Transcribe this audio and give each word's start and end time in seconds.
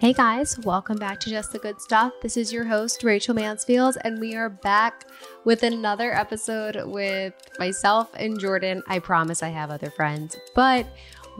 Hey 0.00 0.12
guys, 0.12 0.56
welcome 0.60 0.96
back 0.96 1.18
to 1.20 1.30
Just 1.30 1.50
the 1.50 1.58
Good 1.58 1.80
Stuff. 1.80 2.12
This 2.22 2.36
is 2.36 2.52
your 2.52 2.62
host, 2.62 3.02
Rachel 3.02 3.34
Mansfield, 3.34 3.98
and 4.04 4.20
we 4.20 4.36
are 4.36 4.48
back 4.48 5.08
with 5.44 5.64
another 5.64 6.14
episode 6.14 6.80
with 6.84 7.34
myself 7.58 8.08
and 8.14 8.38
Jordan. 8.38 8.84
I 8.86 9.00
promise 9.00 9.42
I 9.42 9.48
have 9.48 9.72
other 9.72 9.90
friends, 9.90 10.36
but 10.54 10.86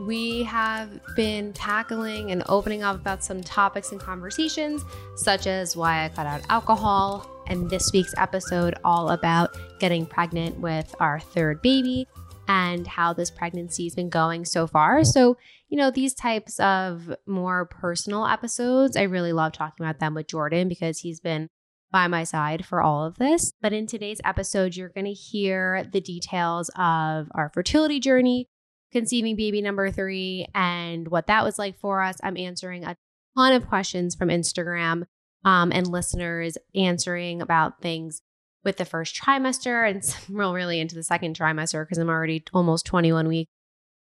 we 0.01 0.43
have 0.43 0.89
been 1.15 1.53
tackling 1.53 2.31
and 2.31 2.43
opening 2.49 2.83
up 2.83 2.97
about 2.97 3.23
some 3.23 3.39
topics 3.41 3.93
and 3.93 4.01
conversations, 4.01 4.83
such 5.15 5.47
as 5.47 5.77
why 5.77 6.03
I 6.03 6.09
cut 6.09 6.27
out 6.27 6.41
alcohol, 6.49 7.29
and 7.47 7.69
this 7.69 7.93
week's 7.93 8.13
episode 8.17 8.75
all 8.83 9.11
about 9.11 9.55
getting 9.79 10.05
pregnant 10.05 10.59
with 10.59 10.93
our 10.99 11.21
third 11.21 11.61
baby 11.61 12.09
and 12.49 12.87
how 12.87 13.13
this 13.13 13.29
pregnancy 13.29 13.83
has 13.83 13.93
been 13.93 14.09
going 14.09 14.43
so 14.43 14.65
far. 14.65 15.03
So, 15.03 15.37
you 15.69 15.77
know, 15.77 15.91
these 15.91 16.15
types 16.15 16.59
of 16.59 17.15
more 17.27 17.65
personal 17.65 18.25
episodes, 18.25 18.97
I 18.97 19.03
really 19.03 19.31
love 19.31 19.53
talking 19.53 19.85
about 19.85 19.99
them 19.99 20.15
with 20.15 20.27
Jordan 20.27 20.67
because 20.67 20.99
he's 20.99 21.19
been 21.19 21.47
by 21.91 22.07
my 22.07 22.23
side 22.23 22.65
for 22.65 22.81
all 22.81 23.05
of 23.05 23.19
this. 23.19 23.53
But 23.61 23.71
in 23.71 23.85
today's 23.85 24.19
episode, 24.25 24.75
you're 24.75 24.89
going 24.89 25.05
to 25.05 25.13
hear 25.13 25.85
the 25.93 26.01
details 26.01 26.69
of 26.75 27.27
our 27.35 27.51
fertility 27.53 27.99
journey, 27.99 28.47
conceiving 28.91 29.35
baby 29.35 29.61
number 29.61 29.91
three, 29.91 30.47
and 30.55 31.07
what 31.07 31.27
that 31.27 31.43
was 31.43 31.59
like 31.59 31.79
for 31.79 32.01
us. 32.01 32.17
I'm 32.23 32.35
answering 32.35 32.83
a 32.83 32.97
ton 33.37 33.53
of 33.53 33.67
questions 33.67 34.15
from 34.15 34.29
Instagram 34.29 35.03
um, 35.45 35.71
and 35.71 35.85
listeners 35.85 36.57
answering 36.73 37.43
about 37.43 37.79
things 37.79 38.23
with 38.63 38.77
the 38.77 38.85
first 38.85 39.15
trimester 39.15 39.89
and 39.89 40.03
we're 40.29 40.53
really 40.53 40.79
into 40.79 40.95
the 40.95 41.03
second 41.03 41.37
trimester 41.37 41.83
because 41.83 41.97
I'm 41.97 42.09
already 42.09 42.43
almost 42.53 42.85
21 42.85 43.27
weeks 43.27 43.51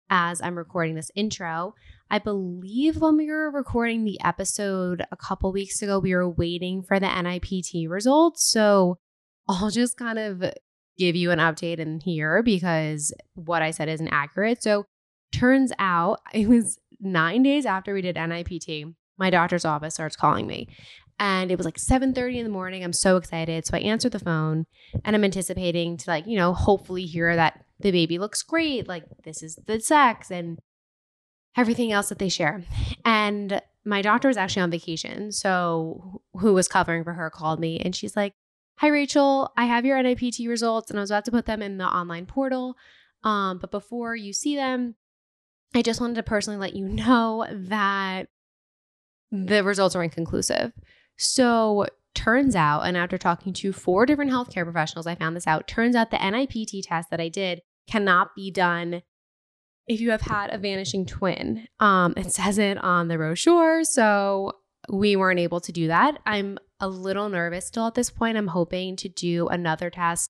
as 0.10 0.42
I'm 0.42 0.58
recording 0.58 0.96
this 0.96 1.12
intro. 1.16 1.74
I 2.10 2.20
believe 2.20 3.02
when 3.02 3.18
we 3.18 3.28
were 3.28 3.52
recording 3.52 4.06
the 4.06 4.20
episode 4.24 5.04
a 5.12 5.18
couple 5.18 5.52
weeks 5.52 5.82
ago, 5.82 6.00
we 6.00 6.16
were 6.16 6.30
waiting 6.30 6.82
for 6.82 7.00
the 7.00 7.08
NIPT 7.08 7.90
results. 7.90 8.46
So 8.46 8.98
I'll 9.50 9.70
just 9.70 9.98
kind 9.98 10.18
of 10.18 10.44
give 10.98 11.16
you 11.16 11.32
an 11.32 11.40
update 11.40 11.80
in 11.80 12.00
here 12.00 12.42
because 12.42 13.14
what 13.36 13.62
I 13.62 13.72
said 13.72 13.90
isn't 13.90 14.08
accurate. 14.08 14.64
So 14.64 14.86
turns 15.32 15.74
out 15.80 16.22
it 16.34 16.48
was 16.48 16.80
nine 17.00 17.44
days 17.44 17.66
after 17.66 17.94
we 17.94 18.02
did 18.02 18.16
NIPT, 18.16 18.96
my 19.18 19.30
doctor's 19.30 19.66
office 19.66 19.96
starts 19.96 20.16
calling 20.16 20.48
me 20.48 20.68
and 21.20 21.52
it 21.52 21.58
was 21.58 21.66
like 21.66 21.78
7:30 21.78 22.38
in 22.38 22.44
the 22.44 22.52
morning. 22.52 22.84
I'm 22.84 22.94
so 22.94 23.18
excited. 23.18 23.66
So 23.66 23.76
I 23.78 23.82
answered 23.82 24.12
the 24.12 24.20
phone 24.20 24.66
and 25.04 25.16
I'm 25.16 25.24
anticipating 25.24 25.98
to 25.98 26.10
like, 26.10 26.28
you 26.28 26.38
know, 26.38 26.54
hopefully 26.54 27.06
hear 27.06 27.36
that 27.36 27.64
the 27.80 27.92
baby 27.92 28.18
looks 28.18 28.44
great, 28.44 28.88
like 28.88 29.04
this 29.24 29.42
is 29.44 29.56
the 29.66 29.80
sex 29.80 30.32
and 30.32 30.60
everything 31.56 31.92
else 31.92 32.10
that 32.10 32.20
they 32.20 32.30
share. 32.30 32.64
And 33.06 33.62
my 33.86 34.02
doctor 34.02 34.28
was 34.28 34.38
actually 34.38 34.64
on 34.64 34.72
vacation, 34.72 35.32
so 35.32 36.22
who 36.34 36.54
was 36.54 36.68
covering 36.68 37.04
for 37.04 37.14
her 37.14 37.30
called 37.30 37.60
me 37.60 37.80
and 37.80 37.96
she's 37.96 38.16
like, 38.16 38.34
"Hi 38.78 38.88
Rachel, 38.88 39.52
I 39.58 39.66
have 39.66 39.86
your 39.86 40.02
NIPT 40.02 40.48
results 40.48 40.90
and 40.90 41.00
I 41.00 41.02
was 41.02 41.12
about 41.12 41.26
to 41.26 41.32
put 41.32 41.46
them 41.46 41.62
in 41.62 41.78
the 41.78 41.86
online 41.86 42.26
portal. 42.26 42.76
Um, 43.24 43.58
but 43.58 43.72
before 43.72 44.16
you 44.16 44.34
see 44.34 44.56
them, 44.56 44.96
I 45.74 45.82
just 45.82 46.00
wanted 46.00 46.16
to 46.16 46.24
personally 46.24 46.60
let 46.60 46.76
you 46.76 46.88
know 46.88 47.46
that 47.50 48.28
the 49.32 49.64
results 49.64 49.96
are 49.96 50.04
inconclusive. 50.04 50.74
So, 51.18 51.88
turns 52.14 52.56
out, 52.56 52.82
and 52.82 52.96
after 52.96 53.18
talking 53.18 53.54
to 53.54 53.74
four 53.74 54.06
different 54.06 54.32
healthcare 54.32 54.64
professionals, 54.64 55.08
I 55.08 55.16
found 55.16 55.36
this 55.36 55.48
out. 55.48 55.68
Turns 55.68 55.96
out 55.96 56.12
the 56.12 56.18
NIPT 56.18 56.84
test 56.84 57.10
that 57.10 57.20
I 57.20 57.30
did 57.30 57.62
cannot 57.90 58.36
be 58.36 58.52
done 58.52 59.02
if 59.88 60.02
you 60.02 60.12
have 60.12 60.22
had 60.22 60.54
a 60.54 60.58
vanishing 60.58 61.06
twin. 61.06 61.68
Um, 61.80 62.14
it 62.18 62.32
says 62.32 62.58
it 62.58 62.78
on 62.84 63.08
the 63.08 63.18
brochure. 63.18 63.84
So, 63.84 64.54
we 64.90 65.16
weren't 65.16 65.40
able 65.40 65.60
to 65.62 65.72
do 65.72 65.88
that. 65.88 66.20
I'm 66.26 66.60
a 66.80 66.88
little 66.88 67.30
nervous 67.30 67.66
still 67.66 67.88
at 67.88 67.96
this 67.96 68.10
point. 68.10 68.38
I'm 68.38 68.48
hoping 68.48 68.96
to 68.98 69.10
do 69.10 69.48
another 69.48 69.90
test. 69.90 70.30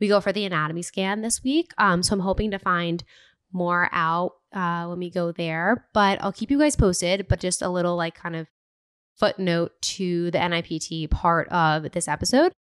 We 0.00 0.08
go 0.08 0.20
for 0.20 0.32
the 0.32 0.44
anatomy 0.44 0.82
scan 0.82 1.20
this 1.20 1.42
week. 1.42 1.72
Um, 1.78 2.02
so, 2.02 2.14
I'm 2.14 2.20
hoping 2.20 2.50
to 2.52 2.58
find 2.58 3.04
more 3.52 3.90
out 3.92 4.32
uh, 4.54 4.86
when 4.86 4.98
we 4.98 5.10
go 5.10 5.30
there, 5.30 5.88
but 5.92 6.22
I'll 6.22 6.32
keep 6.32 6.50
you 6.50 6.58
guys 6.58 6.74
posted. 6.74 7.28
But 7.28 7.40
just 7.40 7.60
a 7.60 7.68
little 7.68 7.96
like 7.96 8.14
kind 8.14 8.34
of 8.34 8.48
footnote 9.18 9.72
to 9.82 10.30
the 10.30 10.38
NIPT 10.38 11.10
part 11.10 11.48
of 11.48 11.92
this 11.92 12.08
episode. 12.08 12.52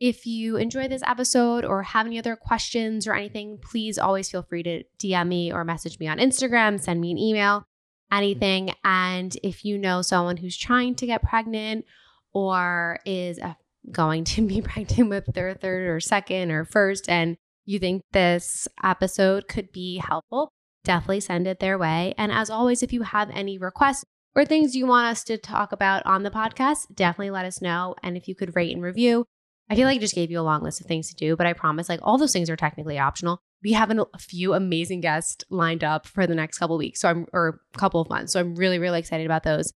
If 0.00 0.24
you 0.24 0.56
enjoy 0.56 0.88
this 0.88 1.02
episode 1.06 1.64
or 1.64 1.82
have 1.82 2.06
any 2.06 2.18
other 2.18 2.34
questions 2.34 3.06
or 3.06 3.14
anything, 3.14 3.58
please 3.62 3.98
always 3.98 4.30
feel 4.30 4.42
free 4.42 4.62
to 4.62 4.82
DM 4.98 5.28
me 5.28 5.52
or 5.52 5.62
message 5.62 5.98
me 5.98 6.08
on 6.08 6.18
Instagram, 6.18 6.80
send 6.80 7.00
me 7.00 7.10
an 7.10 7.18
email, 7.18 7.64
anything. 8.10 8.70
And 8.82 9.36
if 9.42 9.64
you 9.64 9.76
know 9.76 10.00
someone 10.00 10.38
who's 10.38 10.56
trying 10.56 10.94
to 10.96 11.06
get 11.06 11.22
pregnant 11.22 11.84
or 12.32 12.98
is 13.04 13.38
uh, 13.38 13.54
going 13.90 14.24
to 14.24 14.46
be 14.46 14.62
pregnant 14.62 15.10
with 15.10 15.26
their 15.34 15.54
third 15.54 15.86
or 15.88 16.00
second 16.00 16.50
or 16.50 16.64
first, 16.64 17.08
and 17.08 17.36
you 17.66 17.78
think 17.78 18.02
this 18.12 18.66
episode 18.82 19.48
could 19.48 19.70
be 19.70 19.98
helpful, 19.98 20.50
definitely 20.84 21.20
send 21.20 21.46
it 21.46 21.60
their 21.60 21.78
way. 21.78 22.14
And 22.16 22.32
as 22.32 22.50
always, 22.50 22.82
if 22.82 22.92
you 22.92 23.02
have 23.02 23.30
any 23.30 23.58
requests, 23.58 24.04
or 24.34 24.44
things 24.44 24.76
you 24.76 24.86
want 24.86 25.08
us 25.08 25.24
to 25.24 25.36
talk 25.38 25.72
about 25.72 26.04
on 26.06 26.22
the 26.22 26.30
podcast, 26.30 26.94
definitely 26.94 27.30
let 27.30 27.46
us 27.46 27.60
know. 27.60 27.94
And 28.02 28.16
if 28.16 28.28
you 28.28 28.34
could 28.34 28.54
rate 28.54 28.74
and 28.74 28.82
review, 28.82 29.24
I 29.68 29.76
feel 29.76 29.86
like 29.86 29.98
I 29.98 30.00
just 30.00 30.14
gave 30.14 30.30
you 30.30 30.40
a 30.40 30.42
long 30.42 30.62
list 30.62 30.80
of 30.80 30.86
things 30.86 31.08
to 31.10 31.14
do, 31.14 31.36
but 31.36 31.46
I 31.46 31.52
promise 31.52 31.88
like 31.88 32.00
all 32.02 32.18
those 32.18 32.32
things 32.32 32.50
are 32.50 32.56
technically 32.56 32.98
optional. 32.98 33.38
We 33.62 33.72
have 33.72 33.90
an, 33.90 34.00
a 34.00 34.18
few 34.18 34.54
amazing 34.54 35.00
guests 35.00 35.44
lined 35.48 35.84
up 35.84 36.06
for 36.06 36.26
the 36.26 36.34
next 36.34 36.58
couple 36.58 36.76
weeks, 36.76 37.00
so 37.00 37.08
I'm 37.08 37.26
or 37.32 37.60
a 37.74 37.78
couple 37.78 38.00
of 38.00 38.08
months. 38.08 38.32
So 38.32 38.40
I'm 38.40 38.56
really 38.56 38.78
really 38.78 38.98
excited 38.98 39.26
about 39.26 39.44
those. 39.44 39.72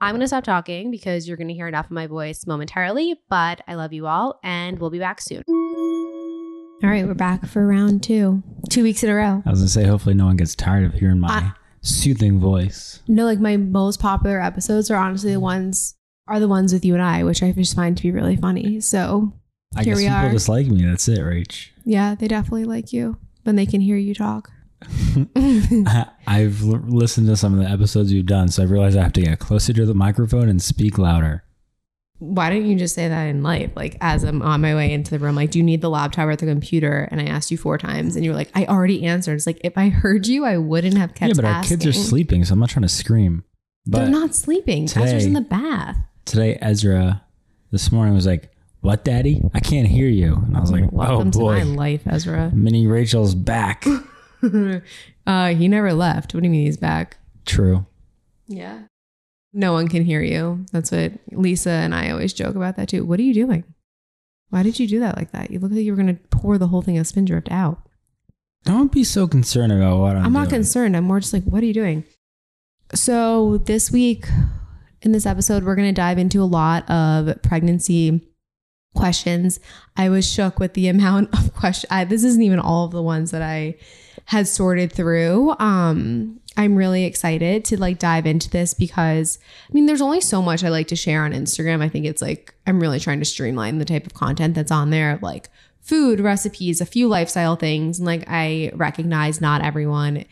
I'm 0.00 0.12
going 0.12 0.20
to 0.20 0.28
stop 0.28 0.44
talking 0.44 0.90
because 0.90 1.26
you're 1.26 1.36
going 1.36 1.48
to 1.48 1.54
hear 1.54 1.66
enough 1.66 1.86
of 1.86 1.90
my 1.90 2.06
voice 2.06 2.46
momentarily, 2.46 3.16
but 3.28 3.62
I 3.66 3.74
love 3.74 3.92
you 3.92 4.06
all 4.06 4.38
and 4.44 4.78
we'll 4.78 4.90
be 4.90 5.00
back 5.00 5.20
soon. 5.20 5.42
All 5.48 6.88
right, 6.88 7.04
we're 7.04 7.14
back 7.14 7.46
for 7.46 7.66
round 7.66 8.04
2. 8.04 8.42
2 8.70 8.82
weeks 8.84 9.02
in 9.02 9.10
a 9.10 9.14
row. 9.14 9.42
I 9.44 9.50
was 9.50 9.58
gonna 9.60 9.68
say, 9.68 9.84
hopefully, 9.84 10.14
no 10.14 10.26
one 10.26 10.36
gets 10.36 10.54
tired 10.54 10.84
of 10.84 10.92
hearing 10.92 11.18
my 11.18 11.52
soothing 11.88 12.38
voice. 12.38 13.02
No, 13.08 13.24
like 13.24 13.40
my 13.40 13.56
most 13.56 14.00
popular 14.00 14.40
episodes 14.40 14.90
are 14.90 14.96
honestly 14.96 15.32
the 15.32 15.40
ones 15.40 15.94
are 16.26 16.40
the 16.40 16.48
ones 16.48 16.72
with 16.72 16.84
you 16.84 16.94
and 16.94 17.02
I, 17.02 17.24
which 17.24 17.42
I 17.42 17.52
just 17.52 17.74
find 17.74 17.96
to 17.96 18.02
be 18.02 18.10
really 18.10 18.36
funny. 18.36 18.80
So 18.80 19.32
I 19.76 19.82
here 19.84 19.94
guess 19.94 20.02
we 20.02 20.08
people 20.08 20.16
are. 20.18 20.30
just 20.32 20.48
like 20.48 20.66
me. 20.66 20.84
That's 20.84 21.08
it, 21.08 21.20
Rach. 21.20 21.68
yeah, 21.84 22.14
they 22.14 22.28
definitely 22.28 22.64
like 22.64 22.92
you 22.92 23.16
when 23.44 23.56
they 23.56 23.66
can 23.66 23.80
hear 23.80 23.96
you 23.96 24.14
talk. 24.14 24.50
I've 26.26 26.62
l- 26.62 26.82
listened 26.86 27.26
to 27.28 27.36
some 27.36 27.58
of 27.58 27.64
the 27.64 27.70
episodes 27.70 28.12
you've 28.12 28.26
done, 28.26 28.48
so 28.48 28.62
I 28.62 28.66
realized 28.66 28.96
I 28.96 29.02
have 29.02 29.12
to 29.14 29.22
get 29.22 29.38
closer 29.38 29.72
to 29.72 29.86
the 29.86 29.94
microphone 29.94 30.48
and 30.48 30.62
speak 30.62 30.98
louder. 30.98 31.44
Why 32.20 32.50
don't 32.50 32.66
you 32.66 32.76
just 32.76 32.94
say 32.94 33.06
that 33.08 33.24
in 33.24 33.42
life? 33.42 33.70
Like 33.76 33.96
as 34.00 34.24
I'm 34.24 34.42
on 34.42 34.60
my 34.60 34.74
way 34.74 34.92
into 34.92 35.10
the 35.12 35.18
room, 35.18 35.36
like, 35.36 35.50
do 35.52 35.58
you 35.58 35.64
need 35.64 35.80
the 35.80 35.90
laptop 35.90 36.26
or 36.26 36.34
the 36.36 36.46
computer? 36.46 37.08
And 37.10 37.20
I 37.20 37.24
asked 37.24 37.50
you 37.50 37.56
four 37.56 37.78
times, 37.78 38.16
and 38.16 38.24
you 38.24 38.32
were 38.32 38.36
like, 38.36 38.50
I 38.54 38.66
already 38.66 39.04
answered. 39.04 39.34
It's 39.34 39.46
like 39.46 39.60
if 39.62 39.78
I 39.78 39.88
heard 39.88 40.26
you, 40.26 40.44
I 40.44 40.58
wouldn't 40.58 40.96
have 40.98 41.14
kept 41.14 41.28
yeah, 41.28 41.34
but 41.36 41.44
our 41.44 41.62
kids 41.62 41.86
are 41.86 41.92
sleeping, 41.92 42.44
so 42.44 42.54
I'm 42.54 42.58
not 42.60 42.70
trying 42.70 42.82
to 42.82 42.88
scream. 42.88 43.44
But 43.86 44.00
They're 44.00 44.08
not 44.10 44.34
sleeping. 44.34 44.86
today- 44.86 45.04
Ezra's 45.06 45.26
in 45.26 45.32
the 45.32 45.40
bath. 45.40 45.96
today, 46.24 46.58
Ezra 46.60 47.22
this 47.70 47.90
morning 47.92 48.14
was 48.14 48.26
like, 48.26 48.50
"What, 48.80 49.04
Daddy? 49.04 49.40
I 49.54 49.60
can't 49.60 49.86
hear 49.88 50.08
you." 50.08 50.34
And 50.34 50.56
I 50.56 50.60
was 50.60 50.72
like, 50.72 50.90
Welcome 50.92 51.28
"Oh 51.28 51.30
to 51.30 51.38
my 51.38 51.64
boy, 51.64 51.70
life, 51.70 52.02
Ezra. 52.06 52.50
Mini 52.52 52.86
Rachel's 52.86 53.34
back." 53.34 53.86
uh, 55.26 55.48
he 55.54 55.68
never 55.68 55.92
left. 55.92 56.34
What 56.34 56.40
do 56.42 56.46
you 56.46 56.50
mean 56.50 56.66
he's 56.66 56.76
back? 56.76 57.16
True. 57.46 57.86
Yeah. 58.46 58.80
No 59.52 59.72
one 59.72 59.88
can 59.88 60.04
hear 60.04 60.20
you. 60.22 60.66
That's 60.72 60.90
what 60.90 61.12
Lisa 61.32 61.70
and 61.70 61.94
I 61.94 62.10
always 62.10 62.32
joke 62.32 62.54
about 62.54 62.76
that 62.76 62.88
too. 62.88 63.04
What 63.04 63.18
are 63.18 63.24
you 63.24 63.34
doing? 63.34 63.64
Why 64.50 64.62
did 64.62 64.78
you 64.78 64.86
do 64.86 65.00
that 65.00 65.16
like 65.16 65.32
that? 65.32 65.50
You 65.50 65.58
look 65.58 65.72
like 65.72 65.82
you 65.82 65.92
were 65.92 66.02
going 66.02 66.14
to 66.14 66.22
pour 66.30 66.58
the 66.58 66.68
whole 66.68 66.82
thing 66.82 66.98
of 66.98 67.06
Spindrift 67.06 67.50
out. 67.50 67.80
Don't 68.64 68.92
be 68.92 69.04
so 69.04 69.26
concerned 69.26 69.72
about 69.72 69.98
what 70.00 70.16
I'm. 70.16 70.26
I'm 70.26 70.32
not 70.32 70.48
doing. 70.48 70.60
concerned. 70.60 70.96
I'm 70.96 71.04
more 71.04 71.20
just 71.20 71.32
like, 71.32 71.44
what 71.44 71.62
are 71.62 71.66
you 71.66 71.74
doing? 71.74 72.04
So, 72.94 73.58
this 73.58 73.90
week 73.90 74.26
in 75.02 75.12
this 75.12 75.26
episode, 75.26 75.64
we're 75.64 75.76
going 75.76 75.88
to 75.88 76.00
dive 76.00 76.18
into 76.18 76.42
a 76.42 76.44
lot 76.44 76.88
of 76.90 77.40
pregnancy 77.42 78.26
questions. 78.94 79.60
I 79.96 80.08
was 80.08 80.30
shook 80.30 80.58
with 80.58 80.74
the 80.74 80.88
amount 80.94 81.32
of 81.34 81.54
questions. 81.54 82.08
This 82.08 82.24
isn't 82.24 82.42
even 82.42 82.58
all 82.58 82.86
of 82.86 82.92
the 82.92 83.02
ones 83.02 83.30
that 83.30 83.42
I 83.42 83.76
had 84.26 84.48
sorted 84.48 84.92
through. 84.92 85.54
Um, 85.58 86.40
I'm 86.58 86.74
really 86.74 87.04
excited 87.04 87.64
to 87.66 87.80
like 87.80 88.00
dive 88.00 88.26
into 88.26 88.50
this 88.50 88.74
because 88.74 89.38
I 89.70 89.72
mean, 89.72 89.86
there's 89.86 90.02
only 90.02 90.20
so 90.20 90.42
much 90.42 90.64
I 90.64 90.68
like 90.70 90.88
to 90.88 90.96
share 90.96 91.24
on 91.24 91.32
Instagram. 91.32 91.80
I 91.82 91.88
think 91.88 92.04
it's 92.04 92.20
like 92.20 92.52
I'm 92.66 92.80
really 92.80 92.98
trying 92.98 93.20
to 93.20 93.24
streamline 93.24 93.78
the 93.78 93.84
type 93.84 94.04
of 94.04 94.12
content 94.12 94.56
that's 94.56 94.72
on 94.72 94.90
there, 94.90 95.20
like 95.22 95.48
food 95.80 96.18
recipes, 96.18 96.80
a 96.80 96.86
few 96.86 97.06
lifestyle 97.06 97.54
things. 97.54 98.00
And 98.00 98.06
like 98.06 98.24
I 98.26 98.72
recognize 98.74 99.40
not 99.40 99.62
everyone 99.62 100.24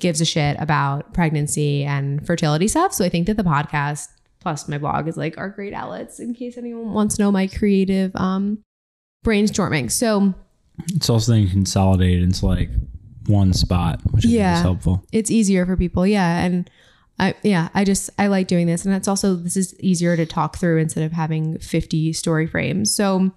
gives 0.00 0.20
a 0.20 0.24
shit 0.24 0.56
about 0.58 1.14
pregnancy 1.14 1.84
and 1.84 2.26
fertility 2.26 2.66
stuff. 2.66 2.92
So 2.92 3.04
I 3.04 3.08
think 3.08 3.28
that 3.28 3.36
the 3.36 3.44
podcast 3.44 4.08
plus 4.40 4.68
my 4.68 4.78
blog 4.78 5.06
is 5.06 5.16
like 5.16 5.38
are 5.38 5.48
great 5.48 5.74
outlets 5.74 6.18
in 6.18 6.34
case 6.34 6.56
anyone 6.56 6.92
wants 6.92 7.16
to 7.16 7.22
know 7.22 7.30
my 7.30 7.46
creative 7.46 8.10
um 8.16 8.58
brainstorming. 9.24 9.92
So 9.92 10.34
It's 10.88 11.08
also 11.08 11.32
then 11.32 11.48
consolidated 11.48 12.24
into 12.24 12.46
like 12.46 12.70
one 13.28 13.52
spot, 13.52 14.00
which 14.10 14.24
is 14.24 14.32
Yeah. 14.32 14.60
helpful. 14.62 15.04
it's 15.12 15.30
easier 15.30 15.66
for 15.66 15.76
people. 15.76 16.06
Yeah. 16.06 16.38
And 16.44 16.68
I, 17.20 17.34
yeah, 17.42 17.68
I 17.74 17.84
just 17.84 18.10
I 18.18 18.28
like 18.28 18.46
doing 18.46 18.66
this, 18.68 18.84
and 18.84 18.94
it's 18.94 19.08
also 19.08 19.34
this 19.34 19.56
is 19.56 19.74
easier 19.80 20.16
to 20.16 20.24
talk 20.24 20.56
through 20.56 20.78
instead 20.78 21.02
of 21.02 21.10
having 21.12 21.58
fifty 21.58 22.12
story 22.12 22.46
frames. 22.46 22.94
So, 22.94 23.32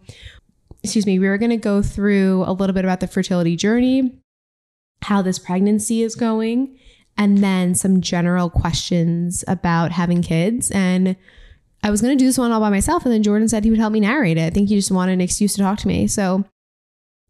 excuse 0.83 1.07
me, 1.07 1.17
we 1.17 1.27
were 1.27 1.39
going 1.39 1.49
to 1.49 1.57
go 1.57 1.81
through 1.81 2.43
a 2.45 2.53
little 2.53 2.73
bit 2.75 2.85
about 2.85 2.99
the 2.99 3.07
fertility 3.07 3.55
journey, 3.55 4.19
how 5.01 5.23
this 5.23 5.39
pregnancy 5.39 6.03
is 6.03 6.13
going, 6.13 6.77
and 7.17 7.39
then 7.39 7.73
some 7.73 8.01
general 8.01 8.51
questions 8.51 9.43
about 9.47 9.91
having 9.91 10.21
kids. 10.21 10.69
And 10.69 11.15
I 11.83 11.89
was 11.89 12.01
going 12.03 12.15
to 12.15 12.21
do 12.23 12.27
this 12.27 12.37
one 12.37 12.51
all 12.51 12.59
by 12.59 12.69
myself, 12.69 13.03
and 13.03 13.11
then 13.11 13.23
Jordan 13.23 13.49
said 13.49 13.63
he 13.63 13.71
would 13.71 13.79
help 13.79 13.93
me 13.93 13.99
narrate 14.01 14.37
it. 14.37 14.45
I 14.45 14.49
think 14.51 14.69
he 14.69 14.75
just 14.75 14.91
wanted 14.91 15.13
an 15.13 15.21
excuse 15.21 15.55
to 15.55 15.61
talk 15.63 15.79
to 15.79 15.87
me. 15.87 16.05
So 16.05 16.45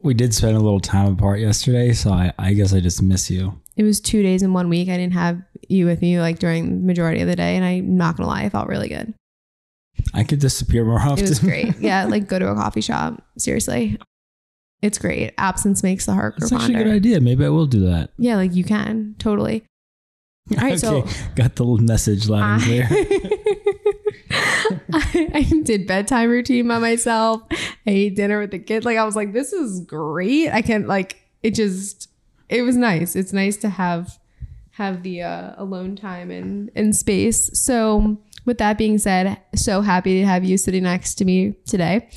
We 0.03 0.13
did 0.13 0.33
spend 0.33 0.56
a 0.57 0.59
little 0.59 0.80
time 0.80 1.13
apart 1.13 1.39
yesterday, 1.39 1.94
so 1.94 2.12
I, 2.12 2.33
I 2.39 2.53
guess 2.53 2.74
I 2.74 2.80
just 2.80 3.01
miss 3.01 3.30
you. 3.30 3.59
it 3.75 3.83
was 3.83 4.00
two 4.01 4.24
days 4.24 4.42
in 4.44 4.53
one 4.53 4.68
week. 4.69 4.89
I 4.89 4.98
didn't 4.98 5.13
have 5.13 5.42
you 5.69 5.86
with 5.86 6.01
me 6.01 6.19
like 6.19 6.39
during 6.39 6.81
the 6.81 6.86
majority 6.88 7.21
of 7.21 7.27
the 7.27 7.36
day, 7.36 7.56
and 7.56 7.63
I'm 7.63 7.98
not 7.98 8.18
gonna 8.18 8.27
lie, 8.30 8.44
I 8.44 8.50
felt 8.50 8.68
really 8.68 8.89
good. 8.89 9.13
I 10.13 10.24
could 10.24 10.39
disappear 10.39 10.83
more 10.86 11.00
often. 11.00 11.25
It 11.25 11.30
was 11.30 11.39
great. 11.39 11.75
Yeah, 11.80 12.06
like 12.06 12.27
go 12.27 12.39
to 12.39 12.48
a 12.50 12.56
coffee 12.56 12.81
shop. 12.81 13.21
Seriously, 13.38 14.00
it's 14.81 14.98
great. 14.98 15.33
Absence 15.38 15.83
makes 15.83 16.06
the 16.06 16.13
heart 16.13 16.38
grow 16.38 16.47
That's 16.50 16.63
actually 16.63 16.81
a 16.81 16.83
good 16.83 16.94
idea. 16.94 17.21
Maybe 17.21 17.45
I 17.45 17.50
will 17.50 17.68
do 17.68 17.81
that. 17.81 18.12
Yeah, 18.18 18.36
like 18.38 18.56
you 18.56 18.63
can 18.63 19.15
totally. 19.19 19.63
All 20.57 20.63
right, 20.63 20.80
so 20.80 21.06
got 21.36 21.56
the 21.56 21.65
message 21.65 22.27
loud 22.27 22.62
and 22.62 22.63
clear. 22.63 22.88
I, 24.94 25.29
I 25.33 25.62
did 25.63 25.88
bedtime 25.88 26.29
routine 26.29 26.68
by 26.68 26.79
myself. 26.79 27.41
I 27.51 27.57
ate 27.85 28.15
dinner 28.15 28.39
with 28.39 28.51
the 28.51 28.59
kids. 28.59 28.85
Like 28.85 28.97
I 28.97 29.03
was 29.03 29.15
like, 29.15 29.33
this 29.33 29.53
is 29.53 29.81
great. 29.81 30.50
I 30.51 30.62
can 30.62 30.88
like 30.88 31.18
it 31.44 31.56
just 31.56 32.09
it 32.50 32.62
was 32.63 32.75
nice. 32.75 33.15
It's 33.15 33.33
nice 33.33 33.57
to 33.57 33.69
have 33.69 34.18
have 34.71 35.03
the 35.03 35.21
uh, 35.21 35.53
alone 35.57 35.95
time 35.95 36.31
and 36.31 36.69
and 36.75 36.95
space. 36.95 37.50
So 37.59 38.18
with 38.45 38.57
that 38.57 38.77
being 38.77 38.97
said, 38.97 39.39
so 39.56 39.81
happy 39.81 40.19
to 40.19 40.25
have 40.25 40.44
you 40.44 40.57
sitting 40.57 40.83
next 40.83 41.15
to 41.15 41.25
me 41.25 41.56
today. 41.65 42.09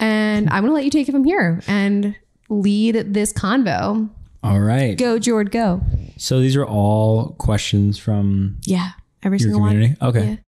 And 0.00 0.48
I'm 0.50 0.62
gonna 0.62 0.74
let 0.74 0.84
you 0.84 0.90
take 0.90 1.08
it 1.08 1.12
from 1.12 1.24
here 1.24 1.60
and 1.66 2.14
lead 2.48 3.14
this 3.14 3.32
convo. 3.32 4.08
All 4.42 4.60
right. 4.60 4.96
Go, 4.96 5.18
Jord, 5.18 5.50
go. 5.50 5.80
So 6.16 6.40
these 6.40 6.54
are 6.56 6.64
all 6.64 7.30
questions 7.38 7.98
from 7.98 8.58
Yeah. 8.64 8.90
Every 9.22 9.38
your 9.38 9.50
single 9.50 9.66
community. 9.66 9.96
one. 9.98 10.10
Okay. 10.10 10.38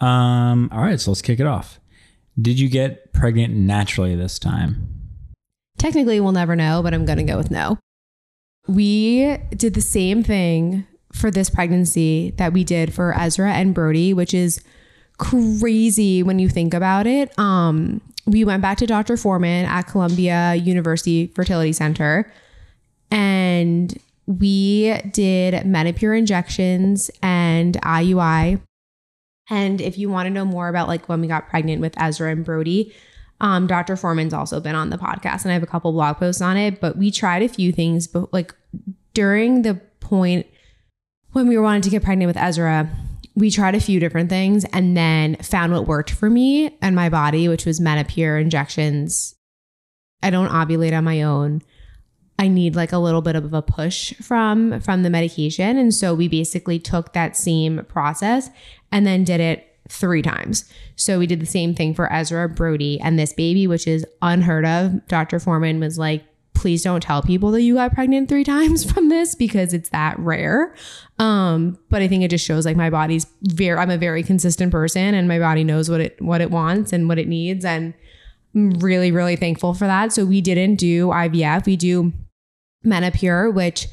Um. 0.00 0.68
All 0.72 0.80
right. 0.80 1.00
So 1.00 1.10
let's 1.10 1.22
kick 1.22 1.40
it 1.40 1.46
off. 1.46 1.80
Did 2.40 2.60
you 2.60 2.68
get 2.68 3.12
pregnant 3.12 3.54
naturally 3.54 4.14
this 4.14 4.38
time? 4.38 4.88
Technically, 5.78 6.20
we'll 6.20 6.32
never 6.32 6.56
know, 6.56 6.82
but 6.82 6.92
I'm 6.94 7.04
going 7.04 7.18
to 7.18 7.24
go 7.24 7.36
with 7.36 7.50
no. 7.50 7.78
We 8.68 9.38
did 9.50 9.74
the 9.74 9.80
same 9.80 10.22
thing 10.22 10.86
for 11.12 11.30
this 11.30 11.48
pregnancy 11.48 12.34
that 12.36 12.52
we 12.52 12.64
did 12.64 12.92
for 12.92 13.18
Ezra 13.18 13.52
and 13.52 13.74
Brody, 13.74 14.12
which 14.12 14.34
is 14.34 14.62
crazy 15.18 16.22
when 16.22 16.38
you 16.38 16.48
think 16.48 16.74
about 16.74 17.06
it. 17.06 17.36
Um, 17.38 18.00
we 18.26 18.44
went 18.44 18.60
back 18.60 18.78
to 18.78 18.86
Dr. 18.86 19.16
Forman 19.16 19.64
at 19.66 19.82
Columbia 19.82 20.54
University 20.56 21.28
Fertility 21.28 21.72
Center 21.72 22.30
and 23.10 23.96
we 24.26 25.00
did 25.12 25.54
Menopur 25.64 26.18
injections 26.18 27.10
and 27.22 27.80
IUI. 27.82 28.60
And 29.48 29.80
if 29.80 29.96
you 29.98 30.10
want 30.10 30.26
to 30.26 30.30
know 30.30 30.44
more 30.44 30.68
about 30.68 30.88
like 30.88 31.08
when 31.08 31.20
we 31.20 31.26
got 31.26 31.48
pregnant 31.48 31.80
with 31.80 31.94
Ezra 32.00 32.30
and 32.30 32.44
Brody, 32.44 32.94
um, 33.40 33.66
Dr. 33.66 33.96
Forman's 33.96 34.32
also 34.32 34.60
been 34.60 34.74
on 34.74 34.90
the 34.90 34.96
podcast 34.96 35.42
and 35.42 35.50
I 35.50 35.54
have 35.54 35.62
a 35.62 35.66
couple 35.66 35.92
blog 35.92 36.16
posts 36.16 36.40
on 36.40 36.56
it, 36.56 36.80
but 36.80 36.96
we 36.96 37.10
tried 37.10 37.42
a 37.42 37.48
few 37.48 37.70
things, 37.70 38.06
but 38.06 38.32
like 38.32 38.54
during 39.14 39.62
the 39.62 39.74
point 40.00 40.46
when 41.32 41.46
we 41.48 41.56
were 41.56 41.62
wanting 41.62 41.82
to 41.82 41.90
get 41.90 42.02
pregnant 42.02 42.28
with 42.28 42.36
Ezra, 42.36 42.90
we 43.34 43.50
tried 43.50 43.74
a 43.74 43.80
few 43.80 44.00
different 44.00 44.30
things 44.30 44.64
and 44.72 44.96
then 44.96 45.36
found 45.36 45.72
what 45.72 45.86
worked 45.86 46.10
for 46.10 46.30
me 46.30 46.74
and 46.80 46.96
my 46.96 47.10
body, 47.10 47.48
which 47.48 47.66
was 47.66 47.78
Menopur 47.78 48.40
injections. 48.40 49.34
I 50.22 50.30
don't 50.30 50.48
ovulate 50.48 50.96
on 50.96 51.04
my 51.04 51.22
own. 51.22 51.62
I 52.38 52.48
need 52.48 52.76
like 52.76 52.92
a 52.92 52.98
little 52.98 53.22
bit 53.22 53.36
of 53.36 53.52
a 53.54 53.62
push 53.62 54.14
from 54.14 54.80
from 54.80 55.02
the 55.02 55.10
medication 55.10 55.78
and 55.78 55.94
so 55.94 56.14
we 56.14 56.28
basically 56.28 56.78
took 56.78 57.12
that 57.12 57.36
same 57.36 57.84
process 57.88 58.50
and 58.92 59.06
then 59.06 59.24
did 59.24 59.40
it 59.40 59.72
3 59.88 60.20
times. 60.20 60.70
So 60.96 61.18
we 61.18 61.26
did 61.26 61.40
the 61.40 61.46
same 61.46 61.74
thing 61.74 61.94
for 61.94 62.12
Ezra 62.12 62.48
Brody 62.48 63.00
and 63.00 63.18
this 63.18 63.32
baby 63.32 63.66
which 63.66 63.86
is 63.86 64.04
unheard 64.20 64.66
of. 64.66 65.06
Dr. 65.08 65.38
Forman 65.38 65.80
was 65.80 65.98
like 65.98 66.24
please 66.52 66.82
don't 66.82 67.02
tell 67.02 67.22
people 67.22 67.50
that 67.50 67.60
you 67.60 67.74
got 67.74 67.94
pregnant 67.94 68.28
3 68.28 68.42
times 68.56 68.90
from 68.90 69.08
this 69.08 69.34
because 69.34 69.72
it's 69.72 69.88
that 69.90 70.18
rare. 70.18 70.74
Um 71.18 71.78
but 71.88 72.02
I 72.02 72.08
think 72.08 72.22
it 72.22 72.28
just 72.28 72.44
shows 72.44 72.66
like 72.66 72.76
my 72.76 72.90
body's 72.90 73.26
very 73.42 73.78
I'm 73.78 73.90
a 73.90 73.98
very 73.98 74.22
consistent 74.22 74.72
person 74.72 75.14
and 75.14 75.26
my 75.26 75.38
body 75.38 75.64
knows 75.64 75.88
what 75.88 76.02
it 76.02 76.20
what 76.20 76.42
it 76.42 76.50
wants 76.50 76.92
and 76.92 77.08
what 77.08 77.18
it 77.18 77.28
needs 77.28 77.64
and 77.64 77.94
I'm 78.54 78.70
really 78.72 79.10
really 79.10 79.36
thankful 79.36 79.72
for 79.72 79.86
that. 79.86 80.12
So 80.12 80.26
we 80.26 80.42
didn't 80.42 80.76
do 80.76 81.08
IVF. 81.08 81.64
We 81.64 81.76
do 81.76 82.12
Menopur, 82.86 83.52
which 83.52 83.88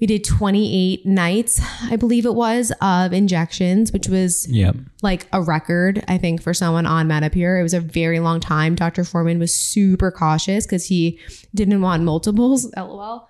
we 0.00 0.06
did 0.06 0.22
28 0.24 1.04
nights, 1.06 1.60
I 1.82 1.96
believe 1.96 2.24
it 2.24 2.34
was, 2.34 2.72
of 2.80 3.12
injections, 3.12 3.92
which 3.92 4.08
was 4.08 4.46
Yep. 4.48 4.76
like 5.02 5.26
a 5.32 5.42
record, 5.42 6.04
I 6.06 6.18
think, 6.18 6.40
for 6.40 6.54
someone 6.54 6.86
on 6.86 7.08
Menopur. 7.08 7.58
It 7.58 7.64
was 7.64 7.74
a 7.74 7.80
very 7.80 8.20
long 8.20 8.38
time. 8.38 8.76
Dr. 8.76 9.02
Forman 9.02 9.38
was 9.40 9.52
super 9.52 10.10
cautious 10.12 10.66
because 10.66 10.86
he 10.86 11.18
didn't 11.54 11.80
want 11.82 12.04
multiples, 12.04 12.72
lol. 12.76 13.28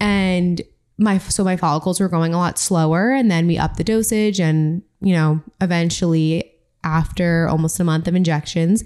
And 0.00 0.60
my 0.98 1.18
so 1.18 1.44
my 1.44 1.56
follicles 1.56 2.00
were 2.00 2.08
going 2.08 2.34
a 2.34 2.38
lot 2.38 2.58
slower, 2.58 3.10
and 3.12 3.30
then 3.30 3.46
we 3.46 3.56
upped 3.58 3.76
the 3.76 3.84
dosage, 3.84 4.40
and 4.40 4.82
you 5.00 5.12
know, 5.14 5.40
eventually, 5.60 6.52
after 6.82 7.46
almost 7.48 7.78
a 7.78 7.84
month 7.84 8.08
of 8.08 8.14
injections, 8.14 8.82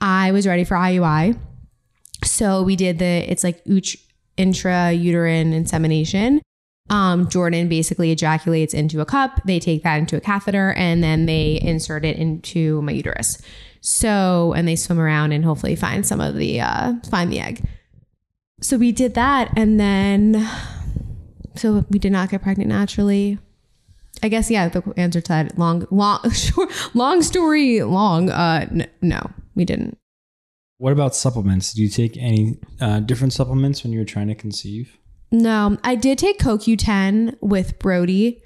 I 0.00 0.30
was 0.30 0.46
ready 0.46 0.64
for 0.64 0.76
IUI. 0.76 1.38
So 2.22 2.62
we 2.62 2.76
did 2.76 2.98
the 2.98 3.30
it's 3.30 3.42
like 3.44 3.60
uch, 3.66 3.96
intrauterine 4.36 5.52
insemination. 5.52 6.42
Um, 6.90 7.28
Jordan 7.28 7.68
basically 7.68 8.10
ejaculates 8.10 8.74
into 8.74 9.00
a 9.00 9.06
cup. 9.06 9.40
They 9.44 9.58
take 9.58 9.82
that 9.84 9.96
into 9.96 10.16
a 10.16 10.20
catheter 10.20 10.74
and 10.76 11.02
then 11.02 11.26
they 11.26 11.58
insert 11.62 12.04
it 12.04 12.16
into 12.16 12.82
my 12.82 12.92
uterus. 12.92 13.40
So, 13.80 14.52
and 14.54 14.68
they 14.68 14.76
swim 14.76 15.00
around 15.00 15.32
and 15.32 15.44
hopefully 15.44 15.76
find 15.76 16.06
some 16.06 16.20
of 16.20 16.36
the, 16.36 16.60
uh, 16.60 16.94
find 17.10 17.32
the 17.32 17.40
egg. 17.40 17.66
So 18.60 18.76
we 18.76 18.92
did 18.92 19.14
that. 19.14 19.50
And 19.56 19.80
then, 19.80 20.48
so 21.54 21.84
we 21.90 21.98
did 21.98 22.12
not 22.12 22.30
get 22.30 22.42
pregnant 22.42 22.68
naturally. 22.68 23.38
I 24.22 24.28
guess, 24.28 24.50
yeah, 24.50 24.68
the 24.68 24.82
answer 24.96 25.20
to 25.20 25.28
that 25.28 25.58
long, 25.58 25.86
long, 25.90 26.30
short, 26.32 26.70
long 26.94 27.22
story 27.22 27.82
long. 27.82 28.30
Uh, 28.30 28.66
n- 28.70 28.88
no, 29.02 29.30
we 29.54 29.64
didn't. 29.64 29.98
What 30.78 30.92
about 30.92 31.14
supplements? 31.14 31.72
Do 31.72 31.82
you 31.82 31.88
take 31.88 32.16
any 32.16 32.58
uh, 32.80 33.00
different 33.00 33.32
supplements 33.32 33.82
when 33.82 33.92
you 33.92 34.00
were 34.00 34.04
trying 34.04 34.28
to 34.28 34.34
conceive? 34.34 34.98
No, 35.30 35.78
I 35.82 35.94
did 35.94 36.18
take 36.18 36.38
CoQ10 36.38 37.36
with 37.40 37.78
Brody, 37.78 38.42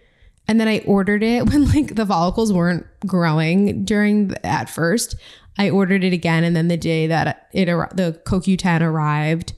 and 0.46 0.60
then 0.60 0.68
I 0.68 0.80
ordered 0.80 1.22
it 1.22 1.46
when 1.48 1.68
like 1.68 1.94
the 1.94 2.06
follicles 2.06 2.52
weren't 2.52 2.86
growing 3.06 3.84
during 3.84 4.28
the, 4.28 4.46
at 4.46 4.68
first. 4.68 5.16
I 5.58 5.70
ordered 5.70 6.04
it 6.04 6.12
again, 6.12 6.44
and 6.44 6.54
then 6.54 6.68
the 6.68 6.76
day 6.76 7.06
that 7.08 7.48
it 7.52 7.66
the 7.66 8.20
CoQ10 8.24 8.80
arrived, 8.80 9.54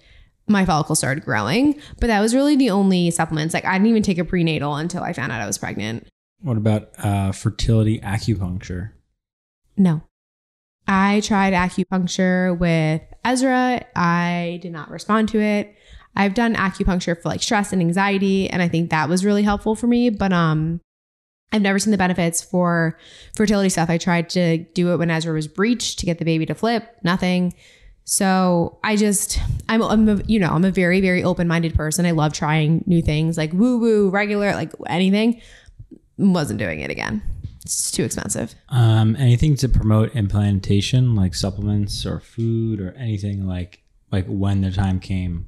my 0.49 0.65
follicles 0.65 0.99
started 0.99 1.25
growing. 1.25 1.81
But 2.00 2.07
that 2.07 2.21
was 2.21 2.35
really 2.35 2.57
the 2.57 2.71
only 2.71 3.11
supplements. 3.11 3.53
Like 3.53 3.65
I 3.65 3.73
didn't 3.75 3.89
even 3.89 4.03
take 4.03 4.19
a 4.19 4.25
prenatal 4.25 4.77
until 4.77 5.03
I 5.03 5.12
found 5.12 5.33
out 5.33 5.41
I 5.41 5.47
was 5.47 5.59
pregnant. 5.59 6.07
What 6.41 6.57
about 6.57 6.91
uh, 6.99 7.33
fertility 7.33 8.00
acupuncture? 8.00 8.93
No. 9.77 10.03
I 10.90 11.20
tried 11.20 11.52
acupuncture 11.52 12.59
with 12.59 13.00
Ezra. 13.25 13.87
I 13.94 14.59
did 14.61 14.73
not 14.73 14.90
respond 14.90 15.28
to 15.28 15.40
it. 15.40 15.73
I've 16.16 16.35
done 16.35 16.56
acupuncture 16.56 17.16
for 17.16 17.28
like 17.28 17.44
stress 17.44 17.73
and 17.73 17.80
anxiety, 17.80 18.50
and 18.50 18.61
I 18.61 18.66
think 18.66 18.90
that 18.90 19.09
was 19.09 19.25
really 19.25 19.44
helpful 19.44 19.76
for 19.76 19.87
me. 19.87 20.11
But 20.11 20.32
um, 20.32 20.80
I've 21.52 21.62
never 21.62 21.78
seen 21.78 21.92
the 21.92 21.97
benefits 21.97 22.42
for 22.42 22.99
fertility 23.37 23.68
stuff. 23.68 23.88
I 23.88 23.99
tried 23.99 24.30
to 24.30 24.59
do 24.59 24.92
it 24.92 24.97
when 24.97 25.12
Ezra 25.12 25.32
was 25.32 25.47
breached 25.47 26.00
to 26.00 26.06
get 26.06 26.18
the 26.18 26.25
baby 26.25 26.44
to 26.47 26.56
flip, 26.56 26.97
nothing. 27.04 27.54
So 28.02 28.80
I 28.82 28.97
just, 28.97 29.38
I'm, 29.68 29.82
I'm 29.82 30.09
a, 30.09 30.20
you 30.26 30.40
know, 30.40 30.50
I'm 30.50 30.64
a 30.64 30.73
very, 30.73 31.00
very 31.00 31.23
open 31.23 31.47
minded 31.47 31.76
person. 31.76 32.04
I 32.04 32.11
love 32.11 32.32
trying 32.32 32.82
new 32.88 33.00
things 33.00 33.38
like 33.38 33.52
woo 33.52 33.78
woo, 33.78 34.11
regular, 34.11 34.54
like 34.54 34.73
anything. 34.88 35.40
Wasn't 36.18 36.59
doing 36.59 36.80
it 36.80 36.90
again. 36.90 37.23
It's 37.71 37.93
too 37.93 38.03
expensive. 38.03 38.55
Um, 38.69 39.15
anything 39.15 39.55
to 39.57 39.69
promote 39.69 40.15
implantation, 40.17 41.15
like 41.15 41.37
supplements 41.37 42.05
or 42.05 42.19
food 42.19 42.81
or 42.81 42.93
anything 42.99 43.47
like 43.47 43.83
like 44.11 44.27
when 44.27 44.62
the 44.62 44.73
time 44.73 44.99
came 44.99 45.47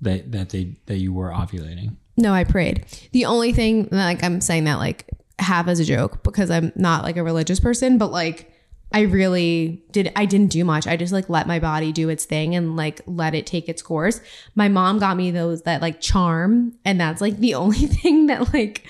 that 0.00 0.30
that 0.30 0.50
they 0.50 0.76
that 0.86 0.98
you 0.98 1.12
were 1.12 1.30
ovulating. 1.30 1.96
No, 2.16 2.32
I 2.32 2.44
prayed. 2.44 2.86
The 3.12 3.26
only 3.26 3.52
thing, 3.52 3.88
like, 3.90 4.22
I'm 4.22 4.40
saying 4.40 4.64
that 4.64 4.76
like 4.76 5.10
half 5.38 5.68
as 5.68 5.80
a 5.80 5.84
joke 5.84 6.22
because 6.22 6.50
I'm 6.50 6.72
not 6.76 7.04
like 7.04 7.16
a 7.16 7.22
religious 7.22 7.60
person, 7.60 7.98
but 7.98 8.10
like, 8.10 8.50
I 8.92 9.00
really 9.00 9.82
did. 9.90 10.12
I 10.14 10.24
didn't 10.24 10.52
do 10.52 10.64
much. 10.64 10.86
I 10.86 10.96
just 10.96 11.12
like 11.12 11.28
let 11.28 11.48
my 11.48 11.58
body 11.58 11.90
do 11.90 12.08
its 12.08 12.24
thing 12.24 12.54
and 12.54 12.76
like 12.76 13.00
let 13.06 13.34
it 13.34 13.44
take 13.44 13.68
its 13.68 13.82
course. 13.82 14.20
My 14.54 14.68
mom 14.68 15.00
got 15.00 15.16
me 15.16 15.32
those 15.32 15.62
that 15.62 15.82
like 15.82 16.00
charm, 16.00 16.78
and 16.84 17.00
that's 17.00 17.20
like 17.20 17.38
the 17.38 17.54
only 17.62 17.86
thing 17.86 18.26
that 18.26 18.54
like 18.54 18.86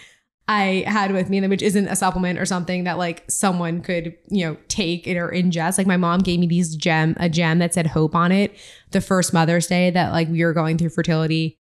I 0.49 0.85
had 0.87 1.13
with 1.13 1.29
me, 1.29 1.45
which 1.47 1.63
isn't 1.63 1.89
a 1.89 1.97
supplement 1.97 2.39
or 2.39 2.47
something 2.47 2.85
that 2.85 2.99
like 2.99 3.25
someone 3.29 3.81
could, 3.81 4.15
you 4.29 4.47
know, 4.47 4.57
take 4.69 5.07
it 5.07 5.17
or 5.17 5.31
ingest. 5.31 5.77
Like 5.77 5.89
my 5.89 5.97
mom 5.97 6.21
gave 6.21 6.39
me 6.39 6.47
these 6.47 6.77
gem, 6.77 7.17
a 7.19 7.29
gem 7.29 7.59
that 7.59 7.75
said 7.75 7.89
hope 7.89 8.15
on 8.15 8.31
it 8.31 8.57
the 8.93 9.01
first 9.01 9.33
Mother's 9.33 9.67
Day 9.67 9.91
that 9.91 10.13
like 10.13 10.29
we 10.29 10.45
were 10.45 10.53
going 10.53 10.79
through 10.79 10.91
fertility 10.91 11.59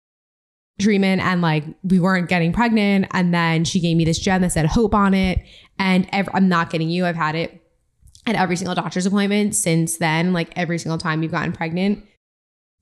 treatment 0.79 1.21
and 1.21 1.41
like 1.41 1.63
we 1.83 1.99
weren't 1.99 2.29
getting 2.29 2.53
pregnant. 2.53 3.07
And 3.11 3.33
then 3.33 3.65
she 3.65 3.79
gave 3.79 3.97
me 3.97 4.05
this 4.05 4.19
gem 4.19 4.41
that 4.41 4.51
said 4.51 4.67
hope 4.67 4.93
on 4.93 5.15
it. 5.15 5.39
And 5.79 6.07
ev- 6.11 6.29
I'm 6.33 6.47
not 6.47 6.69
kidding 6.69 6.89
you. 6.89 7.07
I've 7.07 7.15
had 7.15 7.33
it 7.33 7.61
at 8.27 8.35
every 8.35 8.55
single 8.55 8.75
doctor's 8.75 9.07
appointment 9.07 9.55
since 9.55 9.97
then, 9.97 10.31
like 10.31 10.51
every 10.55 10.77
single 10.77 10.97
time 10.99 11.23
you've 11.23 11.31
gotten 11.31 11.53
pregnant 11.53 12.05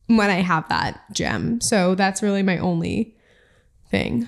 when 0.07 0.29
I 0.29 0.41
have 0.41 0.67
that 0.67 1.01
gem. 1.13 1.61
So 1.61 1.95
that's 1.95 2.21
really 2.21 2.43
my 2.43 2.57
only 2.57 3.15
thing. 3.89 4.27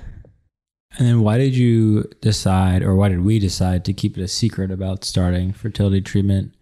And 0.97 1.07
then 1.07 1.21
why 1.21 1.37
did 1.37 1.55
you 1.55 2.09
decide, 2.21 2.81
or 2.83 2.95
why 2.95 3.09
did 3.09 3.21
we 3.23 3.39
decide 3.39 3.83
to 3.85 3.93
keep 3.93 4.17
it 4.17 4.21
a 4.21 4.27
secret 4.27 4.71
about 4.71 5.03
starting 5.03 5.51
fertility 5.51 6.01
treatment 6.01 6.53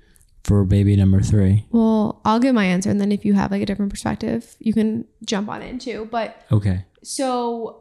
for 0.43 0.63
baby 0.65 0.95
number 0.95 1.21
three? 1.21 1.65
Well, 1.71 2.19
I'll 2.25 2.39
give 2.39 2.55
my 2.55 2.65
answer, 2.65 2.89
and 2.89 2.99
then 2.99 3.11
if 3.11 3.25
you 3.25 3.33
have 3.33 3.51
like 3.51 3.61
a 3.61 3.65
different 3.65 3.91
perspective, 3.91 4.55
you 4.59 4.73
can 4.73 5.05
jump 5.25 5.49
on 5.49 5.61
it 5.61 5.79
too. 5.79 6.07
But 6.11 6.41
Okay. 6.51 6.83
so 7.03 7.79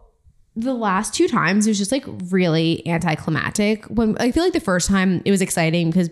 the 0.55 0.75
last 0.75 1.15
two 1.15 1.27
times 1.29 1.67
it 1.67 1.71
was 1.71 1.79
just 1.79 1.91
like 1.93 2.05
really 2.31 2.87
anticlimactic. 2.87 3.87
When 3.87 4.17
I 4.19 4.31
feel 4.31 4.43
like 4.45 4.53
the 4.53 4.61
first 4.61 4.87
time 4.89 5.23
it 5.25 5.31
was 5.31 5.41
exciting 5.41 5.91
because 5.91 6.11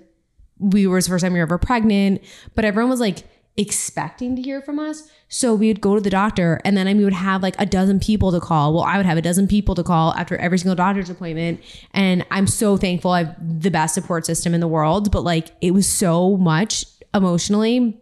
we 0.58 0.86
were 0.86 1.00
the 1.00 1.08
first 1.08 1.22
time 1.22 1.34
we 1.34 1.38
were 1.38 1.44
ever 1.44 1.58
pregnant, 1.58 2.22
but 2.54 2.64
everyone 2.64 2.88
was 2.90 3.00
like 3.00 3.24
expecting 3.56 4.36
to 4.36 4.42
hear 4.42 4.62
from 4.62 4.78
us. 4.78 5.10
So 5.28 5.54
we 5.54 5.68
would 5.68 5.80
go 5.80 5.94
to 5.94 6.00
the 6.00 6.10
doctor 6.10 6.60
and 6.64 6.76
then 6.76 6.86
I 6.86 6.90
mean, 6.90 6.98
we 6.98 7.04
would 7.04 7.12
have 7.12 7.42
like 7.42 7.54
a 7.58 7.66
dozen 7.66 8.00
people 8.00 8.32
to 8.32 8.40
call. 8.40 8.72
Well, 8.72 8.84
I 8.84 8.96
would 8.96 9.06
have 9.06 9.18
a 9.18 9.22
dozen 9.22 9.48
people 9.48 9.74
to 9.74 9.82
call 9.82 10.14
after 10.14 10.36
every 10.36 10.58
single 10.58 10.74
doctor's 10.74 11.10
appointment. 11.10 11.60
And 11.92 12.24
I'm 12.30 12.46
so 12.46 12.76
thankful 12.76 13.10
I 13.12 13.24
have 13.24 13.62
the 13.62 13.70
best 13.70 13.94
support 13.94 14.24
system 14.24 14.54
in 14.54 14.60
the 14.60 14.68
world. 14.68 15.10
But 15.10 15.24
like 15.24 15.50
it 15.60 15.72
was 15.72 15.86
so 15.86 16.36
much 16.36 16.84
emotionally 17.14 18.00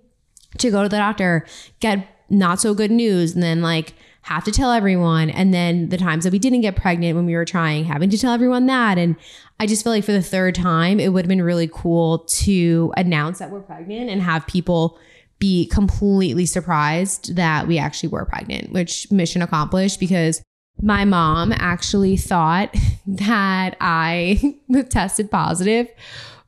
to 0.59 0.71
go 0.71 0.83
to 0.83 0.89
the 0.89 0.97
doctor, 0.97 1.47
get 1.81 2.07
not 2.31 2.61
so 2.61 2.75
good 2.75 2.91
news, 2.91 3.35
and 3.35 3.43
then 3.43 3.63
like 3.63 3.95
have 4.23 4.45
to 4.45 4.53
tell 4.53 4.71
everyone. 4.73 5.31
And 5.31 5.55
then 5.55 5.89
the 5.89 5.97
times 5.97 6.25
that 6.25 6.33
we 6.33 6.39
didn't 6.39 6.61
get 6.61 6.77
pregnant 6.77 7.17
when 7.17 7.25
we 7.25 7.35
were 7.35 7.47
trying, 7.47 7.85
having 7.85 8.11
to 8.11 8.19
tell 8.19 8.33
everyone 8.33 8.67
that. 8.67 8.99
And 8.99 9.17
I 9.59 9.67
just 9.67 9.83
feel 9.83 9.93
like 9.93 10.05
for 10.05 10.13
the 10.13 10.23
third 10.23 10.55
time, 10.55 11.01
it 11.01 11.13
would 11.13 11.25
have 11.25 11.29
been 11.29 11.43
really 11.43 11.69
cool 11.73 12.21
to 12.21 12.93
announce 12.97 13.39
that 13.39 13.51
we're 13.51 13.61
pregnant 13.61 14.11
and 14.11 14.21
have 14.23 14.47
people 14.47 14.99
be 15.39 15.67
completely 15.67 16.47
surprised 16.47 17.37
that 17.37 17.69
we 17.69 17.79
actually 17.79 18.09
were 18.09 18.25
pregnant, 18.25 18.73
which 18.73 19.11
mission 19.11 19.43
accomplished 19.43 20.01
because 20.01 20.43
my 20.81 21.05
mom 21.05 21.53
actually 21.57 22.17
thought 22.17 22.75
that 23.07 23.77
I 23.81 24.57
tested 24.91 25.31
positive 25.31 25.89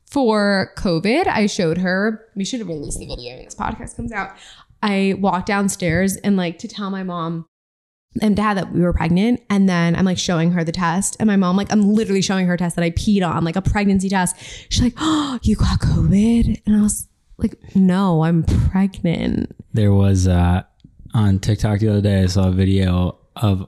for 0.06 0.72
COVID. 0.76 1.26
I 1.26 1.46
showed 1.46 1.78
her, 1.78 2.26
we 2.34 2.44
should 2.44 2.60
have 2.60 2.68
released 2.68 2.98
the 2.98 3.06
video 3.06 3.36
when 3.36 3.44
this 3.44 3.54
podcast 3.54 3.96
comes 3.96 4.12
out. 4.12 4.36
I 4.82 5.14
walked 5.18 5.46
downstairs 5.46 6.16
and 6.16 6.36
like 6.36 6.58
to 6.60 6.68
tell 6.68 6.90
my 6.90 7.02
mom 7.02 7.46
and 8.20 8.34
dad 8.34 8.56
that 8.56 8.72
we 8.72 8.80
were 8.80 8.92
pregnant. 8.92 9.40
And 9.50 9.68
then 9.68 9.94
I'm 9.94 10.04
like 10.04 10.18
showing 10.18 10.52
her 10.52 10.64
the 10.64 10.72
test. 10.72 11.16
And 11.20 11.28
my 11.28 11.36
mom, 11.36 11.56
like, 11.56 11.70
I'm 11.72 11.82
literally 11.82 12.22
showing 12.22 12.46
her 12.46 12.54
a 12.54 12.58
test 12.58 12.76
that 12.76 12.82
I 12.82 12.90
peed 12.90 13.26
on, 13.26 13.44
like 13.44 13.56
a 13.56 13.62
pregnancy 13.62 14.08
test. 14.08 14.36
She's 14.68 14.82
like, 14.82 14.94
Oh, 14.98 15.38
you 15.42 15.56
got 15.56 15.80
COVID? 15.80 16.62
And 16.66 16.76
I 16.76 16.82
was 16.82 17.06
like, 17.40 17.56
No, 17.74 18.22
I'm 18.24 18.42
pregnant. 18.44 19.54
There 19.72 19.92
was 19.92 20.26
uh, 20.28 20.62
on 21.14 21.38
TikTok 21.38 21.80
the 21.80 21.88
other 21.88 22.00
day, 22.00 22.22
I 22.22 22.26
saw 22.26 22.48
a 22.48 22.52
video 22.52 23.18
of 23.36 23.66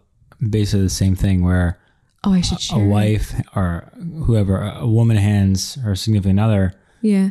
basically 0.51 0.83
the 0.83 0.91
same 0.91 1.15
thing 1.15 1.43
where 1.45 1.79
Oh, 2.25 2.33
I 2.33 2.41
should 2.41 2.59
a 2.59 2.61
share. 2.61 2.85
it. 2.85 2.89
wife 2.89 3.33
or 3.57 3.91
whoever, 4.25 4.61
a 4.63 4.87
woman 4.87 5.17
hands 5.17 5.75
her 5.77 5.95
significant 5.97 6.39
other 6.39 6.73
Yeah. 7.01 7.31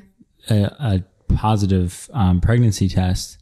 a, 0.49 0.63
a 0.79 1.03
positive 1.33 2.09
um, 2.13 2.41
pregnancy 2.41 2.89
test, 2.89 3.37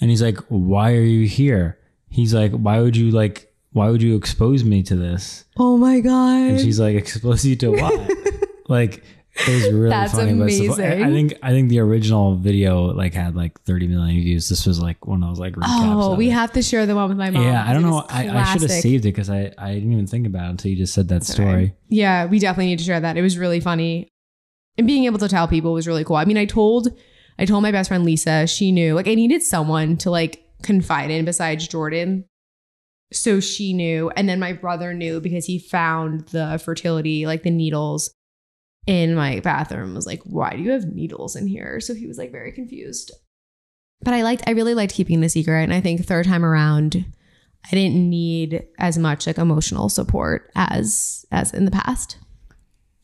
and 0.00 0.10
he's 0.10 0.22
like, 0.22 0.38
"Why 0.48 0.92
are 0.94 1.00
you 1.02 1.26
here?" 1.26 1.78
He's 2.08 2.32
like, 2.34 2.52
"Why 2.52 2.80
would 2.80 2.96
you 2.96 3.10
like? 3.10 3.52
Why 3.72 3.88
would 3.90 4.00
you 4.02 4.14
expose 4.16 4.62
me 4.62 4.82
to 4.84 4.94
this?" 4.94 5.44
Oh 5.56 5.76
my 5.76 5.98
God. 6.00 6.50
And 6.50 6.60
she's 6.60 6.78
like, 6.78 6.94
"Expose 6.94 7.44
you 7.44 7.56
to 7.56 7.70
what?" 7.72 8.10
like 8.68 9.02
it 9.34 9.48
was 9.48 9.72
really 9.72 9.88
That's 9.88 10.12
funny. 10.12 10.34
but 10.34 10.50
so- 10.52 10.82
I- 10.82 11.04
I 11.06 11.10
think 11.10 11.34
I 11.42 11.50
think 11.50 11.70
the 11.70 11.78
original 11.80 12.36
video 12.36 12.92
like 12.92 13.14
had 13.14 13.34
like 13.34 13.60
30 13.62 13.88
million 13.88 14.20
views. 14.22 14.48
This 14.48 14.66
was 14.66 14.80
like 14.80 15.06
one 15.06 15.22
of 15.22 15.28
those 15.30 15.38
like 15.38 15.54
recaps. 15.54 15.64
oh, 15.68 16.14
we 16.14 16.28
it. 16.28 16.32
have 16.32 16.52
to 16.52 16.62
share 16.62 16.84
the 16.86 16.94
one 16.94 17.08
with 17.08 17.18
my 17.18 17.30
mom. 17.30 17.42
Yeah, 17.42 17.64
I 17.66 17.72
don't 17.72 17.82
know. 17.82 18.04
I, 18.08 18.28
I 18.28 18.44
should 18.52 18.62
have 18.62 18.70
saved 18.70 19.04
it 19.04 19.12
because 19.12 19.30
I, 19.30 19.52
I 19.56 19.74
didn't 19.74 19.92
even 19.92 20.06
think 20.06 20.26
about 20.26 20.46
it 20.46 20.50
until 20.50 20.70
you 20.70 20.76
just 20.76 20.92
said 20.94 21.08
that 21.08 21.24
story. 21.24 21.74
Yeah, 21.88 22.26
we 22.26 22.38
definitely 22.38 22.66
need 22.66 22.78
to 22.80 22.84
share 22.84 23.00
that. 23.00 23.16
It 23.16 23.22
was 23.22 23.38
really 23.38 23.60
funny. 23.60 24.08
And 24.78 24.86
being 24.86 25.04
able 25.04 25.18
to 25.18 25.28
tell 25.28 25.48
people 25.48 25.72
was 25.72 25.86
really 25.86 26.04
cool. 26.04 26.16
I 26.16 26.24
mean, 26.24 26.38
I 26.38 26.44
told 26.44 26.88
I 27.38 27.44
told 27.46 27.62
my 27.62 27.72
best 27.72 27.88
friend 27.88 28.04
Lisa, 28.04 28.46
she 28.46 28.70
knew. 28.72 28.94
Like 28.94 29.08
I 29.08 29.14
needed 29.14 29.42
someone 29.42 29.96
to 29.98 30.10
like 30.10 30.44
confide 30.62 31.10
in 31.10 31.24
besides 31.24 31.66
Jordan. 31.68 32.24
So 33.12 33.40
she 33.40 33.72
knew. 33.74 34.10
And 34.16 34.28
then 34.28 34.38
my 34.38 34.52
brother 34.52 34.94
knew 34.94 35.20
because 35.20 35.44
he 35.46 35.58
found 35.58 36.28
the 36.28 36.60
fertility, 36.64 37.26
like 37.26 37.42
the 37.42 37.50
needles 37.50 38.12
in 38.86 39.14
my 39.14 39.40
bathroom. 39.40 39.94
Was 39.94 40.06
like, 40.06 40.22
why 40.24 40.56
do 40.56 40.62
you 40.62 40.70
have 40.72 40.84
needles 40.92 41.36
in 41.36 41.46
here? 41.46 41.80
So 41.80 41.94
he 41.94 42.06
was 42.06 42.18
like 42.18 42.32
very 42.32 42.52
confused. 42.52 43.12
But 44.02 44.14
I 44.14 44.22
liked 44.22 44.42
I 44.46 44.52
really 44.52 44.74
liked 44.74 44.94
keeping 44.94 45.20
the 45.20 45.28
secret. 45.28 45.62
And 45.62 45.72
I 45.72 45.80
think 45.80 46.04
third 46.04 46.26
time 46.26 46.44
around, 46.44 47.04
I 47.64 47.70
didn't 47.70 48.08
need 48.10 48.64
as 48.78 48.98
much 48.98 49.26
like 49.26 49.38
emotional 49.38 49.88
support 49.88 50.50
as 50.56 51.24
as 51.30 51.52
in 51.54 51.64
the 51.64 51.70
past. 51.70 52.16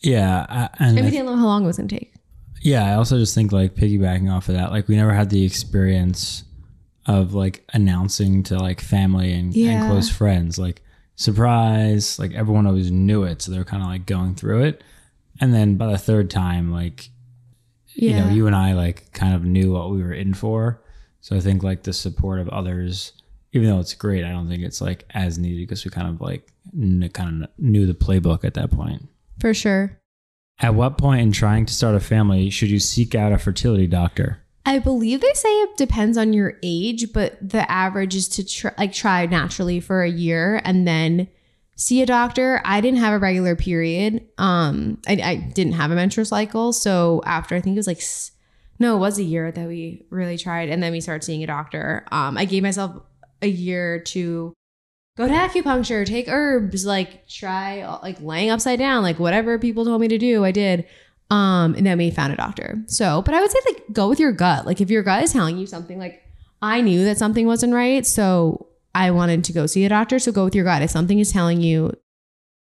Yeah, 0.00 0.46
I, 0.48 0.68
and 0.78 0.96
we 0.96 1.10
didn't 1.10 1.26
know 1.26 1.36
how 1.36 1.46
long 1.46 1.64
it 1.64 1.66
was 1.66 1.76
going 1.76 1.88
to 1.88 1.98
take. 1.98 2.14
Yeah, 2.62 2.84
I 2.86 2.94
also 2.94 3.18
just 3.18 3.34
think 3.34 3.50
like 3.52 3.74
piggybacking 3.74 4.32
off 4.32 4.48
of 4.48 4.54
that, 4.54 4.70
like 4.72 4.88
we 4.88 4.96
never 4.96 5.12
had 5.12 5.30
the 5.30 5.44
experience 5.44 6.44
of 7.06 7.34
like 7.34 7.64
announcing 7.72 8.42
to 8.44 8.58
like 8.58 8.80
family 8.80 9.32
and, 9.32 9.54
Yeah. 9.54 9.82
and 9.82 9.90
close 9.90 10.08
friends, 10.10 10.58
like 10.58 10.82
surprise, 11.16 12.18
like 12.18 12.32
everyone 12.32 12.66
always 12.66 12.90
knew 12.90 13.22
it, 13.24 13.42
so 13.42 13.50
they're 13.52 13.64
kind 13.64 13.82
of 13.82 13.88
like 13.88 14.06
going 14.06 14.34
through 14.34 14.62
it. 14.64 14.82
And 15.40 15.54
then 15.54 15.76
by 15.76 15.90
the 15.92 15.98
third 15.98 16.30
time, 16.30 16.72
like 16.72 17.10
you 17.94 18.12
know, 18.12 18.28
you 18.28 18.46
and 18.46 18.54
I 18.54 18.74
like 18.74 19.12
kind 19.12 19.34
of 19.34 19.44
knew 19.44 19.72
what 19.72 19.90
we 19.90 20.02
were 20.02 20.12
in 20.12 20.34
for. 20.34 20.80
So 21.20 21.36
I 21.36 21.40
think 21.40 21.62
like 21.62 21.82
the 21.82 21.92
support 21.92 22.38
of 22.38 22.48
others, 22.50 23.12
even 23.52 23.68
though 23.68 23.80
it's 23.80 23.94
great, 23.94 24.24
I 24.24 24.30
don't 24.30 24.48
think 24.48 24.62
it's 24.62 24.80
like 24.80 25.04
as 25.10 25.38
needed 25.38 25.66
because 25.66 25.84
we 25.84 25.90
kind 25.90 26.08
of 26.08 26.20
like 26.20 26.52
kind 27.12 27.44
of 27.44 27.50
knew 27.58 27.86
the 27.86 27.94
playbook 27.94 28.44
at 28.44 28.54
that 28.54 28.70
point. 28.70 29.08
for 29.40 29.52
sure. 29.52 29.98
At 30.60 30.74
what 30.74 30.98
point 30.98 31.20
in 31.22 31.32
trying 31.32 31.66
to 31.66 31.74
start 31.74 31.94
a 31.94 32.00
family 32.00 32.50
should 32.50 32.68
you 32.68 32.80
seek 32.80 33.14
out 33.14 33.32
a 33.32 33.38
fertility 33.38 33.86
doctor? 33.86 34.42
I 34.66 34.80
believe 34.80 35.20
they 35.20 35.32
say 35.34 35.48
it 35.48 35.76
depends 35.76 36.18
on 36.18 36.32
your 36.32 36.58
age, 36.62 37.12
but 37.12 37.36
the 37.40 37.68
average 37.70 38.14
is 38.14 38.28
to 38.28 38.44
try, 38.44 38.72
like 38.76 38.92
try 38.92 39.24
naturally 39.26 39.80
for 39.80 40.02
a 40.02 40.10
year 40.10 40.60
and 40.64 40.86
then 40.86 41.28
see 41.78 42.02
a 42.02 42.06
doctor. 42.06 42.60
I 42.64 42.82
didn't 42.82 42.98
have 42.98 43.14
a 43.14 43.18
regular 43.18 43.56
period. 43.56 44.26
Um, 44.36 45.00
I, 45.08 45.12
I 45.22 45.36
didn't 45.36 45.74
have 45.74 45.90
a 45.90 45.94
menstrual 45.94 46.26
cycle, 46.26 46.74
so 46.74 47.22
after 47.24 47.54
I 47.54 47.60
think 47.62 47.76
it 47.76 47.78
was 47.78 47.86
like 47.86 48.02
no, 48.80 48.96
it 48.96 49.00
was 49.00 49.18
a 49.18 49.24
year 49.24 49.50
that 49.50 49.66
we 49.66 50.06
really 50.10 50.36
tried, 50.36 50.68
and 50.68 50.82
then 50.82 50.92
we 50.92 51.00
started 51.00 51.24
seeing 51.24 51.42
a 51.42 51.46
doctor. 51.46 52.04
Um, 52.12 52.36
I 52.36 52.44
gave 52.44 52.62
myself 52.62 53.02
a 53.42 53.48
year 53.48 54.00
to 54.00 54.52
go 55.16 55.26
to 55.26 55.34
acupuncture, 55.34 56.04
take 56.06 56.28
herbs, 56.28 56.84
like 56.84 57.26
try 57.28 57.84
like 58.02 58.20
laying 58.20 58.50
upside 58.50 58.78
down, 58.78 59.02
like 59.02 59.18
whatever 59.18 59.58
people 59.58 59.84
told 59.84 60.00
me 60.00 60.08
to 60.08 60.18
do, 60.18 60.44
I 60.44 60.52
did. 60.52 60.84
Um, 61.30 61.74
and 61.74 61.84
then 61.86 61.98
we 61.98 62.10
found 62.10 62.32
a 62.32 62.36
doctor. 62.36 62.82
So, 62.86 63.20
but 63.22 63.34
I 63.34 63.40
would 63.40 63.50
say 63.50 63.58
like 63.66 63.82
go 63.92 64.08
with 64.08 64.20
your 64.20 64.32
gut. 64.32 64.64
Like 64.64 64.80
if 64.80 64.90
your 64.90 65.02
gut 65.02 65.22
is 65.22 65.32
telling 65.32 65.58
you 65.58 65.66
something, 65.66 65.98
like 65.98 66.22
I 66.62 66.80
knew 66.80 67.04
that 67.04 67.18
something 67.18 67.46
wasn't 67.46 67.74
right, 67.74 68.06
so 68.06 68.68
I 68.98 69.12
wanted 69.12 69.44
to 69.44 69.52
go 69.52 69.66
see 69.66 69.84
a 69.84 69.88
doctor. 69.88 70.18
So 70.18 70.32
go 70.32 70.44
with 70.44 70.56
your 70.56 70.64
gut. 70.64 70.82
If 70.82 70.90
something 70.90 71.20
is 71.20 71.30
telling 71.30 71.60
you, 71.60 71.96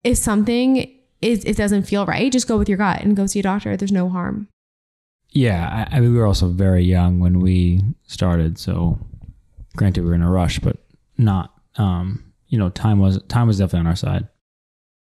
if 0.02 0.18
something 0.18 0.92
is 1.22 1.44
it 1.44 1.56
doesn't 1.56 1.84
feel 1.84 2.06
right, 2.06 2.30
just 2.30 2.48
go 2.48 2.58
with 2.58 2.68
your 2.68 2.76
gut 2.76 3.02
and 3.02 3.16
go 3.16 3.26
see 3.26 3.38
a 3.38 3.44
doctor. 3.44 3.76
There's 3.76 3.92
no 3.92 4.08
harm. 4.08 4.48
Yeah, 5.30 5.86
I, 5.90 5.96
I 5.96 6.00
mean, 6.00 6.12
we 6.12 6.18
were 6.18 6.26
also 6.26 6.48
very 6.48 6.82
young 6.82 7.20
when 7.20 7.38
we 7.38 7.82
started, 8.06 8.58
so 8.58 8.98
granted 9.76 10.02
we 10.02 10.10
were 10.10 10.14
in 10.16 10.22
a 10.22 10.30
rush, 10.30 10.58
but 10.58 10.76
not. 11.16 11.54
Um, 11.76 12.32
you 12.48 12.58
know, 12.58 12.68
time 12.68 12.98
was 12.98 13.22
time 13.28 13.46
was 13.46 13.58
definitely 13.58 13.80
on 13.80 13.86
our 13.86 13.96
side. 13.96 14.28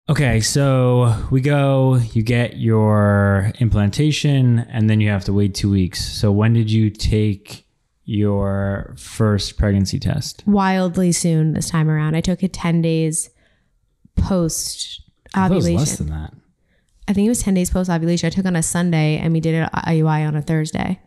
Okay, 0.09 0.41
so 0.41 1.27
we 1.33 1.41
go. 1.41 1.97
You 2.13 2.23
get 2.23 2.57
your 2.57 3.53
implantation, 3.59 4.61
and 4.71 4.89
then 4.89 5.01
you 5.01 5.11
have 5.11 5.25
to 5.25 5.33
wait 5.33 5.57
two 5.57 5.71
weeks. 5.71 6.07
So 6.07 6.31
when 6.31 6.53
did 6.55 6.71
you 6.71 6.89
take 6.89 7.66
your 8.07 8.95
first 8.97 9.59
pregnancy 9.59 9.99
test? 9.99 10.43
Wildly 10.47 11.13
soon 11.13 11.53
this 11.53 11.69
time 11.71 11.91
around. 11.91 12.15
I 12.15 12.21
took 12.23 12.43
it 12.43 12.53
10 12.53 12.81
days 12.81 13.31
post 14.15 15.03
I 15.35 15.49
thought 15.49 15.53
it 15.53 15.55
was 15.57 15.65
ovulation. 15.67 15.79
less 15.79 15.99
than 15.99 16.09
that. 16.11 16.33
I 17.09 17.13
think 17.13 17.27
it 17.27 17.29
was 17.29 17.43
10 17.43 17.55
days 17.55 17.71
post 17.71 17.91
ovulation. 17.91 18.27
I 18.27 18.31
took 18.31 18.47
on 18.47 18.57
a 18.57 18.63
Sunday 18.63 19.19
and 19.19 19.33
we 19.33 19.41
did 19.41 19.55
at 19.55 19.73
IUI 19.73 20.27
on 20.27 20.35
a 20.35 20.43
Thursday. 20.43 21.01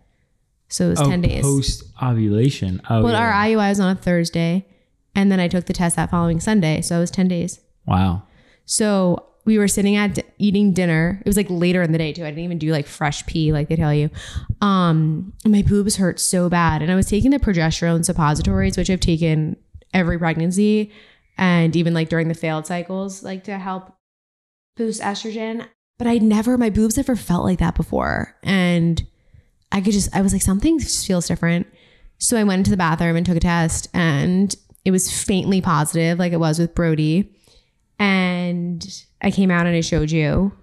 So 0.68 0.88
it 0.88 0.90
was 0.92 1.00
10 1.02 1.22
days. 1.22 1.42
post 1.42 1.84
ovulation. 2.02 2.82
Oh, 2.90 3.02
well, 3.04 3.14
yeah. 3.14 3.20
our 3.20 3.32
IUI 3.32 3.70
was 3.70 3.80
on 3.80 3.98
a 3.98 4.00
Thursday 4.00 4.66
and 5.16 5.32
then 5.32 5.40
I 5.40 5.48
took 5.48 5.66
the 5.66 5.74
test 5.74 5.96
that 5.96 6.12
following 6.12 6.40
Sunday. 6.40 6.82
So 6.82 6.98
it 6.98 7.00
was 7.00 7.12
10 7.12 7.28
days. 7.28 7.60
wow. 7.86 8.24
So 8.66 9.26
we 9.46 9.58
were 9.58 9.68
sitting 9.68 9.96
at 9.96 10.20
eating 10.38 10.74
dinner. 10.74 11.22
It 11.26 11.28
was 11.28 11.38
like 11.38 11.48
later 11.50 11.82
in 11.82 11.92
the 11.92 11.98
day 11.98 12.14
too. 12.14 12.24
I 12.24 12.30
didn't 12.30 12.44
even 12.44 12.60
do 12.60 12.72
like 12.72 12.88
fresh 12.88 13.26
pee 13.26 13.52
like 13.52 13.70
they 13.70 13.76
tell 13.76 13.94
you. 13.94 14.10
Um, 14.62 15.34
my 15.46 15.62
boobs 15.62 15.96
hurt 15.96 16.20
so 16.20 16.50
bad, 16.50 16.82
and 16.82 16.92
I 16.92 16.96
was 16.96 17.08
taking 17.08 17.32
the 17.32 17.40
progesterone 17.40 18.06
suppositories, 18.06 18.78
which 18.78 18.90
I've 18.90 19.00
taken 19.00 19.56
every 19.94 20.20
pregnancy, 20.20 20.92
and 21.38 21.76
even 21.76 21.94
like 21.94 22.10
during 22.10 22.28
the 22.28 22.34
failed 22.34 22.68
cycles, 22.68 23.24
like 23.24 23.44
to 23.46 23.58
help 23.58 23.94
boost 24.78 25.02
estrogen. 25.02 25.66
But 25.98 26.08
I 26.08 26.18
never, 26.18 26.58
my 26.58 26.70
boobs 26.70 26.98
never 26.98 27.16
felt 27.16 27.44
like 27.44 27.60
that 27.60 27.76
before, 27.76 28.36
and 28.44 29.06
I 29.72 29.82
could 29.82 29.94
just, 29.94 30.16
I 30.16 30.22
was 30.22 30.34
like, 30.34 30.42
something 30.42 30.80
feels 30.80 31.28
different. 31.28 31.68
So 32.20 32.38
I 32.38 32.44
went 32.44 32.60
into 32.60 32.72
the 32.72 32.78
bathroom 32.78 33.16
and 33.16 33.26
took 33.26 33.38
a 33.38 33.40
test, 33.40 33.88
and 33.94 34.56
it 34.86 34.92
was 34.92 35.12
faintly 35.12 35.62
positive, 35.62 36.20
like 36.20 36.34
it 36.34 36.40
was 36.40 36.60
with 36.60 36.76
Brody. 36.76 37.36
And 38.00 39.04
I 39.22 39.32
came 39.32 39.52
out 39.52 39.68
and 39.68 39.76
I 39.76 39.82
showed 39.82 40.12
you. 40.12 40.54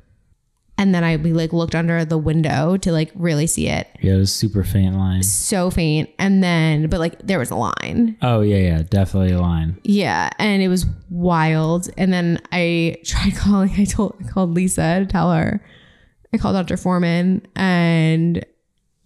And 0.78 0.94
then 0.94 1.04
I 1.04 1.16
we 1.16 1.32
like 1.32 1.54
looked 1.54 1.74
under 1.74 2.04
the 2.04 2.18
window 2.18 2.76
to 2.78 2.92
like 2.92 3.10
really 3.14 3.46
see 3.46 3.68
it. 3.68 3.88
Yeah, 4.00 4.14
it 4.14 4.18
was 4.18 4.34
super 4.34 4.62
faint 4.62 4.94
line. 4.94 5.22
So 5.22 5.70
faint. 5.70 6.10
And 6.18 6.42
then 6.42 6.88
but 6.88 7.00
like 7.00 7.18
there 7.20 7.38
was 7.38 7.50
a 7.50 7.54
line. 7.54 8.16
Oh 8.20 8.42
yeah, 8.42 8.56
yeah, 8.56 8.82
definitely 8.82 9.32
a 9.32 9.40
line. 9.40 9.78
Yeah. 9.84 10.28
And 10.38 10.62
it 10.62 10.68
was 10.68 10.84
wild. 11.08 11.88
And 11.96 12.12
then 12.12 12.42
I 12.52 12.96
tried 13.04 13.36
calling 13.36 13.72
I 13.78 13.84
told 13.84 14.16
I 14.20 14.28
called 14.28 14.54
Lisa 14.54 15.00
to 15.00 15.06
tell 15.06 15.32
her. 15.32 15.62
I 16.34 16.38
called 16.38 16.56
Dr. 16.56 16.76
Forman 16.76 17.46
and 17.56 18.44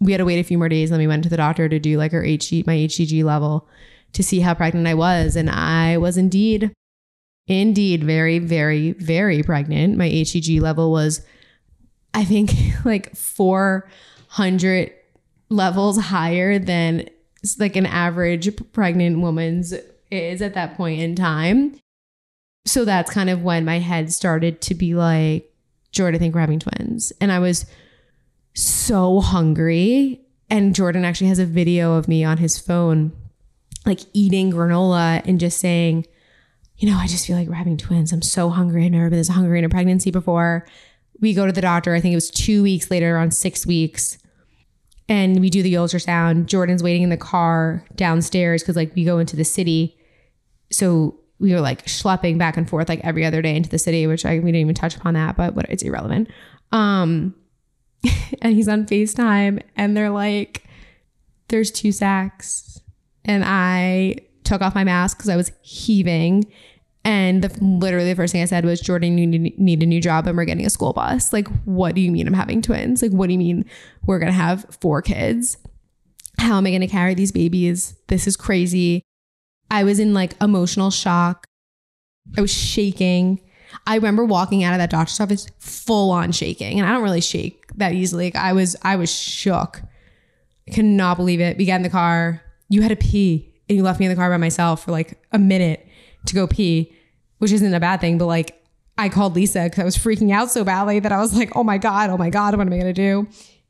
we 0.00 0.12
had 0.12 0.18
to 0.18 0.24
wait 0.24 0.40
a 0.40 0.44
few 0.44 0.58
more 0.58 0.68
days. 0.68 0.90
Then 0.90 0.98
we 0.98 1.06
went 1.06 1.22
to 1.22 1.28
the 1.28 1.36
doctor 1.36 1.68
to 1.68 1.78
do 1.78 1.98
like 1.98 2.10
her 2.10 2.22
HG 2.22 2.66
my 2.66 2.74
HCG 2.74 3.22
level 3.22 3.68
to 4.12 4.24
see 4.24 4.40
how 4.40 4.54
pregnant 4.54 4.88
I 4.88 4.94
was. 4.94 5.36
And 5.36 5.48
I 5.48 5.98
was 5.98 6.16
indeed, 6.16 6.72
indeed 7.50 8.04
very, 8.04 8.38
very, 8.38 8.92
very 8.92 9.42
pregnant. 9.42 9.96
My 9.96 10.08
HCG 10.08 10.60
level 10.60 10.90
was, 10.92 11.20
I 12.14 12.24
think, 12.24 12.52
like 12.84 13.14
400 13.16 14.92
levels 15.48 15.98
higher 15.98 16.58
than 16.58 17.08
like 17.58 17.74
an 17.74 17.86
average 17.86 18.56
pregnant 18.72 19.20
woman's 19.20 19.74
is 20.10 20.42
at 20.42 20.54
that 20.54 20.76
point 20.76 21.00
in 21.00 21.14
time. 21.14 21.76
So 22.66 22.84
that's 22.84 23.10
kind 23.10 23.30
of 23.30 23.42
when 23.42 23.64
my 23.64 23.78
head 23.78 24.12
started 24.12 24.60
to 24.62 24.74
be 24.74 24.94
like, 24.94 25.52
Jordan, 25.92 26.16
I 26.16 26.18
think 26.18 26.34
we're 26.34 26.42
having 26.42 26.60
twins. 26.60 27.12
And 27.20 27.32
I 27.32 27.38
was 27.38 27.66
so 28.54 29.20
hungry. 29.20 30.20
And 30.50 30.74
Jordan 30.74 31.04
actually 31.04 31.28
has 31.28 31.38
a 31.38 31.46
video 31.46 31.94
of 31.94 32.06
me 32.06 32.22
on 32.22 32.38
his 32.38 32.58
phone 32.58 33.12
like 33.86 34.00
eating 34.12 34.52
granola 34.52 35.22
and 35.24 35.40
just 35.40 35.58
saying, 35.58 36.06
you 36.80 36.90
know, 36.90 36.96
I 36.96 37.06
just 37.06 37.26
feel 37.26 37.36
like 37.36 37.46
we're 37.46 37.54
having 37.54 37.76
twins. 37.76 38.12
I'm 38.12 38.22
so 38.22 38.48
hungry. 38.48 38.86
I've 38.86 38.92
never 38.92 39.10
been 39.10 39.18
this 39.18 39.28
hungry 39.28 39.58
in 39.58 39.64
a 39.64 39.68
pregnancy 39.68 40.10
before. 40.10 40.66
We 41.20 41.34
go 41.34 41.46
to 41.46 41.52
the 41.52 41.60
doctor. 41.60 41.94
I 41.94 42.00
think 42.00 42.12
it 42.12 42.16
was 42.16 42.30
two 42.30 42.62
weeks 42.62 42.90
later, 42.90 43.14
around 43.14 43.34
six 43.34 43.66
weeks. 43.66 44.18
And 45.08 45.40
we 45.40 45.50
do 45.50 45.62
the 45.62 45.74
ultrasound. 45.74 46.46
Jordan's 46.46 46.82
waiting 46.82 47.02
in 47.02 47.10
the 47.10 47.16
car 47.16 47.84
downstairs 47.96 48.62
because, 48.62 48.76
like, 48.76 48.94
we 48.94 49.04
go 49.04 49.18
into 49.18 49.36
the 49.36 49.44
city. 49.44 49.98
So 50.72 51.20
we 51.38 51.52
were 51.52 51.60
like 51.60 51.86
schlepping 51.86 52.38
back 52.38 52.56
and 52.56 52.68
forth 52.68 52.88
like 52.88 53.00
every 53.02 53.24
other 53.24 53.42
day 53.42 53.56
into 53.56 53.70
the 53.70 53.78
city, 53.78 54.06
which 54.06 54.24
I 54.24 54.38
we 54.38 54.46
didn't 54.46 54.56
even 54.56 54.74
touch 54.74 54.96
upon 54.96 55.14
that, 55.14 55.36
but 55.36 55.54
what 55.54 55.66
it's 55.68 55.82
irrelevant. 55.82 56.28
Um, 56.70 57.34
and 58.42 58.54
he's 58.54 58.68
on 58.68 58.86
FaceTime, 58.86 59.62
and 59.76 59.96
they're 59.96 60.10
like, 60.10 60.64
"There's 61.48 61.70
two 61.70 61.92
sacks 61.92 62.70
and 63.24 63.44
I 63.44 64.16
took 64.50 64.60
off 64.62 64.74
my 64.74 64.84
mask 64.84 65.16
because 65.16 65.28
I 65.28 65.36
was 65.36 65.52
heaving. 65.62 66.50
And 67.04 67.42
the, 67.42 67.64
literally 67.64 68.10
the 68.10 68.16
first 68.16 68.32
thing 68.32 68.42
I 68.42 68.46
said 68.46 68.64
was, 68.64 68.80
Jordan, 68.80 69.16
you 69.16 69.26
need, 69.26 69.82
a 69.82 69.86
new 69.86 70.00
job 70.00 70.26
and 70.26 70.36
we're 70.36 70.44
getting 70.44 70.66
a 70.66 70.70
school 70.70 70.92
bus. 70.92 71.32
Like, 71.32 71.48
what 71.64 71.94
do 71.94 72.00
you 72.00 72.12
mean 72.12 72.26
I'm 72.26 72.34
having 72.34 72.60
twins? 72.60 73.00
Like, 73.00 73.12
what 73.12 73.28
do 73.28 73.32
you 73.32 73.38
mean 73.38 73.64
we're 74.04 74.18
going 74.18 74.32
to 74.32 74.36
have 74.36 74.66
four 74.80 75.00
kids? 75.00 75.56
How 76.38 76.58
am 76.58 76.66
I 76.66 76.70
going 76.70 76.82
to 76.82 76.86
carry 76.86 77.14
these 77.14 77.32
babies? 77.32 77.94
This 78.08 78.26
is 78.26 78.36
crazy. 78.36 79.02
I 79.70 79.84
was 79.84 79.98
in 79.98 80.12
like 80.12 80.34
emotional 80.42 80.90
shock. 80.90 81.46
I 82.36 82.40
was 82.40 82.52
shaking. 82.52 83.40
I 83.86 83.94
remember 83.94 84.24
walking 84.24 84.64
out 84.64 84.72
of 84.72 84.78
that 84.78 84.90
doctor's 84.90 85.20
office 85.20 85.46
full 85.58 86.10
on 86.10 86.32
shaking. 86.32 86.80
And 86.80 86.88
I 86.88 86.92
don't 86.92 87.02
really 87.02 87.20
shake 87.20 87.66
that 87.76 87.92
easily. 87.92 88.26
Like 88.26 88.36
I 88.36 88.52
was, 88.52 88.76
I 88.82 88.96
was 88.96 89.10
shook. 89.10 89.80
I 90.68 90.72
could 90.72 90.84
not 90.84 91.16
believe 91.16 91.40
it. 91.40 91.56
We 91.56 91.66
got 91.66 91.76
in 91.76 91.82
the 91.82 91.88
car 91.88 92.42
you 92.70 92.82
had 92.82 92.88
to 92.88 92.96
pee 92.96 93.49
and 93.70 93.76
you 93.76 93.84
left 93.84 94.00
me 94.00 94.06
in 94.06 94.10
the 94.10 94.16
car 94.16 94.28
by 94.28 94.36
myself 94.36 94.84
for 94.84 94.90
like 94.90 95.16
a 95.30 95.38
minute 95.38 95.86
to 96.26 96.34
go 96.34 96.48
pee, 96.48 96.92
which 97.38 97.52
isn't 97.52 97.72
a 97.72 97.78
bad 97.78 98.00
thing, 98.00 98.18
but 98.18 98.26
like 98.26 98.60
I 98.98 99.08
called 99.08 99.36
Lisa 99.36 99.62
because 99.62 99.78
I 99.78 99.84
was 99.84 99.96
freaking 99.96 100.32
out 100.32 100.50
so 100.50 100.64
badly 100.64 100.98
that 100.98 101.12
I 101.12 101.18
was 101.18 101.34
like, 101.34 101.54
oh 101.54 101.62
my 101.62 101.78
God, 101.78 102.10
oh 102.10 102.16
my 102.16 102.30
God, 102.30 102.56
what 102.56 102.66
am 102.66 102.72
I 102.72 102.80
to 102.80 102.92
do? 102.92 103.28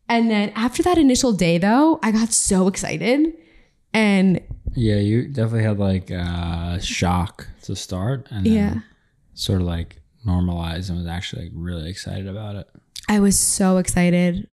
And 0.08 0.30
then 0.30 0.50
after 0.56 0.82
that 0.84 0.96
initial 0.96 1.32
day, 1.32 1.58
though, 1.58 2.00
I 2.02 2.12
got 2.12 2.32
so 2.32 2.66
excited. 2.66 3.36
And 3.92 4.40
yeah, 4.74 4.96
you 4.96 5.28
definitely 5.28 5.64
had 5.64 5.78
like 5.78 6.10
a 6.10 6.80
shock 6.82 7.46
to 7.64 7.76
start 7.76 8.26
and 8.30 8.46
yeah, 8.46 8.80
sort 9.34 9.60
of 9.60 9.66
like 9.66 10.00
normalized 10.24 10.88
and 10.88 10.98
was 10.98 11.06
actually 11.06 11.42
like 11.42 11.52
really 11.54 11.90
excited 11.90 12.26
about 12.26 12.56
it. 12.56 12.66
I 13.06 13.20
was 13.20 13.38
so 13.38 13.76
excited. 13.76 14.48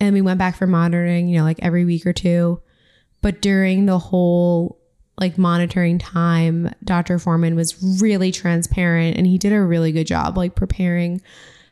And 0.00 0.14
we 0.14 0.22
went 0.22 0.38
back 0.38 0.56
for 0.56 0.66
monitoring, 0.66 1.28
you 1.28 1.38
know, 1.38 1.44
like 1.44 1.60
every 1.60 1.84
week 1.84 2.06
or 2.06 2.14
two. 2.14 2.62
But 3.24 3.40
during 3.40 3.86
the 3.86 3.98
whole 3.98 4.78
like 5.18 5.38
monitoring 5.38 5.98
time, 5.98 6.74
Dr. 6.84 7.18
Forman 7.18 7.56
was 7.56 7.82
really 8.02 8.30
transparent 8.30 9.16
and 9.16 9.26
he 9.26 9.38
did 9.38 9.54
a 9.54 9.62
really 9.62 9.92
good 9.92 10.06
job 10.06 10.36
like 10.36 10.54
preparing 10.54 11.22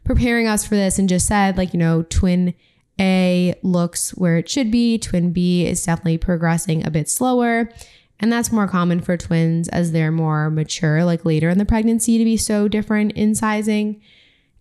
preparing 0.02 0.46
us 0.46 0.64
for 0.66 0.76
this 0.76 0.98
and 0.98 1.10
just 1.10 1.26
said 1.26 1.58
like, 1.58 1.74
you 1.74 1.78
know, 1.78 2.04
twin 2.04 2.54
A 2.98 3.54
looks 3.62 4.12
where 4.12 4.38
it 4.38 4.48
should 4.48 4.70
be, 4.70 4.96
twin 4.96 5.30
B 5.30 5.66
is 5.66 5.84
definitely 5.84 6.16
progressing 6.16 6.86
a 6.86 6.90
bit 6.90 7.10
slower. 7.10 7.70
And 8.18 8.32
that's 8.32 8.50
more 8.50 8.66
common 8.66 9.02
for 9.02 9.18
twins 9.18 9.68
as 9.68 9.92
they're 9.92 10.10
more 10.10 10.48
mature, 10.48 11.04
like 11.04 11.26
later 11.26 11.50
in 11.50 11.58
the 11.58 11.66
pregnancy, 11.66 12.16
to 12.16 12.24
be 12.24 12.38
so 12.38 12.66
different 12.66 13.12
in 13.12 13.34
sizing 13.34 14.00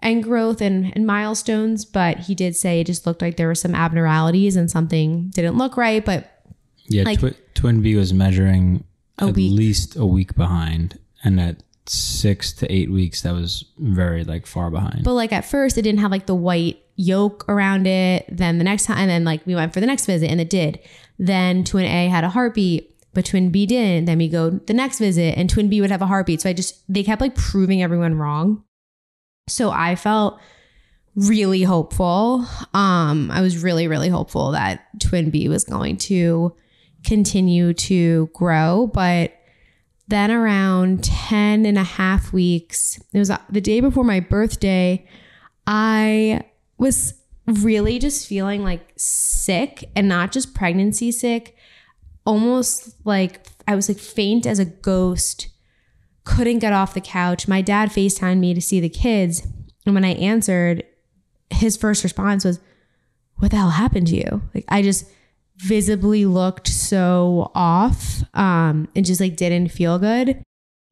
and 0.02 0.22
growth 0.22 0.60
and, 0.60 0.92
and 0.94 1.08
milestones. 1.08 1.86
But 1.86 2.18
he 2.18 2.36
did 2.36 2.54
say 2.58 2.82
it 2.82 2.88
just 2.88 3.08
looked 3.08 3.22
like 3.22 3.38
there 3.38 3.48
were 3.48 3.56
some 3.56 3.76
abnormalities 3.76 4.58
and 4.58 4.70
something 4.70 5.30
didn't 5.30 5.58
look 5.58 5.78
right. 5.78 6.04
But 6.04 6.41
yeah, 6.94 7.04
Like- 7.04 7.20
twi- 7.20 7.36
Twin 7.54 7.82
B 7.82 7.96
was 7.96 8.14
measuring 8.14 8.84
at 9.20 9.36
week. 9.36 9.52
least 9.52 9.96
a 9.96 10.06
week 10.06 10.36
behind, 10.36 10.98
and 11.24 11.40
at 11.40 11.64
six 11.86 12.54
to 12.54 12.72
eight 12.72 12.92
weeks, 12.92 13.22
that 13.24 13.34
was 13.34 13.66
very 13.80 14.24
like 14.24 14.46
far 14.46 14.70
behind. 14.72 15.04
But 15.04 15.14
like 15.14 15.32
at 15.34 15.46
first, 15.46 15.78
it 15.78 15.82
didn't 15.82 16.00
have 16.00 16.12
like 16.12 16.26
the 16.28 16.36
white 16.36 16.80
yolk 16.96 17.46
around 17.50 17.88
it. 17.88 18.26
Then 18.32 18.58
the 18.58 18.64
next 18.64 18.86
time, 18.86 18.98
and 18.98 19.10
then 19.10 19.24
like 19.24 19.46
we 19.46 19.56
went 19.56 19.74
for 19.74 19.80
the 19.80 19.86
next 19.88 20.06
visit 20.06 20.30
and 20.30 20.40
it 20.40 20.50
did. 20.50 20.80
Then 21.20 21.64
twin 21.64 21.86
A 21.86 22.08
had 22.08 22.24
a 22.24 22.30
heartbeat, 22.30 22.96
but 23.14 23.26
twin 23.26 23.50
B 23.52 23.66
didn't. 23.66 24.06
Then 24.06 24.18
we 24.18 24.28
go 24.30 24.50
the 24.52 24.74
next 24.74 25.00
visit 25.00 25.38
and 25.38 25.50
twin 25.50 25.70
B 25.70 25.82
would 25.82 25.92
have 25.92 26.02
a 26.02 26.08
heartbeat. 26.08 26.42
So 26.42 26.50
I 26.50 26.54
just, 26.54 26.82
they 26.92 27.04
kept 27.04 27.22
like 27.22 27.36
proving 27.36 27.82
everyone 27.84 28.16
wrong. 28.16 28.64
So 29.48 29.70
I 29.72 29.96
felt 29.96 30.40
really 31.16 31.64
hopeful. 31.64 32.46
Um, 32.74 33.30
I 33.32 33.42
was 33.42 33.62
really, 33.62 33.88
really 33.88 34.10
hopeful 34.10 34.52
that 34.52 34.86
twin 35.02 35.30
B 35.30 35.50
was 35.50 35.64
going 35.66 35.98
to 35.98 36.56
continue 37.06 37.74
to 37.74 38.30
grow. 38.34 38.88
But 38.88 39.34
then 40.08 40.32
around 40.32 41.04
10 41.04 41.66
and 41.66 41.78
a 41.78 41.84
half 41.84 42.34
weeks, 42.34 43.00
it 43.14 43.20
was 43.20 43.30
uh, 43.30 43.38
the 43.50 43.62
day 43.62 43.80
before 43.80 44.04
my 44.04 44.20
birthday, 44.20 45.06
I 45.66 46.44
was 46.78 47.14
really 47.48 48.00
just 48.00 48.28
feeling 48.28 48.64
like 48.64 48.92
sick 48.98 49.90
and 49.96 50.08
not 50.08 50.32
just 50.32 50.54
pregnancy 50.54 51.12
sick, 51.12 51.56
almost 52.26 52.96
like 53.06 53.48
I 53.68 53.76
was 53.76 53.88
like 53.88 54.00
faint 54.00 54.46
as 54.46 54.60
a 54.60 54.66
ghost, 54.66 55.50
couldn't 56.24 56.60
get 56.60 56.74
off 56.74 56.94
the 56.94 57.02
couch. 57.02 57.48
My 57.48 57.62
dad 57.62 57.90
FaceTimed 57.90 58.40
me 58.40 58.54
to 58.54 58.62
see 58.62 58.80
the 58.80 58.90
kids. 58.90 59.48
And 59.86 59.96
when 59.96 60.06
I 60.06 60.14
answered, 60.14 60.84
his 61.50 61.78
first 61.78 62.04
response 62.04 62.46
was, 62.46 62.60
What 63.38 63.52
the 63.52 63.58
hell 63.58 63.72
happened 63.72 64.08
to 64.08 64.16
you? 64.16 64.42
Like, 64.54 64.66
I 64.68 64.82
just 64.82 65.06
visibly 65.62 66.26
looked 66.26 66.68
so 66.68 67.52
off 67.54 68.24
um, 68.34 68.88
and 68.96 69.06
just 69.06 69.22
like 69.22 69.36
didn't 69.36 69.70
feel 69.70 70.00
good. 70.00 70.44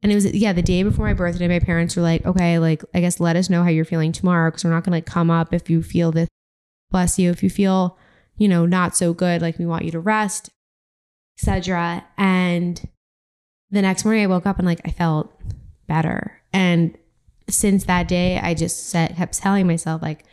And 0.02 0.10
it 0.10 0.14
was, 0.14 0.32
yeah, 0.32 0.52
the 0.52 0.62
day 0.62 0.82
before 0.82 1.06
my 1.06 1.12
birthday, 1.12 1.48
my 1.48 1.58
parents 1.58 1.96
were 1.96 2.02
like, 2.02 2.24
okay, 2.24 2.58
like, 2.58 2.82
I 2.94 3.00
guess 3.00 3.20
let 3.20 3.36
us 3.36 3.50
know 3.50 3.62
how 3.62 3.68
you're 3.68 3.84
feeling 3.84 4.12
tomorrow 4.12 4.50
because 4.50 4.64
we're 4.64 4.70
not 4.70 4.84
going 4.84 4.92
to 4.92 4.96
like 4.96 5.06
come 5.06 5.30
up 5.30 5.52
if 5.52 5.68
you 5.68 5.82
feel 5.82 6.12
this, 6.12 6.28
bless 6.90 7.18
you, 7.18 7.30
if 7.30 7.42
you 7.42 7.50
feel, 7.50 7.98
you 8.38 8.48
know, 8.48 8.64
not 8.64 8.96
so 8.96 9.12
good, 9.12 9.42
like 9.42 9.58
we 9.58 9.66
want 9.66 9.84
you 9.84 9.90
to 9.90 10.00
rest, 10.00 10.48
etc. 11.38 12.04
And 12.16 12.88
the 13.70 13.82
next 13.82 14.04
morning 14.04 14.22
I 14.22 14.28
woke 14.28 14.46
up 14.46 14.58
and 14.58 14.66
like 14.66 14.80
I 14.86 14.90
felt 14.90 15.30
better. 15.86 16.40
And 16.52 16.96
since 17.48 17.84
that 17.84 18.08
day, 18.08 18.38
I 18.38 18.54
just 18.54 18.88
said, 18.88 19.16
kept 19.16 19.36
telling 19.36 19.66
myself, 19.66 20.00
like, 20.00 20.24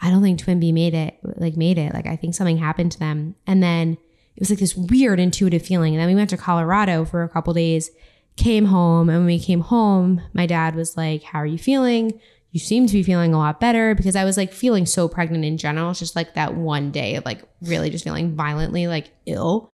I 0.00 0.10
don't 0.10 0.22
think 0.22 0.38
Twin 0.38 0.60
B 0.60 0.72
made 0.72 0.94
it, 0.94 1.18
like 1.22 1.56
made 1.56 1.78
it. 1.78 1.92
Like 1.92 2.06
I 2.06 2.16
think 2.16 2.34
something 2.34 2.58
happened 2.58 2.92
to 2.92 2.98
them. 2.98 3.34
And 3.46 3.62
then 3.62 3.92
it 4.36 4.40
was 4.40 4.50
like 4.50 4.58
this 4.58 4.76
weird 4.76 5.20
intuitive 5.20 5.62
feeling. 5.62 5.94
And 5.94 6.00
then 6.00 6.08
we 6.08 6.14
went 6.14 6.30
to 6.30 6.36
Colorado 6.36 7.04
for 7.04 7.22
a 7.22 7.28
couple 7.28 7.52
days, 7.52 7.90
came 8.36 8.66
home, 8.66 9.08
and 9.08 9.18
when 9.18 9.26
we 9.26 9.38
came 9.38 9.60
home, 9.60 10.22
my 10.32 10.46
dad 10.46 10.74
was 10.74 10.96
like, 10.96 11.22
How 11.22 11.40
are 11.40 11.46
you 11.46 11.58
feeling? 11.58 12.18
you 12.52 12.60
seem 12.60 12.86
to 12.86 12.92
be 12.92 13.02
feeling 13.02 13.32
a 13.32 13.38
lot 13.38 13.60
better 13.60 13.94
because 13.94 14.16
I 14.16 14.24
was 14.24 14.36
like 14.36 14.52
feeling 14.52 14.86
so 14.86 15.08
pregnant 15.08 15.44
in 15.44 15.56
general. 15.56 15.90
It's 15.90 16.00
just 16.00 16.16
like 16.16 16.34
that 16.34 16.56
one 16.56 16.90
day 16.90 17.14
of 17.14 17.24
like 17.24 17.42
really 17.62 17.90
just 17.90 18.04
feeling 18.04 18.34
violently 18.34 18.86
like 18.86 19.12
ill. 19.26 19.70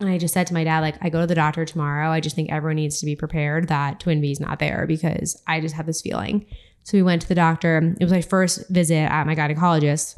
And 0.00 0.10
I 0.10 0.18
just 0.18 0.34
said 0.34 0.48
to 0.48 0.54
my 0.54 0.64
dad, 0.64 0.80
like, 0.80 0.96
I 1.02 1.08
go 1.08 1.20
to 1.20 1.26
the 1.26 1.36
doctor 1.36 1.64
tomorrow. 1.64 2.10
I 2.10 2.18
just 2.18 2.34
think 2.34 2.50
everyone 2.50 2.76
needs 2.76 2.98
to 2.98 3.06
be 3.06 3.14
prepared 3.14 3.68
that 3.68 4.00
Twin 4.00 4.20
B's 4.20 4.40
not 4.40 4.58
there 4.58 4.86
because 4.88 5.40
I 5.46 5.60
just 5.60 5.76
have 5.76 5.86
this 5.86 6.02
feeling. 6.02 6.46
So 6.84 6.96
we 6.96 7.02
went 7.02 7.22
to 7.22 7.28
the 7.28 7.34
doctor. 7.34 7.94
It 7.98 8.04
was 8.04 8.12
my 8.12 8.22
first 8.22 8.68
visit 8.68 9.10
at 9.10 9.26
my 9.26 9.34
gynecologist 9.34 10.16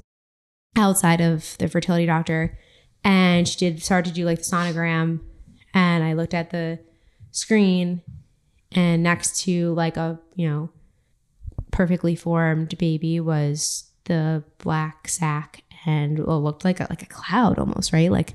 outside 0.76 1.20
of 1.20 1.56
the 1.58 1.68
fertility 1.68 2.06
doctor. 2.06 2.58
And 3.04 3.48
she 3.48 3.56
did 3.56 3.82
start 3.82 4.04
to 4.06 4.10
do 4.10 4.24
like 4.24 4.38
the 4.38 4.44
sonogram. 4.44 5.20
And 5.72 6.04
I 6.04 6.12
looked 6.14 6.34
at 6.34 6.50
the 6.50 6.80
screen 7.30 8.02
and 8.72 9.02
next 9.02 9.42
to 9.44 9.72
like 9.74 9.96
a, 9.96 10.18
you 10.34 10.48
know, 10.48 10.70
perfectly 11.70 12.16
formed 12.16 12.76
baby 12.78 13.20
was 13.20 13.90
the 14.04 14.42
black 14.58 15.08
sac 15.08 15.62
and 15.84 16.18
well, 16.26 16.42
looked 16.42 16.64
like 16.64 16.80
a, 16.80 16.86
like 16.90 17.02
a 17.02 17.06
cloud 17.06 17.58
almost, 17.58 17.92
right? 17.92 18.10
Like 18.10 18.34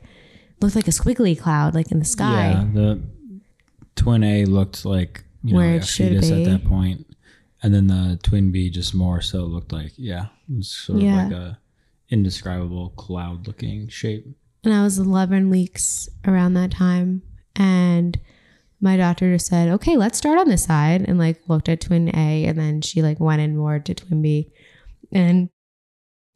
looked 0.61 0.75
like 0.75 0.87
a 0.87 0.91
squiggly 0.91 1.37
cloud, 1.37 1.75
like 1.75 1.91
in 1.91 1.99
the 1.99 2.05
sky. 2.05 2.51
Yeah, 2.51 2.67
the 2.73 3.01
twin 3.95 4.23
A 4.23 4.45
looked 4.45 4.85
like 4.85 5.23
you 5.43 5.55
Where 5.55 5.71
know 5.71 5.75
it 5.75 5.83
a 5.83 5.85
should 5.85 6.09
fetus 6.09 6.29
be. 6.29 6.43
at 6.45 6.49
that 6.49 6.65
point, 6.65 7.07
and 7.63 7.73
then 7.73 7.87
the 7.87 8.19
twin 8.23 8.51
B 8.51 8.69
just 8.69 8.93
more 8.95 9.21
so 9.21 9.43
looked 9.45 9.71
like 9.71 9.91
yeah, 9.97 10.27
it 10.49 10.57
was 10.57 10.69
sort 10.69 10.99
Yeah. 11.01 11.25
of 11.25 11.31
like 11.31 11.39
a 11.41 11.59
indescribable 12.09 12.89
cloud 12.91 13.47
looking 13.47 13.87
shape. 13.87 14.25
and 14.63 14.73
I 14.73 14.83
was 14.83 14.99
11 14.99 15.49
weeks 15.49 16.09
around 16.27 16.53
that 16.55 16.71
time. 16.71 17.21
And 17.55 18.19
my 18.79 18.97
doctor 18.97 19.31
just 19.33 19.47
said, 19.47 19.69
okay, 19.69 19.95
let's 19.97 20.17
start 20.17 20.37
on 20.39 20.49
this 20.49 20.63
side 20.65 21.01
and 21.07 21.17
like 21.17 21.41
looked 21.47 21.69
at 21.69 21.81
twin 21.81 22.09
A. 22.15 22.45
And 22.45 22.57
then 22.59 22.81
she 22.81 23.01
like 23.01 23.19
went 23.19 23.41
in 23.41 23.55
more 23.57 23.79
to 23.79 23.93
twin 23.93 24.21
B. 24.21 24.51
And 25.11 25.49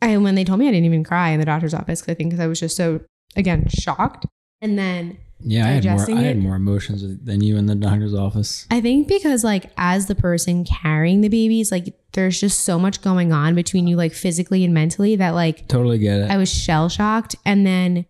I, 0.01 0.15
when 0.17 0.35
they 0.35 0.43
told 0.43 0.59
me, 0.59 0.67
I 0.67 0.71
didn't 0.71 0.85
even 0.85 1.03
cry 1.03 1.29
in 1.29 1.39
the 1.39 1.45
doctor's 1.45 1.73
office 1.73 2.01
'cause 2.01 2.09
I 2.09 2.15
think 2.15 2.29
because 2.31 2.43
I 2.43 2.47
was 2.47 2.59
just 2.59 2.75
so, 2.77 3.01
again, 3.35 3.67
shocked. 3.69 4.25
And 4.61 4.77
then 4.77 5.17
Yeah, 5.39 5.65
I 5.65 5.69
had 5.69 5.85
more. 5.85 5.93
Digesting 5.93 6.17
I 6.17 6.21
had 6.21 6.37
more 6.37 6.55
emotions 6.55 7.03
than 7.23 7.41
you 7.41 7.57
in 7.57 7.65
the 7.65 7.75
doctor's 7.75 8.13
office. 8.13 8.65
I 8.71 8.81
think 8.81 9.07
because 9.07 9.43
like 9.43 9.71
as 9.77 10.07
the 10.07 10.15
person 10.15 10.63
carrying 10.63 11.21
the 11.21 11.29
babies, 11.29 11.71
like 11.71 11.93
there's 12.13 12.39
just 12.39 12.61
so 12.61 12.79
much 12.79 13.01
going 13.01 13.33
on 13.33 13.55
between 13.55 13.87
you, 13.87 13.95
like 13.95 14.13
physically 14.13 14.63
and 14.63 14.73
mentally, 14.73 15.15
that 15.17 15.31
like 15.31 15.67
Totally 15.67 15.99
get 15.99 16.21
it. 16.21 16.31
I 16.31 16.37
was 16.37 16.53
shell 16.53 16.89
shocked. 16.89 17.35
And 17.45 17.65
then 17.65 18.05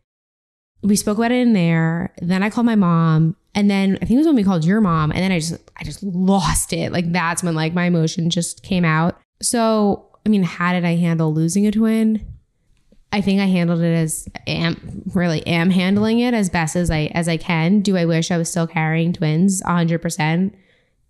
we 0.81 0.95
spoke 0.95 1.17
about 1.17 1.31
it 1.31 1.39
in 1.39 1.53
there. 1.53 2.13
Then 2.21 2.43
I 2.43 2.49
called 2.49 2.65
my 2.65 2.75
mom. 2.75 3.35
And 3.55 3.69
then 3.71 3.95
I 4.01 4.05
think 4.05 4.11
it 4.11 4.17
was 4.17 4.27
when 4.27 4.35
we 4.35 4.43
called 4.43 4.65
your 4.65 4.81
mom. 4.81 5.11
And 5.11 5.19
then 5.19 5.31
I 5.31 5.39
just 5.39 5.59
I 5.77 5.83
just 5.83 6.03
lost 6.03 6.73
it. 6.73 6.91
Like 6.91 7.11
that's 7.11 7.41
when 7.41 7.55
like 7.55 7.73
my 7.73 7.85
emotion 7.85 8.29
just 8.29 8.63
came 8.63 8.85
out. 8.85 9.19
So 9.41 10.09
I 10.25 10.29
mean, 10.29 10.43
how 10.43 10.73
did 10.73 10.85
I 10.85 10.95
handle 10.95 11.33
losing 11.33 11.65
a 11.67 11.71
twin? 11.71 12.25
I 13.15 13.21
think 13.21 13.39
I 13.39 13.45
handled 13.45 13.79
it 13.79 13.93
as 13.93 14.27
am 14.45 15.03
really 15.13 15.45
am 15.47 15.69
handling 15.69 16.19
it 16.19 16.33
as 16.33 16.49
best 16.49 16.75
as 16.75 16.91
I 16.91 17.09
as 17.13 17.29
I 17.29 17.37
can. 17.37 17.79
Do 17.79 17.95
I 17.95 18.03
wish 18.03 18.29
I 18.29 18.37
was 18.37 18.51
still 18.51 18.67
carrying 18.67 19.13
twins? 19.13 19.61
hundred 19.65 20.01
percent. 20.01 20.53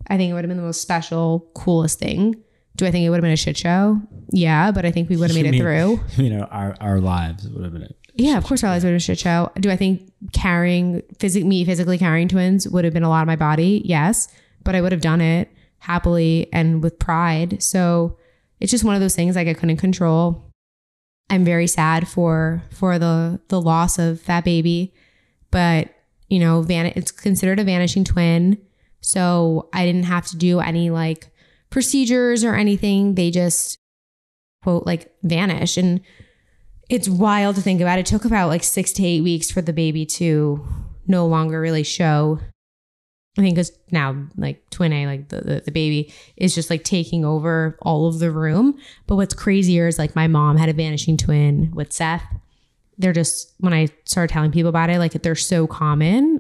I 0.08 0.16
think 0.16 0.30
it 0.30 0.34
would 0.36 0.44
have 0.44 0.50
been 0.50 0.58
the 0.58 0.64
most 0.64 0.84
special, 0.84 1.50
coolest 1.56 1.98
thing. 1.98 2.36
Do 2.76 2.86
I 2.86 2.92
think 2.92 3.06
it 3.06 3.10
would 3.10 3.16
have 3.16 3.24
been 3.24 3.32
a 3.32 3.36
shit 3.36 3.58
show? 3.58 4.00
Yeah, 4.30 4.70
but 4.70 4.86
I 4.86 4.92
think 4.92 5.10
we 5.10 5.18
would 5.18 5.32
have 5.32 5.36
made 5.36 5.48
You 5.52 5.54
it 5.54 5.60
through. 5.60 6.00
you 6.24 6.30
know, 6.30 6.44
our 6.52 6.76
our 6.80 7.00
lives 7.02 7.50
would 7.50 7.64
have 7.64 7.74
been 7.74 7.82
it. 7.82 7.98
Yeah, 8.14 8.38
of 8.38 8.44
course 8.44 8.64
our 8.64 8.70
lives 8.70 8.84
would 8.84 8.90
have 8.90 8.94
been 8.94 8.98
a 8.98 9.00
shit 9.00 9.18
show. 9.18 9.52
Do 9.60 9.72
I 9.72 9.76
think 9.76 10.14
carrying 10.32 11.02
physic 11.18 11.44
me 11.44 11.66
physically 11.66 11.98
carrying 11.98 12.28
twins 12.28 12.70
would 12.70 12.86
have 12.86 12.94
been 12.94 13.02
a 13.02 13.10
lot 13.10 13.22
of 13.22 13.28
my 13.28 13.36
body? 13.36 13.82
Yes. 13.84 14.28
But 14.64 14.76
I 14.76 14.82
would 14.82 14.92
have 14.92 15.02
done 15.02 15.22
it 15.22 15.52
happily 15.80 16.50
and 16.54 16.84
with 16.84 17.00
pride. 17.00 17.64
So 17.64 18.20
it's 18.60 18.70
just 18.70 18.84
one 18.84 18.94
of 18.94 19.02
those 19.02 19.16
things 19.16 19.36
like 19.36 19.48
I 19.48 19.56
couldn't 19.56 19.78
control. 19.78 20.52
I'm 21.30 21.44
very 21.44 21.68
sad 21.68 22.08
for 22.08 22.64
for 22.72 23.00
the 23.00 23.40
the 23.48 23.62
loss 23.62 23.98
of 23.98 24.26
that 24.26 24.44
baby. 24.44 24.94
But, 25.52 25.90
you 26.28 26.40
know, 26.40 26.62
van- 26.62 26.94
it's 26.96 27.12
considered 27.12 27.60
a 27.60 27.64
vanishing 27.64 28.04
twin. 28.04 28.58
So 29.02 29.70
I 29.74 29.86
didn't 29.86 30.04
have 30.04 30.28
to 30.28 30.38
do 30.38 30.60
any 30.60 30.90
like 30.90 31.30
procedures 31.70 32.44
or 32.44 32.56
anything. 32.56 33.16
They 33.16 33.32
just 33.32 33.78
quote 34.64 34.86
like 34.86 35.14
vanish 35.24 35.78
and 35.78 36.02
it's 36.90 37.08
wild 37.08 37.56
to 37.56 37.62
think 37.62 37.82
about. 37.82 38.00
It 38.00 38.06
took 38.06 38.26
about 38.26 38.50
like 38.50 38.64
six 38.64 38.92
to 38.94 39.06
eight 39.06 39.22
weeks 39.22 39.50
for 39.50 39.62
the 39.62 39.74
baby 39.74 40.06
to 40.06 40.66
no 41.08 41.26
longer 41.26 41.60
really 41.60 41.84
show. 41.84 42.40
I 43.38 43.42
think 43.42 43.56
because 43.56 43.72
now 43.92 44.16
like 44.38 44.70
twin 44.70 44.94
A, 44.94 45.08
like 45.08 45.28
the, 45.28 45.42
the 45.42 45.62
the 45.66 45.72
baby 45.72 46.14
is 46.38 46.56
just 46.56 46.70
like 46.70 46.84
taking 46.86 47.26
over 47.26 47.78
all 47.82 48.08
of 48.08 48.20
the 48.20 48.32
room. 48.32 48.80
But 49.08 49.18
what's 49.18 49.34
crazier 49.34 49.88
is 49.88 50.00
like 50.00 50.16
my 50.16 50.28
mom 50.28 50.56
had 50.58 50.70
a 50.70 50.74
vanishing 50.74 51.18
twin 51.18 51.72
with 51.74 51.92
Seth. 51.92 52.24
They're 52.98 53.12
just 53.14 53.54
when 53.60 53.74
I 53.74 53.90
started 54.06 54.32
telling 54.34 54.52
people 54.54 54.70
about 54.70 54.90
it, 54.90 55.00
like 55.00 55.12
they're 55.12 55.36
so 55.36 55.68
common. 55.68 56.40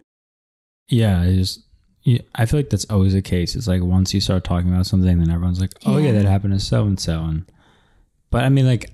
Yeah, 0.87 1.23
it 1.23 1.35
just. 1.35 1.61
I 2.35 2.45
feel 2.45 2.59
like 2.59 2.69
that's 2.69 2.85
always 2.85 3.13
the 3.13 3.21
case. 3.23 3.55
It's 3.55 3.67
like 3.67 3.81
once 3.81 4.13
you 4.13 4.21
start 4.21 4.43
talking 4.43 4.71
about 4.71 4.85
something, 4.85 5.17
then 5.17 5.31
everyone's 5.31 5.59
like, 5.59 5.73
"Oh 5.87 5.97
yeah, 5.97 6.11
Yeah. 6.11 6.21
that 6.21 6.25
happened 6.25 6.53
to 6.53 6.59
so 6.59 6.85
and 6.85 6.99
so." 6.99 7.23
And 7.23 7.51
but 8.29 8.43
I 8.43 8.49
mean, 8.49 8.67
like, 8.67 8.91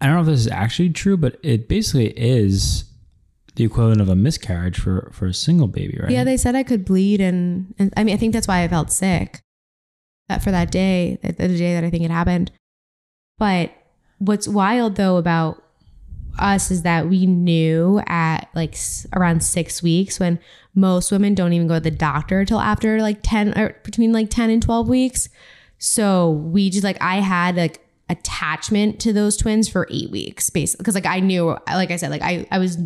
I 0.00 0.06
don't 0.06 0.16
know 0.16 0.20
if 0.22 0.26
this 0.26 0.40
is 0.40 0.48
actually 0.48 0.90
true, 0.90 1.16
but 1.16 1.38
it 1.44 1.68
basically 1.68 2.08
is 2.18 2.85
the 3.56 3.64
equivalent 3.64 4.00
of 4.00 4.08
a 4.08 4.16
miscarriage 4.16 4.78
for 4.78 5.10
for 5.12 5.26
a 5.26 5.34
single 5.34 5.66
baby, 5.66 5.98
right? 6.00 6.10
Yeah, 6.10 6.24
they 6.24 6.36
said 6.36 6.54
I 6.54 6.62
could 6.62 6.84
bleed, 6.84 7.20
and 7.20 7.74
and 7.78 7.92
I 7.96 8.04
mean 8.04 8.14
I 8.14 8.18
think 8.18 8.32
that's 8.32 8.48
why 8.48 8.62
I 8.62 8.68
felt 8.68 8.90
sick. 8.90 9.40
That 10.28 10.42
for 10.42 10.50
that 10.50 10.70
day, 10.70 11.18
that 11.22 11.38
the 11.38 11.48
day 11.48 11.74
that 11.74 11.84
I 11.84 11.90
think 11.90 12.04
it 12.04 12.10
happened. 12.10 12.50
But 13.38 13.72
what's 14.18 14.48
wild 14.48 14.96
though 14.96 15.16
about 15.16 15.62
us 16.38 16.70
is 16.70 16.82
that 16.82 17.08
we 17.08 17.26
knew 17.26 18.00
at 18.06 18.48
like 18.54 18.76
around 19.14 19.42
six 19.42 19.82
weeks 19.82 20.20
when 20.20 20.38
most 20.74 21.10
women 21.10 21.34
don't 21.34 21.52
even 21.52 21.66
go 21.66 21.74
to 21.74 21.80
the 21.80 21.90
doctor 21.90 22.40
until 22.40 22.60
after 22.60 23.00
like 23.00 23.18
10 23.22 23.58
or 23.58 23.76
between 23.82 24.12
like 24.12 24.28
10 24.30 24.50
and 24.50 24.62
12 24.62 24.88
weeks. 24.88 25.28
So 25.78 26.30
we 26.30 26.70
just 26.70 26.84
like, 26.84 26.98
I 27.00 27.16
had 27.16 27.56
like 27.56 27.80
attachment 28.08 29.00
to 29.00 29.12
those 29.12 29.36
twins 29.36 29.68
for 29.68 29.88
eight 29.90 30.10
weeks 30.10 30.50
basically. 30.50 30.84
Cause 30.84 30.94
like 30.94 31.06
I 31.06 31.20
knew, 31.20 31.56
like 31.66 31.90
I 31.90 31.96
said, 31.96 32.10
like 32.10 32.22
I, 32.22 32.46
I 32.50 32.58
was 32.58 32.76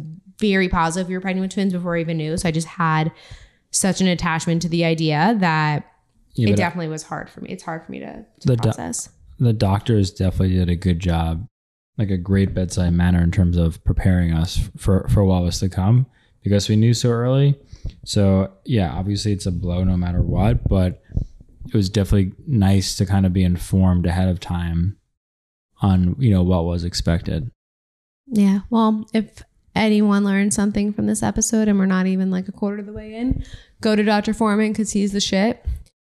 very 0.41 0.69
positive 0.69 1.09
we 1.09 1.15
were 1.15 1.21
pregnant 1.21 1.45
with 1.45 1.53
twins 1.55 1.73
before 1.73 1.97
I 1.97 2.01
even 2.01 2.17
knew. 2.17 2.37
So 2.37 2.49
I 2.49 2.53
just 2.53 2.67
had 2.67 3.13
such 3.71 4.01
an 4.01 4.07
attachment 4.09 4.63
to 4.63 4.69
the 4.69 4.85
idea 4.85 5.37
that 5.39 5.87
Yeah, 6.35 6.49
it 6.49 6.51
but 6.53 6.57
definitely 6.57 6.89
was 6.89 7.03
hard 7.05 7.31
for 7.31 7.41
me. 7.41 7.51
It's 7.51 7.63
hard 7.63 7.85
for 7.85 7.93
me 7.93 8.01
to, 8.01 8.25
to 8.41 8.47
The 8.49 8.57
do- 8.57 8.63
process. 8.63 9.09
the 9.39 9.53
doctors 9.53 10.11
definitely 10.11 10.57
did 10.57 10.69
a 10.69 10.77
good 10.77 10.99
job, 10.99 11.47
like 11.99 12.11
a 12.11 12.17
great 12.19 12.55
bedside 12.55 12.93
manner 12.95 13.23
in 13.23 13.31
terms 13.31 13.57
of 13.57 13.83
preparing 13.85 14.33
us 14.33 14.69
for 14.77 15.07
for 15.09 15.25
what 15.25 15.43
was 15.43 15.59
to 15.61 15.69
come 15.69 16.07
because 16.43 16.69
we 16.69 16.77
knew 16.77 16.95
so 16.95 17.11
early. 17.11 17.59
So 18.05 18.51
yeah, 18.65 18.93
obviously 18.93 19.33
it's 19.33 19.47
a 19.47 19.53
blow 19.53 19.85
no 19.85 19.97
matter 19.97 20.23
what, 20.23 20.67
but 20.69 21.01
it 21.67 21.75
was 21.75 21.89
definitely 21.91 22.33
nice 22.47 22.97
to 22.97 23.07
kind 23.07 23.25
of 23.27 23.33
be 23.33 23.45
informed 23.45 24.07
ahead 24.07 24.29
of 24.29 24.41
time 24.41 24.97
on 25.83 26.17
you 26.19 26.31
know 26.31 26.43
what 26.43 26.65
was 26.65 26.85
expected. 26.85 27.51
Yeah. 28.27 28.61
Well, 28.71 29.07
if 29.15 29.43
anyone 29.75 30.25
learned 30.25 30.55
something 30.55 30.93
from 30.93 31.07
this 31.07 31.23
episode 31.23 31.69
and 31.69 31.79
we're 31.79 31.87
not 31.87 32.07
even 32.07 32.31
like 32.31 32.49
a 32.49 32.53
quarter 32.53 32.81
of 32.81 32.87
the 32.87 32.93
way 32.93 33.15
in, 33.15 33.45
go 33.81 33.97
to 33.97 34.03
Dr. 34.03 34.35
Forman 34.35 34.73
because 34.73 34.93
he's 34.93 35.13
the 35.13 35.21
shit. 35.21 35.65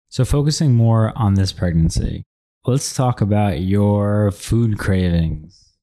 So 0.09 0.25
focusing 0.25 0.75
more 0.75 1.13
on 1.17 1.35
this 1.35 1.53
pregnancy, 1.53 2.25
let's 2.65 2.95
talk 2.95 3.21
about 3.21 3.61
your 3.61 4.31
food 4.31 4.79
cravings 4.79 5.75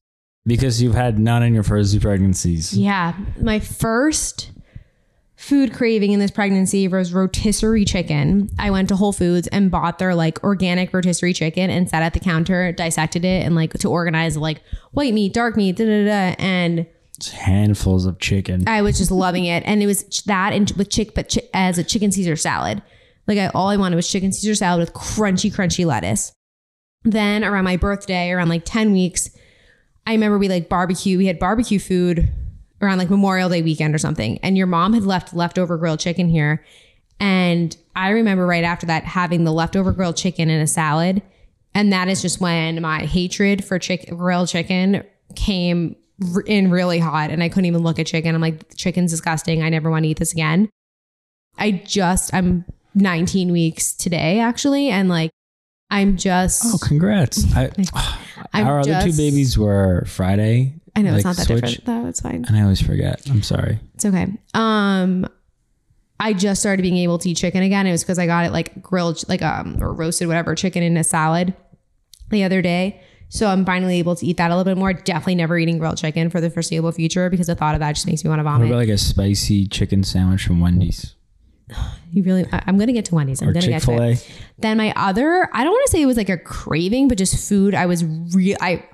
because 0.46 0.82
you've 0.82 0.94
had 0.94 1.18
none 1.18 1.42
in 1.42 1.54
your 1.54 1.62
first 1.62 1.92
two 1.92 2.00
pregnancies. 2.00 2.76
Yeah. 2.76 3.14
My 3.40 3.60
first 3.60 4.50
food 5.36 5.74
craving 5.74 6.12
in 6.12 6.20
this 6.20 6.30
pregnancy 6.30 6.88
was 6.88 7.12
rotisserie 7.12 7.84
chicken. 7.84 8.48
I 8.58 8.70
went 8.70 8.88
to 8.88 8.96
Whole 8.96 9.12
Foods 9.12 9.46
and 9.48 9.70
bought 9.70 9.98
their 9.98 10.14
like 10.14 10.42
organic 10.42 10.92
rotisserie 10.92 11.34
chicken 11.34 11.70
and 11.70 11.88
sat 11.88 12.02
at 12.02 12.14
the 12.14 12.20
counter, 12.20 12.72
dissected 12.72 13.24
it, 13.24 13.44
and 13.44 13.54
like 13.54 13.72
to 13.74 13.90
organize 13.90 14.36
like 14.36 14.62
white 14.92 15.12
meat, 15.12 15.34
dark 15.34 15.56
meat, 15.56 15.76
da 15.76 15.84
da 15.84 16.04
da. 16.04 16.36
And 16.38 16.86
handfuls 17.32 18.06
of 18.06 18.18
chicken. 18.18 18.64
I 18.66 18.82
was 18.82 18.98
just 18.98 19.10
loving 19.10 19.44
it, 19.44 19.62
and 19.66 19.82
it 19.82 19.86
was 19.86 20.02
that 20.26 20.52
and 20.52 20.70
with 20.76 20.90
chick, 20.90 21.14
but 21.14 21.32
chi- 21.32 21.48
as 21.52 21.78
a 21.78 21.84
chicken 21.84 22.12
Caesar 22.12 22.36
salad. 22.36 22.82
Like 23.26 23.38
I, 23.38 23.46
all 23.48 23.68
I 23.68 23.76
wanted 23.76 23.96
was 23.96 24.10
chicken 24.10 24.32
Caesar 24.32 24.54
salad 24.54 24.80
with 24.80 24.92
crunchy, 24.94 25.52
crunchy 25.52 25.86
lettuce. 25.86 26.32
Then 27.04 27.44
around 27.44 27.64
my 27.64 27.76
birthday, 27.76 28.30
around 28.30 28.48
like 28.48 28.64
ten 28.64 28.92
weeks, 28.92 29.30
I 30.06 30.12
remember 30.12 30.38
we 30.38 30.48
like 30.48 30.68
barbecue. 30.68 31.18
We 31.18 31.26
had 31.26 31.38
barbecue 31.38 31.78
food 31.78 32.30
around 32.82 32.98
like 32.98 33.10
Memorial 33.10 33.48
Day 33.48 33.62
weekend 33.62 33.94
or 33.94 33.98
something, 33.98 34.38
and 34.38 34.58
your 34.58 34.66
mom 34.66 34.92
had 34.92 35.04
left 35.04 35.34
leftover 35.34 35.76
grilled 35.76 36.00
chicken 36.00 36.28
here, 36.28 36.64
and 37.20 37.76
I 37.94 38.10
remember 38.10 38.46
right 38.46 38.64
after 38.64 38.86
that 38.86 39.04
having 39.04 39.44
the 39.44 39.52
leftover 39.52 39.92
grilled 39.92 40.16
chicken 40.16 40.50
in 40.50 40.60
a 40.60 40.66
salad, 40.66 41.22
and 41.74 41.92
that 41.92 42.08
is 42.08 42.20
just 42.20 42.40
when 42.40 42.82
my 42.82 43.00
hatred 43.00 43.64
for 43.64 43.78
chick- 43.78 44.10
grilled 44.10 44.48
chicken 44.48 45.04
came 45.34 45.96
in 46.46 46.70
really 46.70 46.98
hot 46.98 47.30
and 47.30 47.42
I 47.42 47.48
couldn't 47.48 47.66
even 47.66 47.82
look 47.82 47.98
at 47.98 48.06
chicken. 48.06 48.34
I'm 48.34 48.40
like, 48.40 48.76
chicken's 48.76 49.10
disgusting. 49.10 49.62
I 49.62 49.68
never 49.68 49.90
want 49.90 50.04
to 50.04 50.08
eat 50.08 50.18
this 50.18 50.32
again. 50.32 50.68
I 51.58 51.82
just, 51.84 52.32
I'm 52.34 52.64
19 52.94 53.52
weeks 53.52 53.92
today 53.92 54.40
actually. 54.40 54.88
And 54.88 55.08
like, 55.08 55.30
I'm 55.90 56.16
just. 56.16 56.62
Oh, 56.66 56.78
congrats! 56.78 57.44
I, 57.54 57.70
I'm 58.52 58.66
our 58.66 58.80
other 58.80 59.00
two 59.02 59.16
babies 59.16 59.56
were 59.56 60.04
Friday. 60.06 60.74
I 60.96 61.02
know 61.02 61.14
it's 61.14 61.24
not 61.24 61.36
that 61.36 61.46
switch, 61.46 61.60
different 61.60 61.84
though. 61.84 62.08
It's 62.08 62.20
fine. 62.20 62.44
And 62.46 62.56
I 62.56 62.62
always 62.62 62.80
forget. 62.80 63.22
I'm 63.30 63.42
sorry. 63.42 63.78
It's 63.94 64.04
okay. 64.04 64.26
Um, 64.54 65.26
I 66.20 66.32
just 66.32 66.60
started 66.60 66.82
being 66.82 66.96
able 66.98 67.18
to 67.18 67.30
eat 67.30 67.36
chicken 67.36 67.62
again. 67.62 67.86
It 67.86 67.92
was 67.92 68.02
because 68.02 68.18
I 68.18 68.26
got 68.26 68.46
it 68.46 68.52
like 68.52 68.82
grilled, 68.82 69.28
like 69.28 69.42
um, 69.42 69.76
or 69.80 69.92
roasted, 69.92 70.28
whatever, 70.28 70.54
chicken 70.54 70.82
in 70.82 70.96
a 70.96 71.04
salad 71.04 71.54
the 72.30 72.44
other 72.44 72.62
day. 72.62 73.00
So 73.34 73.48
I'm 73.48 73.64
finally 73.64 73.98
able 73.98 74.14
to 74.16 74.24
eat 74.24 74.36
that 74.36 74.50
a 74.50 74.56
little 74.56 74.70
bit 74.70 74.78
more. 74.78 74.92
Definitely 74.92 75.34
never 75.34 75.58
eating 75.58 75.78
grilled 75.78 75.98
chicken 75.98 76.30
for 76.30 76.40
the 76.40 76.50
foreseeable 76.50 76.92
future 76.92 77.28
because 77.28 77.48
the 77.48 77.54
thought 77.54 77.74
of 77.74 77.80
that 77.80 77.94
just 77.94 78.06
makes 78.06 78.22
me 78.24 78.30
want 78.30 78.38
to 78.38 78.44
vomit. 78.44 78.68
What 78.68 78.74
about 78.74 78.78
like 78.78 78.88
a 78.88 78.98
spicy 78.98 79.66
chicken 79.66 80.04
sandwich 80.04 80.46
from 80.46 80.60
Wendy's 80.60 81.14
you 82.12 82.22
really? 82.22 82.46
I, 82.52 82.62
I'm 82.66 82.78
gonna 82.78 82.92
get 82.92 83.06
to 83.06 83.14
Wendy's. 83.14 83.42
I'm 83.42 83.48
or 83.48 83.52
gonna 83.52 83.62
Chick 83.62 83.70
get 83.72 83.80
to 83.82 83.86
Fil 83.86 84.02
it. 84.02 84.28
A? 84.28 84.32
Then 84.60 84.76
my 84.76 84.92
other, 84.96 85.48
I 85.52 85.64
don't 85.64 85.72
want 85.72 85.86
to 85.86 85.90
say 85.92 86.02
it 86.02 86.06
was 86.06 86.16
like 86.16 86.28
a 86.28 86.38
craving, 86.38 87.08
but 87.08 87.18
just 87.18 87.48
food. 87.48 87.74
I 87.74 87.86
was 87.86 88.04
real. 88.04 88.56
I 88.60 88.84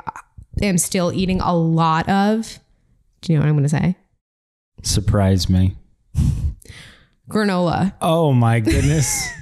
am 0.62 0.78
still 0.78 1.12
eating 1.12 1.40
a 1.40 1.54
lot 1.54 2.08
of. 2.08 2.58
Do 3.20 3.32
you 3.32 3.38
know 3.38 3.44
what 3.44 3.50
I'm 3.50 3.56
gonna 3.56 3.68
say? 3.68 3.96
Surprise 4.82 5.50
me. 5.50 5.76
Granola. 7.28 7.94
Oh 8.00 8.32
my 8.32 8.60
goodness. 8.60 9.28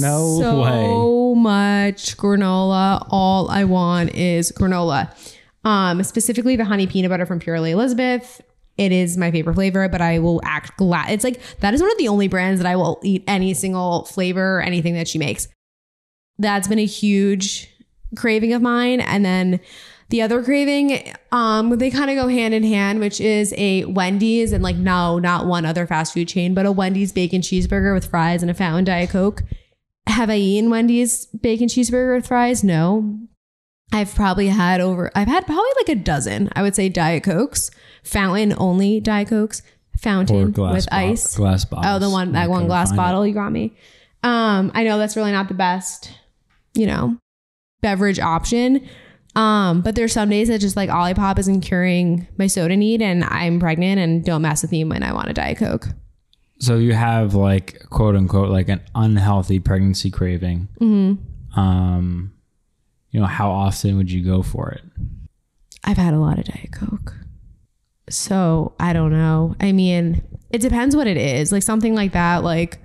no 0.00 0.38
so 0.40 0.62
way. 0.62 0.86
So 0.86 1.34
much 1.34 2.16
granola. 2.16 3.06
All 3.10 3.50
I 3.50 3.64
want 3.64 4.14
is 4.14 4.52
granola. 4.52 5.14
Um, 5.64 6.02
specifically 6.02 6.56
the 6.56 6.64
honey 6.64 6.86
peanut 6.86 7.10
butter 7.10 7.26
from 7.26 7.38
Purely 7.40 7.72
Elizabeth. 7.72 8.40
It 8.76 8.92
is 8.92 9.16
my 9.16 9.32
favorite 9.32 9.54
flavor, 9.54 9.88
but 9.88 10.00
I 10.00 10.20
will 10.20 10.40
act 10.44 10.76
glad. 10.76 11.10
It's 11.10 11.24
like 11.24 11.40
that 11.58 11.74
is 11.74 11.80
one 11.80 11.90
of 11.90 11.98
the 11.98 12.08
only 12.08 12.28
brands 12.28 12.60
that 12.60 12.70
I 12.70 12.76
will 12.76 13.00
eat 13.02 13.24
any 13.26 13.52
single 13.54 14.04
flavor, 14.04 14.62
anything 14.62 14.94
that 14.94 15.08
she 15.08 15.18
makes. 15.18 15.48
That's 16.38 16.68
been 16.68 16.78
a 16.78 16.86
huge 16.86 17.68
craving 18.16 18.52
of 18.52 18.62
mine. 18.62 19.00
And 19.00 19.24
then 19.24 19.60
the 20.10 20.22
other 20.22 20.42
craving, 20.42 21.12
um, 21.32 21.76
they 21.76 21.90
kind 21.90 22.10
of 22.10 22.16
go 22.16 22.28
hand 22.28 22.54
in 22.54 22.62
hand, 22.62 23.00
which 23.00 23.20
is 23.20 23.52
a 23.58 23.84
Wendy's 23.84 24.52
and 24.52 24.62
like 24.64 24.76
no, 24.76 25.18
not 25.18 25.46
one 25.46 25.66
other 25.66 25.86
fast 25.86 26.14
food 26.14 26.28
chain, 26.28 26.54
but 26.54 26.64
a 26.64 26.72
Wendy's 26.72 27.12
bacon 27.12 27.42
cheeseburger 27.42 27.94
with 27.94 28.06
fries 28.06 28.42
and 28.42 28.50
a 28.50 28.54
fountain 28.54 28.84
diet 28.84 29.10
coke. 29.10 29.42
Have 30.06 30.30
I 30.30 30.36
eaten 30.36 30.70
Wendy's 30.70 31.26
bacon 31.26 31.68
cheeseburger 31.68 32.16
with 32.16 32.26
fries? 32.26 32.64
No. 32.64 33.18
I've 33.92 34.14
probably 34.14 34.48
had 34.48 34.80
over 34.80 35.10
I've 35.14 35.28
had 35.28 35.46
probably 35.46 35.70
like 35.76 35.88
a 35.90 36.00
dozen, 36.00 36.50
I 36.54 36.62
would 36.62 36.74
say 36.74 36.88
diet 36.88 37.22
cokes, 37.22 37.70
fountain 38.02 38.54
only 38.56 39.00
diet 39.00 39.28
cokes, 39.28 39.62
fountain 39.98 40.52
with 40.52 40.54
bo- 40.56 40.78
ice. 40.90 41.36
Glass 41.36 41.64
bottle. 41.64 41.90
Oh, 41.90 41.98
the 41.98 42.10
one 42.10 42.32
that 42.32 42.50
one 42.50 42.66
glass 42.66 42.92
bottle 42.92 43.26
you 43.26 43.34
got 43.34 43.50
me. 43.50 43.76
Um, 44.22 44.72
I 44.74 44.84
know 44.84 44.98
that's 44.98 45.16
really 45.16 45.32
not 45.32 45.48
the 45.48 45.54
best, 45.54 46.12
you 46.74 46.86
know, 46.86 47.16
beverage 47.80 48.18
option. 48.18 48.86
Um, 49.38 49.82
but 49.82 49.94
there's 49.94 50.12
some 50.12 50.30
days 50.30 50.48
that 50.48 50.58
just 50.58 50.74
like 50.74 50.90
Olipop 50.90 51.38
isn't 51.38 51.60
curing 51.60 52.26
my 52.38 52.48
soda 52.48 52.76
need, 52.76 53.00
and 53.00 53.22
I'm 53.22 53.60
pregnant, 53.60 54.00
and 54.00 54.24
don't 54.24 54.42
mess 54.42 54.62
with 54.62 54.72
me 54.72 54.82
when 54.82 55.04
I 55.04 55.12
want 55.12 55.30
a 55.30 55.32
diet 55.32 55.58
coke. 55.58 55.86
So 56.58 56.76
you 56.76 56.92
have 56.92 57.34
like 57.34 57.78
quote 57.88 58.16
unquote 58.16 58.50
like 58.50 58.68
an 58.68 58.80
unhealthy 58.96 59.60
pregnancy 59.60 60.10
craving. 60.10 60.66
Mm-hmm. 60.80 61.58
Um, 61.58 62.32
you 63.12 63.20
know, 63.20 63.26
how 63.26 63.52
often 63.52 63.96
would 63.96 64.10
you 64.10 64.24
go 64.24 64.42
for 64.42 64.70
it? 64.70 64.82
I've 65.84 65.98
had 65.98 66.14
a 66.14 66.18
lot 66.18 66.40
of 66.40 66.46
diet 66.46 66.72
coke, 66.72 67.14
so 68.10 68.74
I 68.80 68.92
don't 68.92 69.12
know. 69.12 69.54
I 69.60 69.70
mean, 69.70 70.20
it 70.50 70.58
depends 70.58 70.96
what 70.96 71.06
it 71.06 71.16
is. 71.16 71.52
Like 71.52 71.62
something 71.62 71.94
like 71.94 72.12
that, 72.12 72.42
like. 72.42 72.80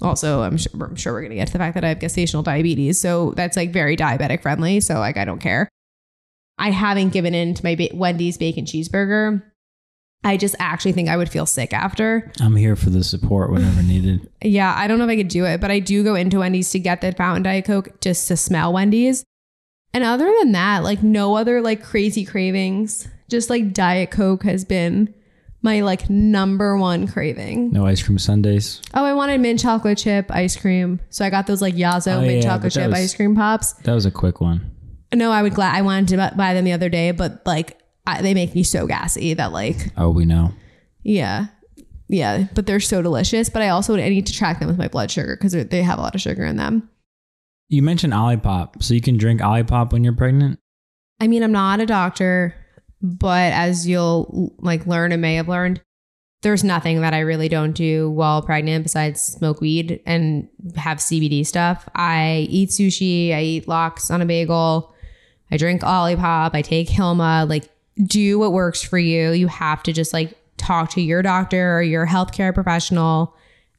Also, 0.00 0.42
I'm 0.42 0.56
sure, 0.56 0.70
I'm 0.80 0.94
sure 0.94 1.12
we're 1.12 1.22
gonna 1.22 1.34
get 1.34 1.48
to 1.48 1.52
the 1.52 1.58
fact 1.58 1.74
that 1.74 1.82
I 1.82 1.88
have 1.88 1.98
gestational 1.98 2.44
diabetes, 2.44 3.00
so 3.00 3.32
that's 3.32 3.56
like 3.56 3.72
very 3.72 3.96
diabetic 3.96 4.42
friendly. 4.42 4.78
So 4.78 5.00
like, 5.00 5.16
I 5.16 5.24
don't 5.24 5.40
care. 5.40 5.68
I 6.58 6.70
haven't 6.70 7.10
given 7.10 7.34
in 7.34 7.54
to 7.54 7.64
my 7.64 7.74
ba- 7.74 7.90
Wendy's 7.94 8.36
bacon 8.38 8.64
cheeseburger. 8.64 9.42
I 10.24 10.36
just 10.36 10.56
actually 10.58 10.92
think 10.92 11.08
I 11.08 11.16
would 11.16 11.28
feel 11.30 11.46
sick 11.46 11.72
after. 11.72 12.32
I'm 12.40 12.56
here 12.56 12.74
for 12.74 12.90
the 12.90 13.04
support 13.04 13.52
whenever 13.52 13.82
needed. 13.84 14.28
Yeah, 14.42 14.74
I 14.76 14.88
don't 14.88 14.98
know 14.98 15.04
if 15.04 15.10
I 15.10 15.16
could 15.16 15.28
do 15.28 15.44
it, 15.44 15.60
but 15.60 15.70
I 15.70 15.78
do 15.78 16.02
go 16.02 16.16
into 16.16 16.40
Wendy's 16.40 16.70
to 16.72 16.78
get 16.80 17.00
the 17.00 17.12
fountain 17.12 17.44
diet 17.44 17.64
coke 17.66 18.00
just 18.00 18.26
to 18.28 18.36
smell 18.36 18.72
Wendy's. 18.72 19.24
And 19.94 20.02
other 20.04 20.30
than 20.40 20.52
that, 20.52 20.82
like 20.82 21.02
no 21.02 21.36
other 21.36 21.62
like 21.62 21.82
crazy 21.82 22.24
cravings. 22.24 23.06
Just 23.28 23.48
like 23.50 23.72
diet 23.72 24.10
coke 24.10 24.42
has 24.42 24.64
been 24.64 25.14
my 25.62 25.80
like 25.82 26.10
number 26.10 26.76
one 26.76 27.06
craving. 27.06 27.70
No 27.72 27.86
ice 27.86 28.02
cream 28.02 28.18
Sundays. 28.18 28.80
Oh, 28.94 29.04
I 29.04 29.14
wanted 29.14 29.40
mint 29.40 29.60
chocolate 29.60 29.98
chip 29.98 30.30
ice 30.30 30.56
cream, 30.56 31.00
so 31.10 31.24
I 31.24 31.30
got 31.30 31.46
those 31.46 31.62
like 31.62 31.74
Yasso 31.74 32.16
Oh, 32.16 32.20
mint 32.22 32.42
yeah, 32.42 32.50
chocolate 32.50 32.72
chip 32.72 32.90
was- 32.90 32.98
ice 32.98 33.14
cream 33.14 33.34
pops. 33.36 33.72
That 33.84 33.94
was 33.94 34.04
a 34.06 34.10
quick 34.10 34.40
one. 34.40 34.72
No, 35.14 35.30
I 35.30 35.42
would 35.42 35.54
glad 35.54 35.74
I 35.74 35.82
wanted 35.82 36.08
to 36.08 36.34
buy 36.36 36.54
them 36.54 36.64
the 36.64 36.72
other 36.72 36.88
day, 36.88 37.12
but 37.12 37.42
like 37.46 37.78
I, 38.06 38.22
they 38.22 38.34
make 38.34 38.54
me 38.54 38.62
so 38.62 38.86
gassy 38.86 39.34
that 39.34 39.52
like 39.52 39.90
Oh, 39.96 40.10
we 40.10 40.24
know. 40.24 40.52
yeah, 41.02 41.46
yeah. 42.08 42.46
But 42.54 42.66
they're 42.66 42.80
so 42.80 43.00
delicious. 43.02 43.48
But 43.50 43.62
I 43.62 43.68
also 43.70 43.94
I 43.96 44.08
need 44.08 44.26
to 44.26 44.32
track 44.32 44.58
them 44.60 44.68
with 44.68 44.78
my 44.78 44.88
blood 44.88 45.10
sugar 45.10 45.36
because 45.36 45.52
they 45.52 45.82
have 45.82 45.98
a 45.98 46.02
lot 46.02 46.14
of 46.14 46.20
sugar 46.20 46.44
in 46.44 46.56
them. 46.56 46.88
You 47.70 47.82
mentioned 47.82 48.12
Olipop, 48.14 48.82
so 48.82 48.94
you 48.94 49.00
can 49.02 49.16
drink 49.18 49.40
Olipop 49.40 49.92
when 49.92 50.02
you're 50.04 50.14
pregnant. 50.14 50.58
I 51.20 51.26
mean, 51.28 51.42
I'm 51.42 51.52
not 51.52 51.80
a 51.80 51.86
doctor, 51.86 52.54
but 53.02 53.52
as 53.52 53.86
you'll 53.86 54.54
like 54.60 54.86
learn 54.86 55.12
and 55.12 55.20
may 55.20 55.34
have 55.34 55.48
learned, 55.48 55.82
there's 56.42 56.62
nothing 56.64 57.00
that 57.00 57.12
I 57.14 57.18
really 57.20 57.48
don't 57.48 57.72
do 57.72 58.08
while 58.10 58.40
pregnant 58.42 58.84
besides 58.84 59.20
smoke 59.20 59.60
weed 59.60 60.00
and 60.06 60.48
have 60.76 60.98
CBD 60.98 61.44
stuff. 61.44 61.88
I 61.94 62.46
eat 62.48 62.70
sushi, 62.70 63.34
I 63.34 63.42
eat 63.42 63.68
lox 63.68 64.10
on 64.10 64.22
a 64.22 64.26
bagel, 64.26 64.94
I 65.50 65.56
drink 65.56 65.82
Olipop, 65.82 66.50
I 66.54 66.62
take 66.62 66.88
Hilma. 66.88 67.46
Like, 67.48 67.68
do 68.04 68.38
what 68.38 68.52
works 68.52 68.82
for 68.82 68.98
you. 68.98 69.32
You 69.32 69.48
have 69.48 69.82
to 69.84 69.92
just 69.92 70.12
like 70.12 70.36
talk 70.56 70.90
to 70.90 71.00
your 71.00 71.22
doctor 71.22 71.76
or 71.76 71.82
your 71.82 72.06
healthcare 72.06 72.54
professional 72.54 73.34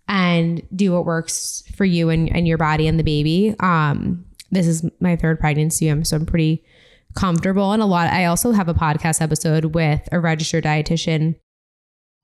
and 0.08 0.62
do 0.76 0.92
what 0.92 1.06
works 1.06 1.64
for 1.76 1.86
you 1.86 2.10
and, 2.10 2.34
and 2.36 2.48
your 2.48 2.58
body 2.58 2.88
and 2.88 3.00
the 3.00 3.04
baby. 3.04 3.56
Um, 3.60 4.26
this 4.52 4.66
is 4.66 4.84
my 5.00 5.16
third 5.16 5.40
pregnancy. 5.40 5.88
I'm 5.88 6.04
so 6.04 6.18
I'm 6.18 6.26
pretty 6.26 6.64
comfortable 7.16 7.72
and 7.72 7.82
a 7.82 7.86
lot. 7.86 8.12
I 8.12 8.26
also 8.26 8.52
have 8.52 8.68
a 8.68 8.74
podcast 8.74 9.22
episode 9.22 9.76
with 9.76 10.08
a 10.12 10.20
registered 10.20 10.64
dietitian 10.64 11.36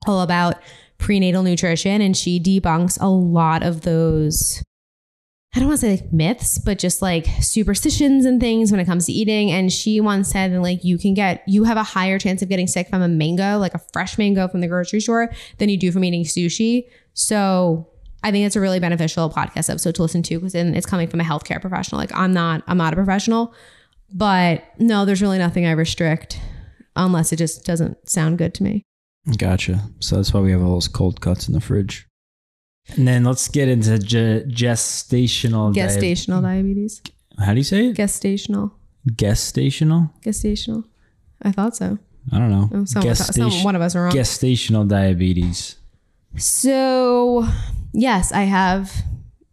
all 0.06 0.20
about 0.20 0.56
prenatal 0.98 1.42
nutrition, 1.42 2.00
and 2.00 2.16
she 2.16 2.40
debunks 2.40 2.98
a 3.00 3.08
lot 3.08 3.62
of 3.62 3.82
those. 3.82 4.62
I 5.56 5.58
don't 5.58 5.68
want 5.68 5.80
to 5.80 5.86
say 5.86 5.90
like 5.92 6.12
myths, 6.12 6.58
but 6.58 6.78
just 6.78 7.00
like 7.00 7.26
superstitions 7.40 8.26
and 8.26 8.38
things 8.38 8.70
when 8.70 8.78
it 8.78 8.84
comes 8.84 9.06
to 9.06 9.12
eating. 9.12 9.50
And 9.50 9.72
she 9.72 10.00
once 10.00 10.28
said 10.28 10.52
that 10.52 10.60
like 10.60 10.84
you 10.84 10.98
can 10.98 11.14
get 11.14 11.42
you 11.48 11.64
have 11.64 11.78
a 11.78 11.82
higher 11.82 12.18
chance 12.18 12.42
of 12.42 12.50
getting 12.50 12.66
sick 12.66 12.90
from 12.90 13.00
a 13.00 13.08
mango, 13.08 13.56
like 13.56 13.72
a 13.72 13.80
fresh 13.94 14.18
mango 14.18 14.48
from 14.48 14.60
the 14.60 14.68
grocery 14.68 15.00
store, 15.00 15.32
than 15.56 15.70
you 15.70 15.78
do 15.78 15.90
from 15.90 16.04
eating 16.04 16.24
sushi. 16.24 16.82
So 17.14 17.88
I 18.22 18.32
think 18.32 18.44
it's 18.44 18.54
a 18.54 18.60
really 18.60 18.80
beneficial 18.80 19.30
podcast 19.30 19.70
episode 19.70 19.94
to 19.94 20.02
listen 20.02 20.22
to 20.24 20.38
because 20.38 20.54
it's 20.54 20.84
coming 20.84 21.08
from 21.08 21.22
a 21.22 21.24
healthcare 21.24 21.58
professional. 21.58 22.02
Like 22.02 22.14
I'm 22.14 22.34
not, 22.34 22.62
I'm 22.66 22.76
not 22.76 22.92
a 22.92 22.96
professional, 22.96 23.54
but 24.12 24.62
no, 24.78 25.06
there's 25.06 25.22
really 25.22 25.38
nothing 25.38 25.64
I 25.64 25.70
restrict 25.70 26.38
unless 26.96 27.32
it 27.32 27.36
just 27.36 27.64
doesn't 27.64 28.10
sound 28.10 28.36
good 28.36 28.52
to 28.56 28.62
me. 28.62 28.82
Gotcha. 29.38 29.88
So 30.00 30.16
that's 30.16 30.34
why 30.34 30.40
we 30.40 30.52
have 30.52 30.62
all 30.62 30.74
those 30.74 30.86
cold 30.86 31.22
cuts 31.22 31.48
in 31.48 31.54
the 31.54 31.62
fridge. 31.62 32.06
And 32.94 33.06
then 33.08 33.24
let's 33.24 33.48
get 33.48 33.68
into 33.68 33.98
ge- 33.98 34.46
gestational. 34.48 35.74
Gestational 35.74 36.42
diabetes. 36.42 37.02
How 37.38 37.52
do 37.52 37.58
you 37.58 37.64
say 37.64 37.86
it? 37.88 37.96
Gestational. 37.96 38.72
Gestational. 39.10 40.10
Gestational. 40.24 40.84
I 41.42 41.52
thought 41.52 41.76
so. 41.76 41.98
I 42.32 42.38
don't 42.38 42.50
know. 42.50 42.70
Oh, 42.72 42.84
someone, 42.84 43.14
Gestation- 43.14 43.50
some, 43.50 43.64
one 43.64 43.76
of 43.76 43.82
us 43.82 43.94
are 43.94 44.04
wrong. 44.04 44.12
Gestational 44.12 44.86
diabetes. 44.88 45.76
So, 46.36 47.46
yes, 47.92 48.32
I 48.32 48.42
have 48.42 48.92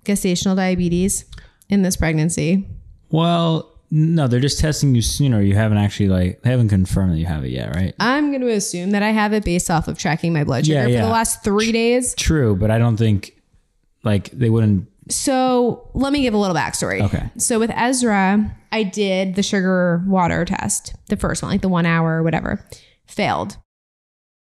gestational 0.06 0.56
diabetes 0.56 1.26
in 1.70 1.82
this 1.82 1.96
pregnancy. 1.96 2.68
Well, 3.10 3.73
no, 3.96 4.28
they're 4.28 4.40
just 4.40 4.58
testing 4.60 4.96
you 4.96 5.04
sooner. 5.04 5.40
You 5.40 5.54
haven't 5.54 5.78
actually 5.78 6.10
like 6.10 6.42
they 6.42 6.50
haven't 6.50 6.70
confirmed 6.70 7.14
that 7.14 7.20
you 7.20 7.28
have 7.28 7.46
it 7.46 7.52
yet, 7.52 7.76
right? 7.76 7.94
I'm 8.00 8.32
going 8.32 8.42
to 8.42 8.50
assume 8.50 8.90
that 8.90 9.04
I 9.04 9.12
have 9.12 9.34
it 9.34 9.46
based 9.46 9.70
off 9.70 9.88
of 9.88 10.00
tracking 10.00 10.34
my 10.34 10.44
blood 10.44 10.66
sugar 10.66 10.80
Yeah, 10.80 10.86
for 10.86 10.90
yeah. 10.90 11.02
the 11.04 11.12
last 11.12 11.44
three 11.44 11.72
days. 11.72 12.16
True, 12.16 12.56
but 12.56 12.72
I 12.72 12.80
don't 12.80 12.98
think 12.98 13.40
like 14.04 14.32
they 14.32 14.50
wouldn't. 14.50 14.88
So 15.10 15.92
let 15.94 16.12
me 16.12 16.24
give 16.24 16.34
a 16.34 16.38
little 16.38 16.56
backstory. 16.56 17.02
Okay. 17.04 17.30
So 17.38 17.60
with 17.60 17.70
Ezra, 17.70 18.58
I 18.72 18.82
did 18.82 19.36
the 19.36 19.44
sugar 19.44 20.04
water 20.08 20.44
test, 20.44 20.96
the 21.10 21.16
first 21.16 21.44
one, 21.44 21.52
like 21.52 21.62
the 21.62 21.70
one 21.70 21.86
hour 21.86 22.18
or 22.18 22.24
whatever, 22.24 22.66
failed. 23.06 23.58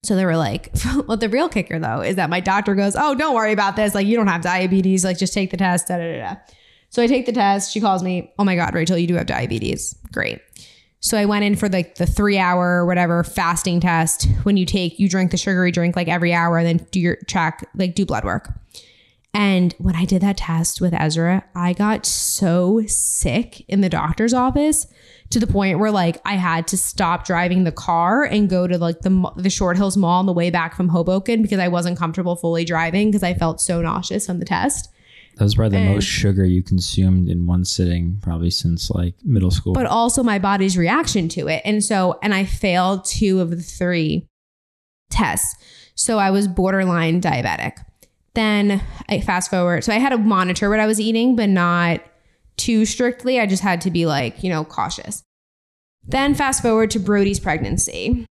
So 0.04 0.14
they 0.14 0.26
were 0.26 0.36
like, 0.36 0.70
well, 1.08 1.16
the 1.16 1.28
real 1.28 1.48
kicker 1.48 1.80
though 1.80 2.02
is 2.02 2.14
that 2.14 2.30
my 2.30 2.38
doctor 2.38 2.76
goes, 2.76 2.94
oh, 2.96 3.16
don't 3.16 3.34
worry 3.34 3.50
about 3.52 3.74
this. 3.74 3.96
Like 3.96 4.06
you 4.06 4.16
don't 4.16 4.28
have 4.28 4.42
diabetes. 4.42 5.04
Like 5.04 5.18
just 5.18 5.34
take 5.34 5.50
the 5.50 5.56
test. 5.56 5.88
Da, 5.88 5.96
da, 5.96 6.12
da, 6.12 6.34
da. 6.34 6.36
So 6.90 7.03
I 7.03 7.07
take 7.07 7.26
the 7.26 7.33
test. 7.33 7.72
She 7.72 7.81
calls 7.81 8.03
me, 8.03 8.33
oh 8.38 8.44
my 8.44 8.57
God, 8.57 8.74
Rachel, 8.74 8.98
you 8.98 9.07
do 9.07 9.14
have 9.14 9.26
diabetes. 9.26 9.96
Great. 10.12 10.40
So 11.00 11.16
I 11.16 11.24
went 11.24 11.44
in 11.44 11.57
for 11.57 11.68
like 11.68 11.94
the 11.94 12.07
three 12.07 12.37
hour 12.37 12.83
or 12.83 12.87
whatever 12.87 13.24
fasting 13.24 13.81
test. 13.81 14.29
When 14.42 14.57
you 14.57 14.66
take, 14.66 14.98
you 14.98 15.09
drink 15.09 15.31
the 15.31 15.38
sugary 15.38 15.72
drink 15.72 15.96
like 15.96 16.09
every 16.09 16.35
hour, 16.35 16.59
and 16.59 16.66
then 16.66 16.87
do 16.90 17.00
your 17.00 17.16
track, 17.26 17.66
like 17.74 17.94
do 17.94 18.05
blood 18.05 18.24
work. 18.24 18.53
And 19.33 19.74
when 19.79 19.94
I 19.94 20.05
did 20.05 20.22
that 20.22 20.37
test 20.37 20.81
with 20.81 20.92
Ezra, 20.92 21.44
I 21.55 21.72
got 21.72 22.05
so 22.05 22.83
sick 22.87 23.61
in 23.68 23.81
the 23.81 23.88
doctor's 23.88 24.35
office 24.35 24.87
to 25.31 25.38
the 25.38 25.46
point 25.46 25.79
where 25.79 25.92
like 25.92 26.20
I 26.24 26.35
had 26.35 26.66
to 26.68 26.76
stop 26.76 27.24
driving 27.24 27.62
the 27.62 27.72
car 27.72 28.24
and 28.24 28.50
go 28.50 28.66
to 28.66 28.76
like 28.76 29.00
the 29.00 29.33
the 29.37 29.48
Short 29.48 29.76
Hills 29.76 29.96
Mall 29.96 30.18
on 30.18 30.26
the 30.26 30.33
way 30.33 30.50
back 30.50 30.74
from 30.74 30.88
Hoboken 30.88 31.40
because 31.40 31.61
I 31.61 31.68
wasn't 31.68 31.98
comfortable 31.98 32.37
fully 32.37 32.64
driving 32.64 33.09
because 33.11 33.22
I 33.22 33.33
felt 33.35 33.61
so 33.61 33.81
nauseous 33.81 34.29
on 34.29 34.40
the 34.40 34.44
test. 34.44 34.90
That 35.37 35.45
was 35.45 35.55
probably 35.55 35.79
the 35.79 35.85
And- 35.85 35.95
most 35.95 36.05
sugar 36.05 36.45
you 36.45 36.62
consumed 36.62 37.29
in 37.29 37.47
one 37.47 37.64
sitting, 37.64 38.19
probably 38.21 38.51
since 38.51 38.90
like 38.90 39.14
middle 39.25 39.51
school. 39.51 39.73
But 39.73 39.87
also 39.87 40.23
my 40.23 40.38
body's 40.38 40.77
reaction 40.77 41.29
to 41.31 41.49
it. 41.49 41.62
And 41.64 41.83
so 41.83 42.19
and 42.23 42.35
I 42.35 42.45
failed 42.45 43.05
two 43.05 43.40
of 43.40 43.51
the 43.51 43.62
three 43.62 44.27
tests. 45.11 45.57
So 45.95 46.19
I 46.19 46.31
was 46.31 46.47
borderline 46.49 47.21
diabetic. 47.21 47.73
Then 48.35 48.83
I 49.09 49.21
fast 49.21 49.51
forward. 49.51 49.85
So 49.85 49.93
I 49.93 49.99
had 49.99 50.11
to 50.11 50.19
monitor 50.19 50.71
what 50.71 50.81
I 50.81 50.87
was 50.87 51.01
eating, 51.01 51.37
but 51.37 51.49
not 51.49 52.01
too 52.57 52.85
strictly. 52.85 53.40
I 53.40 53.47
just 53.47 53.62
had 53.62 53.81
to 53.83 53.90
be 53.90 54.07
like, 54.07 54.43
you 54.45 54.51
know, 54.51 54.64
cautious. 54.64 55.23
Then 56.07 56.35
fast 56.35 56.62
forward 56.62 56.90
to 56.93 56.99
Brody's 56.99 57.40
pregnancy. 57.40 58.27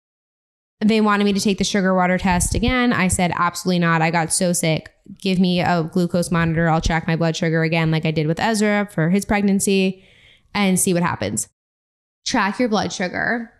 They 0.81 0.99
wanted 1.01 1.23
me 1.23 1.33
to 1.33 1.39
take 1.39 1.57
the 1.57 1.63
sugar 1.63 1.95
water 1.95 2.17
test 2.17 2.53
again. 2.53 2.91
I 2.91 3.07
said, 3.07 3.31
absolutely 3.35 3.79
not. 3.79 4.01
I 4.01 4.11
got 4.11 4.33
so 4.33 4.51
sick. 4.51 4.91
Give 5.21 5.39
me 5.39 5.61
a 5.61 5.89
glucose 5.91 6.31
monitor. 6.31 6.67
I'll 6.67 6.81
check 6.81 7.07
my 7.07 7.15
blood 7.15 7.35
sugar 7.35 7.63
again, 7.63 7.91
like 7.91 8.05
I 8.05 8.11
did 8.11 8.27
with 8.27 8.39
Ezra 8.39 8.89
for 8.91 9.09
his 9.09 9.23
pregnancy, 9.23 10.03
and 10.53 10.79
see 10.79 10.93
what 10.93 11.03
happens. 11.03 11.47
Track 12.25 12.59
your 12.59 12.69
blood 12.69 12.91
sugar, 12.91 13.51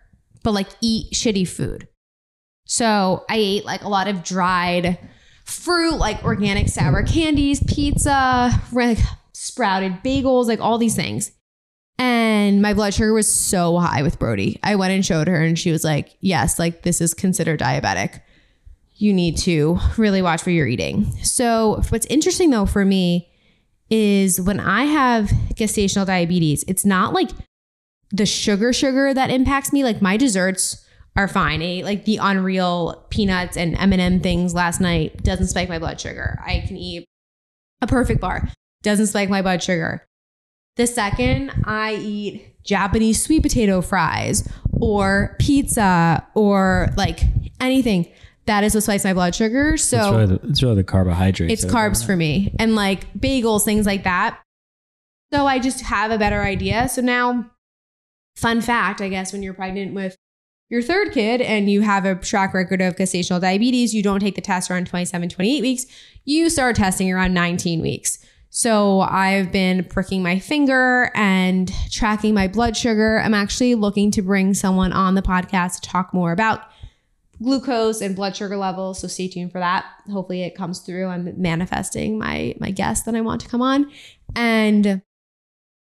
but 0.42 0.52
like 0.52 0.68
eat 0.80 1.12
shitty 1.14 1.48
food. 1.48 1.88
So 2.66 3.24
I 3.30 3.36
ate 3.36 3.64
like 3.64 3.82
a 3.82 3.88
lot 3.88 4.08
of 4.08 4.24
dried 4.24 4.98
fruit, 5.44 5.96
like 5.96 6.24
organic 6.24 6.68
sour 6.68 7.02
candies, 7.04 7.62
pizza, 7.62 8.50
like 8.72 8.98
sprouted 9.32 10.02
bagels, 10.02 10.46
like 10.46 10.60
all 10.60 10.76
these 10.76 10.96
things. 10.96 11.30
And 11.98 12.60
my 12.60 12.74
blood 12.74 12.94
sugar 12.94 13.12
was 13.12 13.32
so 13.32 13.78
high 13.78 14.02
with 14.02 14.18
Brody. 14.18 14.58
I 14.62 14.76
went 14.76 14.92
and 14.92 15.04
showed 15.04 15.28
her, 15.28 15.42
and 15.42 15.58
she 15.58 15.72
was 15.72 15.84
like, 15.84 16.16
Yes, 16.20 16.58
like 16.58 16.82
this 16.82 17.00
is 17.00 17.14
considered 17.14 17.60
diabetic. 17.60 18.20
You 18.94 19.12
need 19.12 19.38
to 19.38 19.78
really 19.96 20.22
watch 20.22 20.44
what 20.44 20.52
you're 20.52 20.66
eating. 20.66 21.04
So, 21.22 21.82
what's 21.88 22.06
interesting 22.06 22.50
though 22.50 22.66
for 22.66 22.84
me 22.84 23.30
is 23.88 24.40
when 24.40 24.60
I 24.60 24.84
have 24.84 25.26
gestational 25.54 26.06
diabetes, 26.06 26.64
it's 26.66 26.84
not 26.84 27.12
like 27.12 27.30
the 28.10 28.26
sugar 28.26 28.72
sugar 28.72 29.12
that 29.14 29.30
impacts 29.30 29.72
me. 29.72 29.84
Like 29.84 30.02
my 30.02 30.16
desserts 30.16 30.84
are 31.16 31.28
fine. 31.28 31.62
I 31.62 31.64
ate 31.64 31.84
like 31.84 32.04
the 32.04 32.18
unreal 32.18 33.06
peanuts 33.10 33.56
and 33.56 33.76
M&M 33.76 34.20
things 34.20 34.54
last 34.54 34.80
night. 34.80 35.22
Doesn't 35.22 35.48
spike 35.48 35.68
my 35.68 35.78
blood 35.78 36.00
sugar. 36.00 36.38
I 36.44 36.64
can 36.66 36.76
eat 36.76 37.06
a 37.80 37.86
perfect 37.86 38.20
bar. 38.20 38.48
Doesn't 38.82 39.06
spike 39.06 39.30
my 39.30 39.42
blood 39.42 39.62
sugar. 39.62 40.06
The 40.76 40.86
second 40.86 41.52
I 41.64 41.94
eat 41.94 42.62
Japanese 42.62 43.22
sweet 43.22 43.42
potato 43.42 43.80
fries 43.80 44.46
or 44.72 45.36
pizza 45.38 46.26
or 46.34 46.90
like 46.96 47.20
anything, 47.60 48.06
that 48.44 48.62
is 48.62 48.74
what 48.74 48.84
spikes 48.84 49.04
my 49.04 49.14
blood 49.14 49.34
sugar. 49.34 49.76
So 49.76 49.98
it's, 49.98 50.10
really 50.10 50.26
the, 50.26 50.48
it's 50.48 50.62
really 50.62 50.74
the 50.76 50.84
carbohydrates. 50.84 51.64
it's 51.64 51.72
carbs 51.72 52.04
for 52.04 52.16
me 52.16 52.54
and 52.58 52.74
like 52.74 53.12
bagels, 53.14 53.64
things 53.64 53.86
like 53.86 54.04
that. 54.04 54.40
So 55.32 55.46
I 55.46 55.58
just 55.58 55.80
have 55.80 56.10
a 56.10 56.18
better 56.18 56.42
idea. 56.42 56.88
So 56.88 57.02
now, 57.02 57.50
fun 58.36 58.60
fact, 58.60 59.00
I 59.00 59.08
guess, 59.08 59.32
when 59.32 59.42
you're 59.42 59.54
pregnant 59.54 59.94
with 59.94 60.16
your 60.68 60.82
third 60.82 61.12
kid 61.12 61.40
and 61.40 61.70
you 61.70 61.80
have 61.80 62.04
a 62.04 62.14
track 62.14 62.54
record 62.54 62.80
of 62.80 62.96
gestational 62.96 63.40
diabetes, 63.40 63.94
you 63.94 64.02
don't 64.02 64.20
take 64.20 64.34
the 64.34 64.40
test 64.40 64.70
around 64.70 64.86
27, 64.86 65.28
28 65.28 65.60
weeks. 65.62 65.86
You 66.24 66.48
start 66.50 66.76
testing 66.76 67.10
around 67.12 67.34
19 67.34 67.80
weeks. 67.80 68.18
So 68.56 69.00
I've 69.00 69.52
been 69.52 69.84
pricking 69.84 70.22
my 70.22 70.38
finger 70.38 71.10
and 71.14 71.70
tracking 71.90 72.32
my 72.32 72.48
blood 72.48 72.74
sugar. 72.74 73.20
I'm 73.20 73.34
actually 73.34 73.74
looking 73.74 74.10
to 74.12 74.22
bring 74.22 74.54
someone 74.54 74.94
on 74.94 75.14
the 75.14 75.20
podcast 75.20 75.82
to 75.82 75.90
talk 75.90 76.14
more 76.14 76.32
about 76.32 76.62
glucose 77.42 78.00
and 78.00 78.16
blood 78.16 78.34
sugar 78.34 78.56
levels. 78.56 78.98
So 78.98 79.08
stay 79.08 79.28
tuned 79.28 79.52
for 79.52 79.58
that. 79.58 79.84
Hopefully 80.10 80.42
it 80.42 80.54
comes 80.54 80.78
through. 80.78 81.08
I'm 81.08 81.38
manifesting 81.38 82.18
my 82.18 82.54
my 82.58 82.70
guest 82.70 83.04
that 83.04 83.14
I 83.14 83.20
want 83.20 83.42
to 83.42 83.48
come 83.48 83.60
on. 83.60 83.92
And 84.34 85.02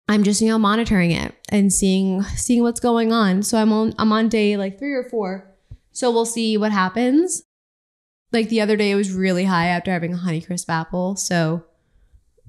I'm 0.08 0.24
just, 0.24 0.40
you 0.40 0.48
know, 0.48 0.58
monitoring 0.58 1.12
it 1.12 1.32
and 1.50 1.72
seeing 1.72 2.24
seeing 2.24 2.64
what's 2.64 2.80
going 2.80 3.12
on. 3.12 3.44
So 3.44 3.56
I'm 3.56 3.72
on 3.72 3.94
I'm 4.00 4.10
on 4.10 4.28
day 4.28 4.56
like 4.56 4.80
three 4.80 4.94
or 4.94 5.04
four. 5.04 5.48
So 5.92 6.10
we'll 6.10 6.26
see 6.26 6.56
what 6.56 6.72
happens. 6.72 7.44
Like 8.32 8.48
the 8.48 8.60
other 8.60 8.76
day 8.76 8.90
it 8.90 8.96
was 8.96 9.12
really 9.12 9.44
high 9.44 9.68
after 9.68 9.92
having 9.92 10.12
a 10.12 10.16
Honeycrisp 10.16 10.68
apple. 10.68 11.14
So 11.14 11.66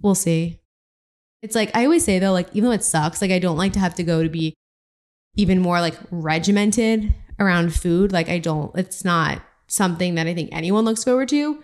we'll 0.06 0.16
see. 0.16 0.62
It's 1.42 1.56
like 1.56 1.76
I 1.76 1.84
always 1.84 2.06
say 2.06 2.20
though, 2.20 2.32
like 2.32 2.48
even 2.54 2.70
though 2.70 2.76
it 2.76 2.84
sucks, 2.84 3.22
like 3.22 3.32
I 3.32 3.40
don't 3.40 3.58
like 3.58 3.74
to 3.74 3.80
have 3.80 3.96
to 3.96 4.04
go 4.04 4.24
to 4.24 4.30
be 4.30 4.54
even 5.36 5.60
more 5.60 5.82
like 5.82 5.96
regimented 6.12 7.14
around 7.40 7.76
food. 7.76 8.12
Like 8.14 8.30
I 8.30 8.40
don't, 8.40 8.74
it's 8.76 9.04
not 9.04 9.42
something 9.68 10.16
that 10.16 10.28
I 10.28 10.34
think 10.34 10.50
anyone 10.54 10.86
looks 10.86 11.04
forward 11.04 11.30
to. 11.30 11.62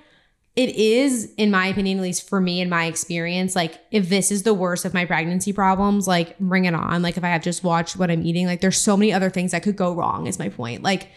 It 0.55 0.75
is, 0.75 1.33
in 1.37 1.49
my 1.49 1.67
opinion, 1.67 1.99
at 1.99 2.01
least 2.01 2.27
for 2.27 2.41
me 2.41 2.59
in 2.59 2.67
my 2.67 2.85
experience, 2.85 3.55
like 3.55 3.79
if 3.91 4.09
this 4.09 4.31
is 4.31 4.43
the 4.43 4.53
worst 4.53 4.83
of 4.83 4.93
my 4.93 5.05
pregnancy 5.05 5.53
problems, 5.53 6.07
like 6.07 6.37
bring 6.39 6.65
it 6.65 6.73
on. 6.73 7.01
Like 7.01 7.15
if 7.15 7.23
I 7.23 7.29
have 7.29 7.41
just 7.41 7.63
watched 7.63 7.95
what 7.95 8.11
I'm 8.11 8.25
eating, 8.25 8.47
like 8.47 8.59
there's 8.59 8.77
so 8.77 8.97
many 8.97 9.13
other 9.13 9.29
things 9.29 9.51
that 9.51 9.63
could 9.63 9.77
go 9.77 9.95
wrong, 9.95 10.27
is 10.27 10.37
my 10.37 10.49
point. 10.49 10.83
Like 10.83 11.07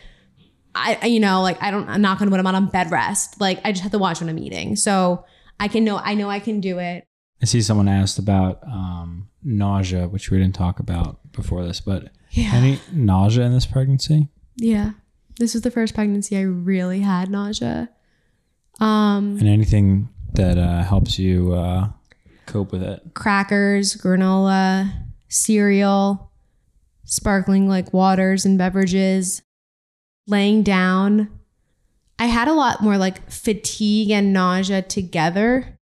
I, 0.75 1.07
you 1.07 1.19
know, 1.19 1.43
like 1.43 1.61
I 1.61 1.73
don't, 1.73 1.89
I'm 1.89 2.01
not 2.01 2.19
gonna 2.19 2.31
put 2.31 2.37
them 2.37 2.47
on 2.47 2.67
bed 2.67 2.93
rest. 2.93 3.41
Like 3.41 3.61
I 3.65 3.73
just 3.73 3.83
have 3.83 3.93
to 3.93 3.99
watch 3.99 4.21
what 4.21 4.31
I'm 4.31 4.39
eating. 4.39 4.77
So 4.77 5.25
I 5.59 5.69
can 5.69 5.85
know, 5.85 5.97
I 5.97 6.15
know 6.15 6.31
I 6.31 6.39
can 6.39 6.61
do 6.61 6.79
it. 6.79 7.07
I 7.45 7.47
see 7.47 7.61
someone 7.61 7.89
asked 7.89 8.19
about 8.19 8.61
um, 8.67 9.29
nausea, 9.43 10.09
which 10.09 10.31
we 10.31 10.39
didn't 10.39 10.55
talk 10.55 10.81
about 10.81 11.31
before 11.33 11.63
this, 11.63 11.79
but 11.79 12.09
Yeah. 12.31 12.53
any 12.55 12.81
nausea 12.91 13.45
in 13.45 13.53
this 13.53 13.67
pregnancy? 13.67 14.29
Yeah. 14.57 14.93
This 15.39 15.53
was 15.53 15.61
the 15.63 15.71
first 15.71 15.95
pregnancy 15.95 16.39
I 16.39 16.41
really 16.41 17.01
had 17.01 17.29
nausea. 17.29 17.91
Um, 18.81 19.37
And 19.41 19.47
anything 19.47 20.09
that 20.33 20.57
uh, 20.57 20.85
helps 20.85 21.19
you 21.19 21.53
uh, 21.53 21.91
cope 22.47 22.73
with 22.73 22.83
it? 22.83 23.03
crackers, 23.13 23.95
granola, 23.95 24.91
cereal, 25.29 26.31
sparkling 27.05 27.69
like 27.69 27.93
waters 27.93 28.47
and 28.47 28.57
beverages, 28.57 29.43
laying 30.27 30.63
down. 30.63 31.29
I 32.19 32.25
had 32.29 32.49
a 32.49 32.55
lot 32.55 32.81
more 32.83 32.97
like 32.97 33.31
fatigue 33.31 34.11
and 34.11 34.33
nausea 34.33 34.81
together. 34.81 35.74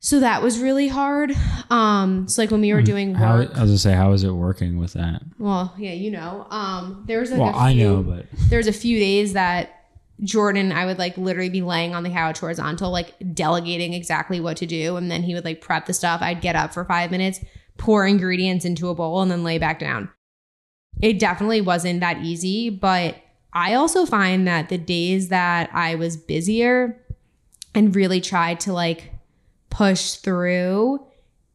So 0.00 0.20
that 0.20 0.42
was 0.42 0.60
really 0.60 0.88
hard. 0.88 1.32
Um, 1.70 2.28
so 2.28 2.42
like 2.42 2.50
when 2.50 2.60
we 2.60 2.72
were 2.72 2.82
doing 2.82 3.14
Hmm. 3.14 3.22
How, 3.22 3.34
I 3.36 3.38
was 3.40 3.48
gonna 3.54 3.78
say, 3.78 3.94
how 3.94 4.12
is 4.12 4.22
it 4.24 4.30
working 4.30 4.78
with 4.78 4.92
that? 4.92 5.22
well, 5.38 5.74
yeah, 5.78 5.92
you 5.92 6.10
know, 6.10 6.46
um, 6.50 7.04
there 7.06 7.18
was 7.20 7.30
like 7.30 7.40
well, 7.40 7.50
a 7.50 7.52
few, 7.52 7.60
I 7.60 7.72
know, 7.74 8.02
but 8.02 8.26
there's 8.48 8.66
a 8.68 8.72
few 8.72 8.98
days 8.98 9.32
that 9.32 9.72
Jordan, 10.22 10.72
I 10.72 10.86
would 10.86 10.98
like 10.98 11.16
literally 11.18 11.50
be 11.50 11.60
laying 11.62 11.94
on 11.94 12.02
the 12.02 12.10
couch 12.10 12.38
horizontal, 12.38 12.90
like 12.90 13.14
delegating 13.34 13.92
exactly 13.94 14.40
what 14.40 14.56
to 14.58 14.66
do. 14.66 14.96
And 14.96 15.10
then 15.10 15.22
he 15.22 15.34
would 15.34 15.44
like 15.44 15.60
prep 15.60 15.86
the 15.86 15.92
stuff. 15.92 16.22
I'd 16.22 16.40
get 16.40 16.56
up 16.56 16.72
for 16.72 16.84
five 16.84 17.10
minutes, 17.10 17.40
pour 17.76 18.06
ingredients 18.06 18.64
into 18.64 18.88
a 18.88 18.94
bowl, 18.94 19.20
and 19.20 19.30
then 19.30 19.44
lay 19.44 19.58
back 19.58 19.78
down. 19.78 20.08
It 21.02 21.18
definitely 21.18 21.60
wasn't 21.60 22.00
that 22.00 22.18
easy. 22.22 22.70
But 22.70 23.16
I 23.52 23.74
also 23.74 24.06
find 24.06 24.46
that 24.46 24.70
the 24.70 24.78
days 24.78 25.28
that 25.28 25.68
I 25.74 25.96
was 25.96 26.16
busier 26.16 26.98
and 27.74 27.94
really 27.94 28.22
tried 28.22 28.60
to 28.60 28.72
like 28.72 29.12
push 29.76 30.12
through, 30.12 31.06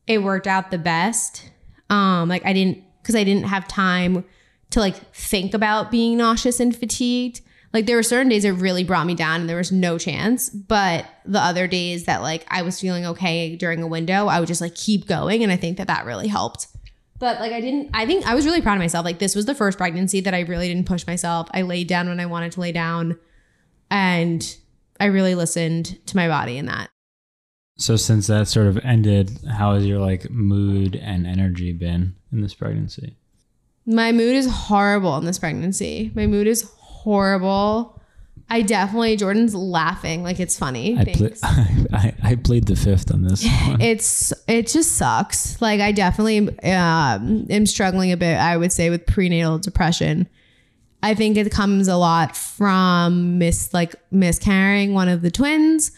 it 0.05 0.21
worked 0.21 0.45
out 0.45 0.69
the 0.69 0.77
best. 0.77 1.49
Um, 1.89 2.29
like 2.29 2.45
I 2.45 2.53
didn't 2.53 2.83
because 3.01 3.15
I 3.15 3.23
didn't 3.23 3.45
have 3.45 3.67
time 3.67 4.23
to 4.69 4.79
like 4.79 4.95
think 5.13 5.55
about 5.55 5.89
being 5.89 6.17
nauseous 6.17 6.59
and 6.59 6.75
fatigued. 6.75 7.41
Like 7.73 7.87
there 7.87 7.95
were 7.95 8.03
certain 8.03 8.29
days 8.29 8.45
it 8.45 8.51
really 8.51 8.83
brought 8.83 9.07
me 9.07 9.15
down 9.15 9.41
and 9.41 9.49
there 9.49 9.57
was 9.57 9.71
no 9.71 9.97
chance. 9.97 10.49
But 10.49 11.07
the 11.25 11.39
other 11.39 11.67
days 11.67 12.05
that 12.05 12.21
like 12.21 12.45
I 12.49 12.61
was 12.61 12.79
feeling 12.79 13.07
okay 13.07 13.55
during 13.55 13.81
a 13.81 13.87
window, 13.87 14.27
I 14.27 14.39
would 14.39 14.47
just 14.47 14.61
like 14.61 14.75
keep 14.75 15.07
going. 15.07 15.41
And 15.41 15.51
I 15.51 15.55
think 15.55 15.77
that 15.77 15.87
that 15.87 16.05
really 16.05 16.27
helped. 16.27 16.67
But 17.17 17.39
like 17.39 17.53
I 17.53 17.61
didn't, 17.61 17.89
I 17.93 18.05
think 18.05 18.27
I 18.27 18.35
was 18.35 18.45
really 18.45 18.61
proud 18.61 18.75
of 18.75 18.81
myself. 18.81 19.03
Like 19.03 19.17
this 19.17 19.35
was 19.35 19.47
the 19.47 19.55
first 19.55 19.79
pregnancy 19.79 20.21
that 20.21 20.35
I 20.35 20.41
really 20.41 20.67
didn't 20.67 20.85
push 20.85 21.07
myself. 21.07 21.47
I 21.55 21.63
laid 21.63 21.87
down 21.87 22.07
when 22.07 22.19
I 22.19 22.27
wanted 22.27 22.51
to 22.51 22.59
lay 22.59 22.71
down. 22.71 23.17
And 23.89 24.57
I 24.99 25.05
really 25.05 25.33
listened 25.33 26.05
to 26.05 26.15
my 26.15 26.27
body 26.27 26.59
in 26.59 26.67
that. 26.67 26.90
So 27.77 27.95
since 27.95 28.27
that 28.27 28.47
sort 28.47 28.67
of 28.67 28.77
ended, 28.79 29.31
how 29.49 29.73
has 29.73 29.85
your 29.85 29.99
like 29.99 30.29
mood 30.29 30.95
and 30.95 31.25
energy 31.25 31.73
been 31.73 32.15
in 32.31 32.41
this 32.41 32.53
pregnancy? 32.53 33.15
My 33.85 34.11
mood 34.11 34.35
is 34.35 34.47
horrible 34.49 35.17
in 35.17 35.25
this 35.25 35.39
pregnancy. 35.39 36.11
My 36.13 36.27
mood 36.27 36.47
is 36.47 36.69
horrible. 36.77 37.99
I 38.49 38.61
definitely 38.61 39.15
Jordan's 39.15 39.55
laughing 39.55 40.23
like 40.23 40.39
it's 40.39 40.57
funny. 40.57 40.97
I, 40.97 41.05
ple- 41.05 41.29
Thanks. 41.29 41.41
I, 41.93 42.13
I 42.21 42.35
played 42.35 42.67
the 42.67 42.75
fifth 42.75 43.11
on 43.11 43.23
this 43.23 43.45
one. 43.67 43.79
it's 43.81 44.33
it 44.47 44.67
just 44.67 44.93
sucks. 44.97 45.59
Like 45.61 45.79
I 45.79 45.91
definitely 45.93 46.49
um, 46.69 47.47
am 47.49 47.65
struggling 47.65 48.11
a 48.11 48.17
bit. 48.17 48.35
I 48.37 48.57
would 48.57 48.71
say 48.71 48.89
with 48.89 49.05
prenatal 49.07 49.57
depression. 49.57 50.27
I 51.01 51.15
think 51.15 51.37
it 51.37 51.51
comes 51.51 51.87
a 51.87 51.95
lot 51.97 52.35
from 52.35 53.39
miss 53.39 53.73
like 53.73 53.95
miscarrying 54.11 54.93
one 54.93 55.09
of 55.09 55.21
the 55.21 55.31
twins. 55.31 55.91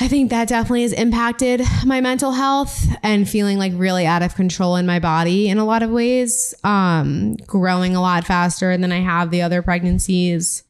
I 0.00 0.08
think 0.08 0.30
that 0.30 0.48
definitely 0.48 0.82
has 0.82 0.92
impacted 0.92 1.62
my 1.86 2.00
mental 2.00 2.32
health 2.32 2.88
and 3.04 3.28
feeling 3.28 3.58
like 3.58 3.72
really 3.76 4.06
out 4.06 4.22
of 4.22 4.34
control 4.34 4.74
in 4.74 4.86
my 4.86 4.98
body 4.98 5.48
in 5.48 5.58
a 5.58 5.64
lot 5.64 5.84
of 5.84 5.90
ways. 5.90 6.52
Um, 6.64 7.36
growing 7.46 7.94
a 7.94 8.00
lot 8.00 8.26
faster 8.26 8.76
than 8.76 8.90
I 8.90 9.00
have 9.00 9.30
the 9.30 9.42
other 9.42 9.62
pregnancies. 9.62 10.64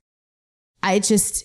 I 0.82 0.98
just, 0.98 1.44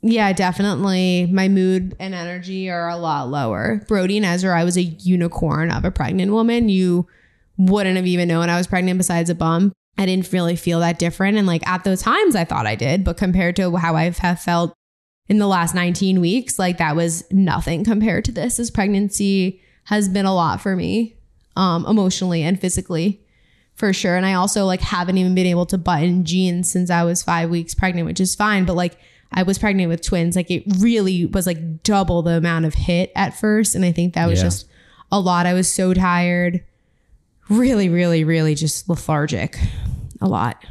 yeah, 0.00 0.32
definitely 0.32 1.28
my 1.30 1.46
mood 1.46 1.94
and 2.00 2.12
energy 2.12 2.68
are 2.68 2.88
a 2.88 2.96
lot 2.96 3.28
lower. 3.28 3.84
Brody 3.86 4.16
and 4.16 4.26
Ezra, 4.26 4.58
I 4.58 4.64
was 4.64 4.76
a 4.76 4.82
unicorn 4.82 5.70
of 5.70 5.84
a 5.84 5.92
pregnant 5.92 6.32
woman. 6.32 6.68
You 6.68 7.06
wouldn't 7.56 7.96
have 7.96 8.06
even 8.06 8.26
known 8.26 8.48
I 8.48 8.56
was 8.56 8.66
pregnant 8.66 8.98
besides 8.98 9.30
a 9.30 9.36
bump. 9.36 9.74
I 9.96 10.06
didn't 10.06 10.32
really 10.32 10.56
feel 10.56 10.80
that 10.80 10.98
different. 10.98 11.38
And 11.38 11.46
like 11.46 11.64
at 11.68 11.84
those 11.84 12.02
times, 12.02 12.34
I 12.34 12.44
thought 12.44 12.66
I 12.66 12.74
did, 12.74 13.04
but 13.04 13.16
compared 13.16 13.54
to 13.56 13.76
how 13.76 13.94
I 13.94 14.10
have 14.10 14.40
felt 14.40 14.74
in 15.32 15.38
the 15.38 15.46
last 15.46 15.74
19 15.74 16.20
weeks, 16.20 16.58
like 16.58 16.76
that 16.76 16.94
was 16.94 17.24
nothing 17.32 17.84
compared 17.84 18.22
to 18.26 18.32
this. 18.32 18.58
This 18.58 18.70
pregnancy 18.70 19.62
has 19.84 20.06
been 20.06 20.26
a 20.26 20.34
lot 20.34 20.60
for 20.60 20.76
me, 20.76 21.16
um, 21.56 21.86
emotionally 21.86 22.42
and 22.42 22.60
physically, 22.60 23.18
for 23.74 23.94
sure. 23.94 24.14
And 24.14 24.26
I 24.26 24.34
also 24.34 24.66
like 24.66 24.82
haven't 24.82 25.16
even 25.16 25.34
been 25.34 25.46
able 25.46 25.64
to 25.66 25.78
button 25.78 26.26
jeans 26.26 26.70
since 26.70 26.90
I 26.90 27.02
was 27.04 27.22
five 27.22 27.48
weeks 27.48 27.74
pregnant, 27.74 28.06
which 28.06 28.20
is 28.20 28.34
fine. 28.34 28.66
But 28.66 28.76
like 28.76 28.98
I 29.32 29.42
was 29.42 29.58
pregnant 29.58 29.88
with 29.88 30.02
twins, 30.02 30.36
like 30.36 30.50
it 30.50 30.64
really 30.80 31.24
was 31.24 31.46
like 31.46 31.82
double 31.82 32.20
the 32.20 32.32
amount 32.32 32.66
of 32.66 32.74
hit 32.74 33.10
at 33.16 33.34
first. 33.34 33.74
And 33.74 33.86
I 33.86 33.90
think 33.92 34.12
that 34.12 34.28
was 34.28 34.40
Yeah. 34.40 34.44
just 34.48 34.66
a 35.10 35.18
lot. 35.18 35.46
I 35.46 35.54
was 35.54 35.66
so 35.66 35.94
tired, 35.94 36.62
really, 37.48 37.88
really, 37.88 38.22
really 38.22 38.54
just 38.54 38.86
lethargic, 38.86 39.58
a 40.20 40.28
lot. 40.28 40.62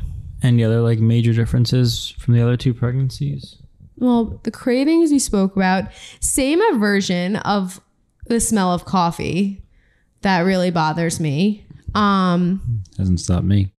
Any 0.43 0.63
other 0.63 0.81
like 0.81 0.99
major 0.99 1.33
differences 1.33 2.13
from 2.19 2.35
the 2.35 2.41
other 2.43 2.57
two 2.57 2.75
pregnancies? 2.75 3.55
Well, 4.01 4.39
the 4.43 4.51
cravings 4.51 5.11
we 5.11 5.19
spoke 5.19 5.55
about, 5.55 5.85
same 6.19 6.59
aversion 6.73 7.35
of 7.37 7.79
the 8.25 8.39
smell 8.39 8.73
of 8.73 8.83
coffee 8.83 9.61
that 10.21 10.39
really 10.41 10.71
bothers 10.71 11.19
me. 11.19 11.65
Um, 11.93 12.83
Hasn't 12.97 13.19
stopped 13.19 13.45
me. 13.45 13.71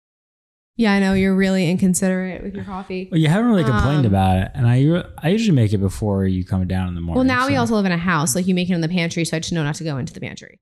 yeah, 0.78 0.94
I 0.94 1.00
know 1.00 1.14
you're 1.14 1.36
really 1.36 1.70
inconsiderate 1.70 2.44
with 2.44 2.54
your 2.56 2.64
coffee. 2.66 3.08
Well, 3.12 3.20
you 3.20 3.28
haven't 3.30 3.50
really 3.50 3.64
complained 3.64 4.06
Um, 4.06 4.14
about 4.14 4.38
it, 4.38 4.52
and 4.54 4.68
I 4.68 5.04
I 5.18 5.30
usually 5.30 5.56
make 5.56 5.74
it 5.74 5.80
before 5.80 6.26
you 6.28 6.46
come 6.46 6.68
down 6.68 6.88
in 6.88 6.96
the 6.96 7.02
morning. 7.02 7.16
Well, 7.16 7.24
now 7.26 7.48
we 7.48 7.56
also 7.56 7.74
live 7.76 7.86
in 7.86 7.92
a 7.92 7.98
house, 7.98 8.36
like 8.36 8.46
you 8.48 8.54
make 8.56 8.70
it 8.70 8.74
in 8.74 8.82
the 8.82 8.90
pantry, 8.90 9.26
so 9.26 9.38
I 9.38 9.40
just 9.40 9.54
know 9.54 9.64
not 9.64 9.76
to 9.76 9.84
go 9.84 9.98
into 9.98 10.14
the 10.14 10.20
pantry. 10.22 10.60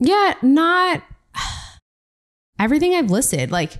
Yeah, 0.00 0.34
not 0.42 1.02
everything 2.58 2.94
I've 2.94 3.10
listed, 3.10 3.50
like 3.50 3.72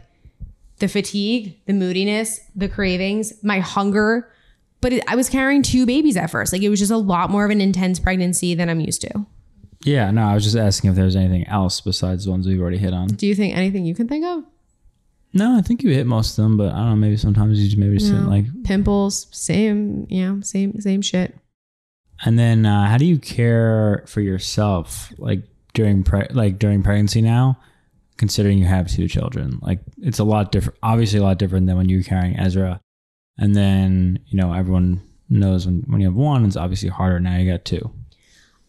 the 0.78 0.88
fatigue, 0.88 1.58
the 1.66 1.72
moodiness, 1.72 2.40
the 2.54 2.68
cravings, 2.68 3.32
my 3.42 3.58
hunger. 3.60 4.28
But 4.82 4.92
it, 4.92 5.04
I 5.08 5.16
was 5.16 5.30
carrying 5.30 5.62
two 5.62 5.86
babies 5.86 6.16
at 6.18 6.30
first. 6.30 6.52
Like 6.52 6.60
it 6.60 6.68
was 6.68 6.78
just 6.78 6.92
a 6.92 6.98
lot 6.98 7.30
more 7.30 7.46
of 7.46 7.50
an 7.50 7.60
intense 7.62 7.98
pregnancy 7.98 8.54
than 8.54 8.68
I'm 8.68 8.80
used 8.80 9.00
to. 9.02 9.26
Yeah, 9.84 10.10
no, 10.10 10.22
I 10.22 10.34
was 10.34 10.44
just 10.44 10.56
asking 10.56 10.90
if 10.90 10.96
there 10.96 11.04
was 11.06 11.16
anything 11.16 11.46
else 11.48 11.80
besides 11.80 12.24
the 12.26 12.30
ones 12.30 12.46
we've 12.46 12.60
already 12.60 12.78
hit 12.78 12.92
on. 12.92 13.08
Do 13.08 13.26
you 13.26 13.34
think 13.34 13.56
anything 13.56 13.84
you 13.86 13.94
can 13.94 14.06
think 14.06 14.24
of? 14.24 14.44
No, 15.34 15.56
I 15.56 15.62
think 15.62 15.82
you 15.82 15.90
hit 15.90 16.06
most 16.06 16.36
of 16.38 16.42
them, 16.44 16.56
but 16.58 16.72
I 16.74 16.76
don't 16.78 16.90
know. 16.90 16.96
Maybe 16.96 17.16
sometimes 17.16 17.58
you 17.58 17.64
just 17.64 17.78
maybe 17.78 17.98
sit 17.98 18.12
No. 18.14 18.28
like. 18.28 18.44
Pimples, 18.64 19.26
same, 19.30 20.06
yeah, 20.10 20.36
same, 20.42 20.78
same 20.80 21.00
shit. 21.00 21.34
And 22.24 22.38
then, 22.38 22.66
uh, 22.66 22.86
how 22.86 22.98
do 22.98 23.06
you 23.06 23.18
care 23.18 24.04
for 24.06 24.20
yourself, 24.20 25.12
like 25.18 25.42
during 25.74 26.04
pre- 26.04 26.28
like 26.30 26.58
during 26.58 26.82
pregnancy 26.82 27.22
now, 27.22 27.58
considering 28.18 28.58
you 28.58 28.66
have 28.66 28.88
two 28.88 29.08
children? 29.08 29.58
Like 29.62 29.80
it's 29.98 30.18
a 30.18 30.24
lot 30.24 30.52
different. 30.52 30.78
Obviously, 30.82 31.18
a 31.18 31.22
lot 31.22 31.38
different 31.38 31.66
than 31.66 31.76
when 31.76 31.88
you 31.88 31.96
were 31.98 32.02
carrying 32.04 32.38
Ezra. 32.38 32.80
And 33.38 33.54
then 33.54 34.18
you 34.26 34.38
know 34.38 34.52
everyone 34.52 35.02
knows 35.28 35.66
when 35.66 35.82
when 35.86 36.00
you 36.00 36.06
have 36.06 36.16
one, 36.16 36.44
it's 36.44 36.56
obviously 36.56 36.88
harder. 36.88 37.18
Now 37.18 37.36
you 37.36 37.50
got 37.50 37.64
two. 37.64 37.90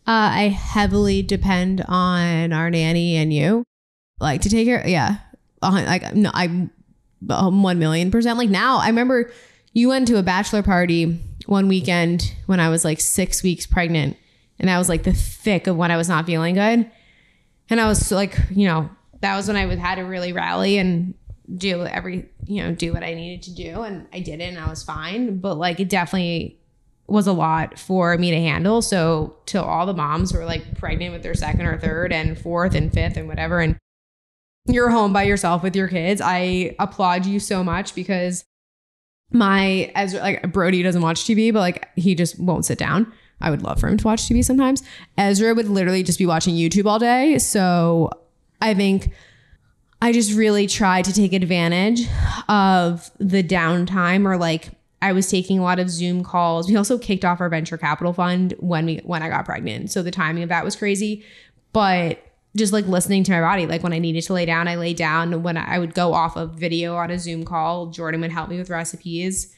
Uh, 0.06 0.32
I 0.34 0.42
heavily 0.50 1.22
depend 1.22 1.84
on 1.88 2.52
our 2.52 2.70
nanny 2.70 3.16
and 3.16 3.34
you, 3.34 3.64
like 4.20 4.42
to 4.42 4.50
take 4.50 4.68
care. 4.68 4.84
Yeah, 4.86 5.18
like 5.62 6.14
no, 6.14 6.30
I'm 6.34 6.72
um, 7.30 7.64
one 7.64 7.80
million 7.80 8.12
percent. 8.12 8.38
Like 8.38 8.50
now, 8.50 8.78
I 8.78 8.88
remember 8.88 9.32
you 9.72 9.90
went 9.90 10.08
to 10.10 10.18
a 10.18 10.24
bachelor 10.24 10.64
party 10.64 11.20
one 11.46 11.68
weekend 11.68 12.34
when 12.46 12.60
I 12.60 12.70
was 12.70 12.84
like 12.84 13.00
six 13.00 13.44
weeks 13.44 13.66
pregnant, 13.66 14.18
and 14.60 14.70
that 14.70 14.78
was 14.78 14.90
like 14.90 15.04
the 15.04 15.14
thick 15.14 15.68
of 15.68 15.78
when 15.78 15.92
I 15.92 15.98
was 15.98 16.10
not 16.10 16.26
feeling 16.26 16.56
good, 16.56 16.90
and 17.70 17.82
I 17.82 17.88
was 17.88 18.12
like, 18.12 18.38
you 18.50 18.68
know, 18.68 18.90
that 19.22 19.36
was 19.36 19.48
when 19.48 19.58
I 19.58 19.74
had 19.76 19.96
to 19.96 20.04
really 20.04 20.34
rally 20.34 20.78
and 20.78 21.14
do 21.56 21.86
every, 21.86 22.30
you 22.46 22.64
know, 22.64 22.74
do 22.74 22.94
what 22.94 23.04
I 23.04 23.14
needed 23.14 23.44
to 23.44 23.56
do, 23.56 23.82
and 23.82 24.08
I 24.14 24.20
did 24.20 24.40
it, 24.42 24.46
and 24.46 24.60
I 24.60 24.70
was 24.70 24.84
fine. 24.84 25.40
But 25.40 25.56
like, 25.56 25.80
it 25.80 25.90
definitely 25.90 26.60
was 27.08 27.28
a 27.28 27.34
lot 27.34 27.78
for 27.78 28.18
me 28.18 28.32
to 28.32 28.38
handle. 28.38 28.82
So 28.82 29.36
to 29.48 29.62
all 29.62 29.86
the 29.86 29.94
moms 29.94 30.32
who 30.32 30.40
are 30.40 30.46
like 30.46 30.78
pregnant 30.78 31.14
with 31.14 31.22
their 31.22 31.34
second 31.34 31.66
or 31.66 31.78
third 31.78 32.14
and 32.14 32.38
fourth 32.38 32.76
and 32.76 32.92
fifth 32.92 33.18
and 33.18 33.28
whatever, 33.28 33.60
and 33.60 33.78
you're 34.66 34.90
home 34.90 35.12
by 35.12 35.24
yourself 35.24 35.64
with 35.64 35.76
your 35.76 35.88
kids, 35.88 36.22
I 36.24 36.76
applaud 36.80 37.26
you 37.26 37.40
so 37.40 37.64
much 37.64 37.94
because 37.94 38.46
my 39.32 39.92
Ezra 39.96 40.22
like 40.22 40.54
Brody 40.54 40.82
doesn't 40.84 41.02
watch 41.02 41.24
TV, 41.24 41.52
but 41.52 41.60
like 41.60 41.90
he 41.96 42.16
just 42.16 42.40
won't 42.40 42.66
sit 42.66 42.78
down. 42.78 43.12
I 43.42 43.50
would 43.50 43.62
love 43.62 43.80
for 43.80 43.90
him 43.90 43.98
to 43.98 44.08
watch 44.08 44.22
TV 44.22 44.44
sometimes. 44.44 44.82
Ezra 45.18 45.54
would 45.54 45.68
literally 45.68 46.04
just 46.04 46.20
be 46.20 46.26
watching 46.26 46.56
YouTube 46.56 46.86
all 46.86 47.00
day. 47.00 47.38
So 47.40 48.12
I 48.62 48.74
think 48.74 49.12
I 50.04 50.12
just 50.12 50.34
really 50.34 50.68
tried 50.68 51.06
to 51.06 51.14
take 51.14 51.32
advantage 51.32 52.02
of 52.50 53.10
the 53.20 53.42
downtime 53.42 54.26
or 54.26 54.36
like 54.36 54.72
I 55.02 55.14
was 55.14 55.32
taking 55.32 55.60
a 55.60 55.64
lot 55.64 55.80
of 55.80 55.90
Zoom 55.90 56.26
calls. 56.26 56.68
We 56.68 56.76
also 56.76 56.98
kicked 56.98 57.24
off 57.24 57.40
our 57.40 57.48
venture 57.48 57.78
capital 57.78 58.12
fund 58.12 58.54
when 58.60 58.86
we 58.86 58.98
when 59.06 59.24
I 59.24 59.30
got 59.30 59.46
pregnant. 59.46 59.92
So 59.92 60.04
the 60.04 60.12
timing 60.12 60.44
of 60.44 60.50
that 60.50 60.66
was 60.66 60.76
crazy. 60.76 61.24
But 61.72 62.22
just 62.54 62.74
like 62.74 62.86
listening 62.86 63.24
to 63.24 63.32
my 63.32 63.40
body, 63.40 63.66
like 63.66 63.82
when 63.82 63.94
I 63.94 64.00
needed 64.00 64.24
to 64.24 64.34
lay 64.34 64.46
down, 64.46 64.68
I 64.68 64.76
lay 64.76 64.94
down. 64.94 65.42
When 65.42 65.56
I 65.56 65.80
would 65.80 65.94
go 65.94 66.14
off 66.14 66.36
of 66.36 66.56
video 66.56 66.98
on 66.98 67.10
a 67.10 67.18
Zoom 67.18 67.46
call, 67.46 67.88
Jordan 67.88 68.20
would 68.20 68.32
help 68.34 68.50
me 68.50 68.58
with 68.58 68.70
recipes. 68.70 69.56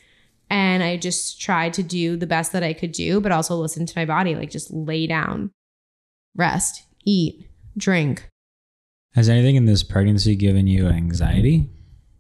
And 0.52 0.84
I 0.84 0.98
just 0.98 1.42
tried 1.42 1.74
to 1.74 1.82
do 1.82 2.18
the 2.18 2.28
best 2.28 2.52
that 2.52 2.62
I 2.62 2.74
could 2.74 2.92
do, 2.92 3.20
but 3.20 3.32
also 3.32 3.56
listen 3.56 3.88
to 3.88 4.00
my 4.00 4.06
body, 4.06 4.36
like 4.36 4.52
just 4.52 4.70
lay 4.70 5.08
down, 5.08 5.50
rest, 6.36 6.84
eat, 7.04 7.48
drink. 7.76 8.30
Has 9.16 9.30
anything 9.30 9.56
in 9.56 9.64
this 9.64 9.82
pregnancy 9.82 10.36
given 10.36 10.68
you 10.68 10.88
anxiety? 10.88 11.70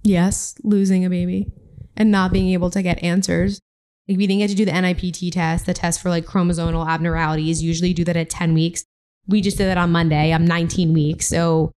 Yes, 0.04 0.56
losing 0.64 1.04
a 1.04 1.10
baby 1.10 1.52
and 1.98 2.10
not 2.10 2.32
being 2.32 2.54
able 2.54 2.70
to 2.70 2.82
get 2.82 3.04
answers. 3.04 3.60
Like 4.08 4.18
we 4.18 4.28
didn't 4.28 4.40
get 4.40 4.50
to 4.52 4.56
do 4.56 4.64
the 4.64 4.72
NIPT 4.72 5.34
test, 5.34 5.66
the 5.66 5.74
test 5.74 6.02
for 6.02 6.10
like 6.10 6.26
chromosomal 6.26 6.88
abnormalities. 6.88 7.62
Usually 7.62 7.94
do 7.94 8.06
that 8.06 8.16
at 8.16 8.30
10 8.30 8.54
weeks. 8.54 8.86
We 9.28 9.42
just 9.42 9.58
did 9.58 9.66
that 9.66 9.78
on 9.78 9.92
Monday. 9.92 10.32
I'm 10.32 10.46
19 10.46 10.94
weeks. 10.94 11.28
So, 11.28 11.74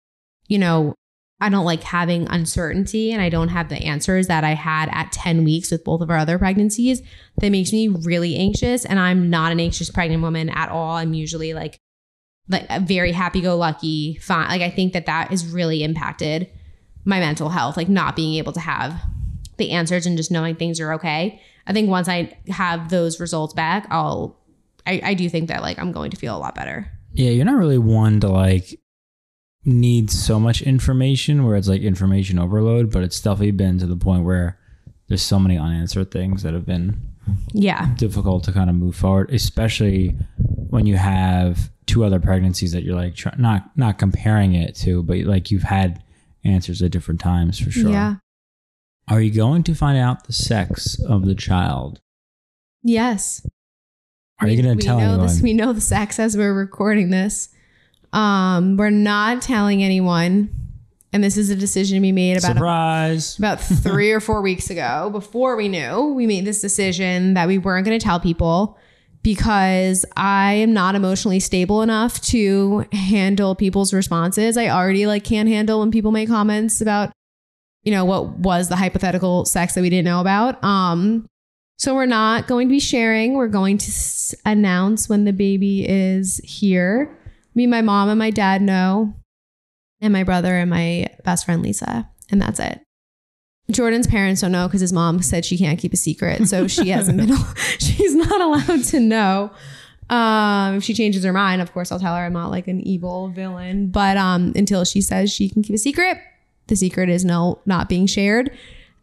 you 0.46 0.58
know, 0.58 0.94
I 1.40 1.48
don't 1.48 1.64
like 1.64 1.82
having 1.82 2.28
uncertainty 2.28 3.10
and 3.10 3.20
I 3.20 3.28
don't 3.28 3.48
have 3.48 3.70
the 3.70 3.82
answers 3.82 4.28
that 4.28 4.44
I 4.44 4.54
had 4.54 4.88
at 4.92 5.10
10 5.10 5.42
weeks 5.42 5.72
with 5.72 5.82
both 5.82 6.00
of 6.00 6.10
our 6.10 6.18
other 6.18 6.38
pregnancies. 6.38 7.02
That 7.40 7.50
makes 7.50 7.72
me 7.72 7.88
really 7.88 8.36
anxious. 8.36 8.84
And 8.84 9.00
I'm 9.00 9.30
not 9.30 9.50
an 9.50 9.58
anxious 9.58 9.90
pregnant 9.90 10.22
woman 10.22 10.48
at 10.48 10.68
all. 10.68 10.96
I'm 10.96 11.14
usually 11.14 11.54
like, 11.54 11.80
like 12.48 12.66
a 12.70 12.80
very 12.80 13.12
happy 13.12 13.40
go 13.40 13.56
lucky, 13.56 14.16
fine. 14.22 14.48
Like 14.48 14.62
I 14.62 14.70
think 14.70 14.92
that 14.94 15.06
that 15.06 15.28
has 15.30 15.46
really 15.46 15.82
impacted 15.82 16.48
my 17.04 17.20
mental 17.20 17.48
health, 17.50 17.76
like 17.76 17.88
not 17.88 18.16
being 18.16 18.34
able 18.34 18.52
to 18.52 18.60
have 18.60 19.00
the 19.56 19.70
answers 19.72 20.06
and 20.06 20.16
just 20.16 20.30
knowing 20.30 20.54
things 20.54 20.80
are 20.80 20.92
okay. 20.94 21.40
I 21.66 21.72
think 21.72 21.88
once 21.90 22.08
I 22.08 22.36
have 22.48 22.88
those 22.90 23.20
results 23.20 23.52
back, 23.54 23.86
I'll, 23.90 24.38
I, 24.86 25.00
I 25.04 25.14
do 25.14 25.28
think 25.28 25.48
that 25.48 25.62
like 25.62 25.78
I'm 25.78 25.92
going 25.92 26.10
to 26.10 26.16
feel 26.16 26.36
a 26.36 26.38
lot 26.38 26.54
better. 26.54 26.90
Yeah, 27.12 27.30
you're 27.30 27.44
not 27.44 27.56
really 27.58 27.78
one 27.78 28.20
to 28.20 28.28
like 28.28 28.78
need 29.64 30.10
so 30.10 30.38
much 30.40 30.62
information 30.62 31.44
where 31.44 31.56
it's 31.56 31.68
like 31.68 31.82
information 31.82 32.38
overload, 32.38 32.90
but 32.90 33.02
it's 33.02 33.20
definitely 33.20 33.50
been 33.50 33.78
to 33.78 33.86
the 33.86 33.96
point 33.96 34.24
where 34.24 34.58
there's 35.08 35.22
so 35.22 35.38
many 35.38 35.58
unanswered 35.58 36.10
things 36.10 36.42
that 36.42 36.54
have 36.54 36.64
been 36.66 37.00
Yeah. 37.52 37.94
difficult 37.96 38.44
to 38.44 38.52
kind 38.52 38.70
of 38.70 38.76
move 38.76 38.94
forward, 38.96 39.30
especially 39.32 40.16
when 40.70 40.86
you 40.86 40.96
have 40.96 41.70
two 41.88 42.04
other 42.04 42.20
pregnancies 42.20 42.72
that 42.72 42.84
you're 42.84 42.94
like 42.94 43.16
try, 43.16 43.34
not 43.36 43.76
not 43.76 43.98
comparing 43.98 44.54
it 44.54 44.76
to, 44.76 45.02
but 45.02 45.18
like 45.20 45.50
you've 45.50 45.64
had 45.64 46.02
answers 46.44 46.80
at 46.82 46.92
different 46.92 47.20
times 47.20 47.58
for 47.58 47.70
sure. 47.70 47.90
Yeah. 47.90 48.16
Are 49.08 49.20
you 49.20 49.34
going 49.34 49.62
to 49.64 49.74
find 49.74 49.98
out 49.98 50.24
the 50.24 50.32
sex 50.32 51.02
of 51.02 51.24
the 51.24 51.34
child? 51.34 52.00
Yes. 52.82 53.44
Are 54.40 54.46
you 54.46 54.62
going 54.62 54.78
to 54.78 54.84
tell 54.84 54.98
know 54.98 55.08
anyone? 55.08 55.26
This, 55.26 55.40
we 55.40 55.54
know 55.54 55.72
the 55.72 55.80
sex 55.80 56.18
as 56.18 56.36
we're 56.36 56.54
recording 56.54 57.10
this. 57.10 57.48
Um, 58.12 58.76
we're 58.76 58.90
not 58.90 59.42
telling 59.42 59.82
anyone. 59.82 60.50
And 61.12 61.24
this 61.24 61.38
is 61.38 61.48
a 61.48 61.56
decision 61.56 62.02
we 62.02 62.12
made 62.12 62.36
about 62.36 62.52
a 62.52 62.54
Surprise! 62.54 63.38
about 63.38 63.60
three 63.60 64.12
or 64.12 64.20
four 64.20 64.42
weeks 64.42 64.68
ago, 64.68 65.08
before 65.10 65.56
we 65.56 65.66
knew, 65.66 66.12
we 66.12 66.26
made 66.26 66.44
this 66.44 66.60
decision 66.60 67.32
that 67.32 67.48
we 67.48 67.56
weren't 67.56 67.86
going 67.86 67.98
to 67.98 68.04
tell 68.04 68.20
people 68.20 68.78
because 69.28 70.06
I 70.16 70.54
am 70.54 70.72
not 70.72 70.94
emotionally 70.94 71.38
stable 71.38 71.82
enough 71.82 72.18
to 72.22 72.86
handle 72.92 73.54
people's 73.54 73.92
responses. 73.92 74.56
I 74.56 74.68
already 74.70 75.06
like 75.06 75.22
can't 75.22 75.50
handle 75.50 75.80
when 75.80 75.90
people 75.90 76.12
make 76.12 76.30
comments 76.30 76.80
about, 76.80 77.12
you 77.82 77.92
know, 77.92 78.06
what 78.06 78.38
was 78.38 78.70
the 78.70 78.76
hypothetical 78.76 79.44
sex 79.44 79.74
that 79.74 79.82
we 79.82 79.90
didn't 79.90 80.06
know 80.06 80.22
about. 80.22 80.64
Um, 80.64 81.26
So 81.76 81.94
we're 81.94 82.06
not 82.06 82.48
going 82.48 82.68
to 82.68 82.72
be 82.72 82.80
sharing. 82.80 83.34
We're 83.34 83.48
going 83.48 83.76
to 83.76 83.88
s- 83.90 84.34
announce 84.46 85.10
when 85.10 85.26
the 85.26 85.34
baby 85.34 85.86
is 85.86 86.40
here. 86.42 87.14
Me, 87.54 87.66
my 87.66 87.82
mom, 87.82 88.08
and 88.08 88.18
my 88.18 88.30
dad 88.30 88.62
know, 88.62 89.14
and 90.00 90.10
my 90.10 90.24
brother 90.24 90.56
and 90.56 90.70
my 90.70 91.06
best 91.26 91.44
friend 91.44 91.60
Lisa, 91.62 92.08
and 92.30 92.40
that's 92.40 92.60
it. 92.60 92.80
Jordan's 93.70 94.06
parents 94.06 94.40
don't 94.40 94.52
know 94.52 94.66
because 94.66 94.80
his 94.80 94.92
mom 94.92 95.20
said 95.20 95.44
she 95.44 95.58
can't 95.58 95.78
keep 95.78 95.92
a 95.92 95.96
secret, 95.96 96.48
so 96.48 96.66
she 96.66 96.88
hasn't 96.90 97.18
been. 97.18 97.36
She's 97.78 98.14
not 98.14 98.40
allowed 98.40 98.84
to 98.84 99.00
know. 99.00 99.50
Um, 100.10 100.76
if 100.76 100.84
she 100.84 100.94
changes 100.94 101.22
her 101.24 101.34
mind, 101.34 101.60
of 101.60 101.72
course, 101.72 101.92
I'll 101.92 102.00
tell 102.00 102.16
her 102.16 102.24
I'm 102.24 102.32
not 102.32 102.50
like 102.50 102.66
an 102.66 102.80
evil 102.80 103.28
villain. 103.28 103.88
But 103.88 104.16
um, 104.16 104.52
until 104.56 104.84
she 104.84 105.02
says 105.02 105.30
she 105.30 105.50
can 105.50 105.62
keep 105.62 105.74
a 105.74 105.78
secret, 105.78 106.18
the 106.68 106.76
secret 106.76 107.10
is 107.10 107.24
no 107.24 107.60
not 107.66 107.88
being 107.88 108.06
shared. 108.06 108.56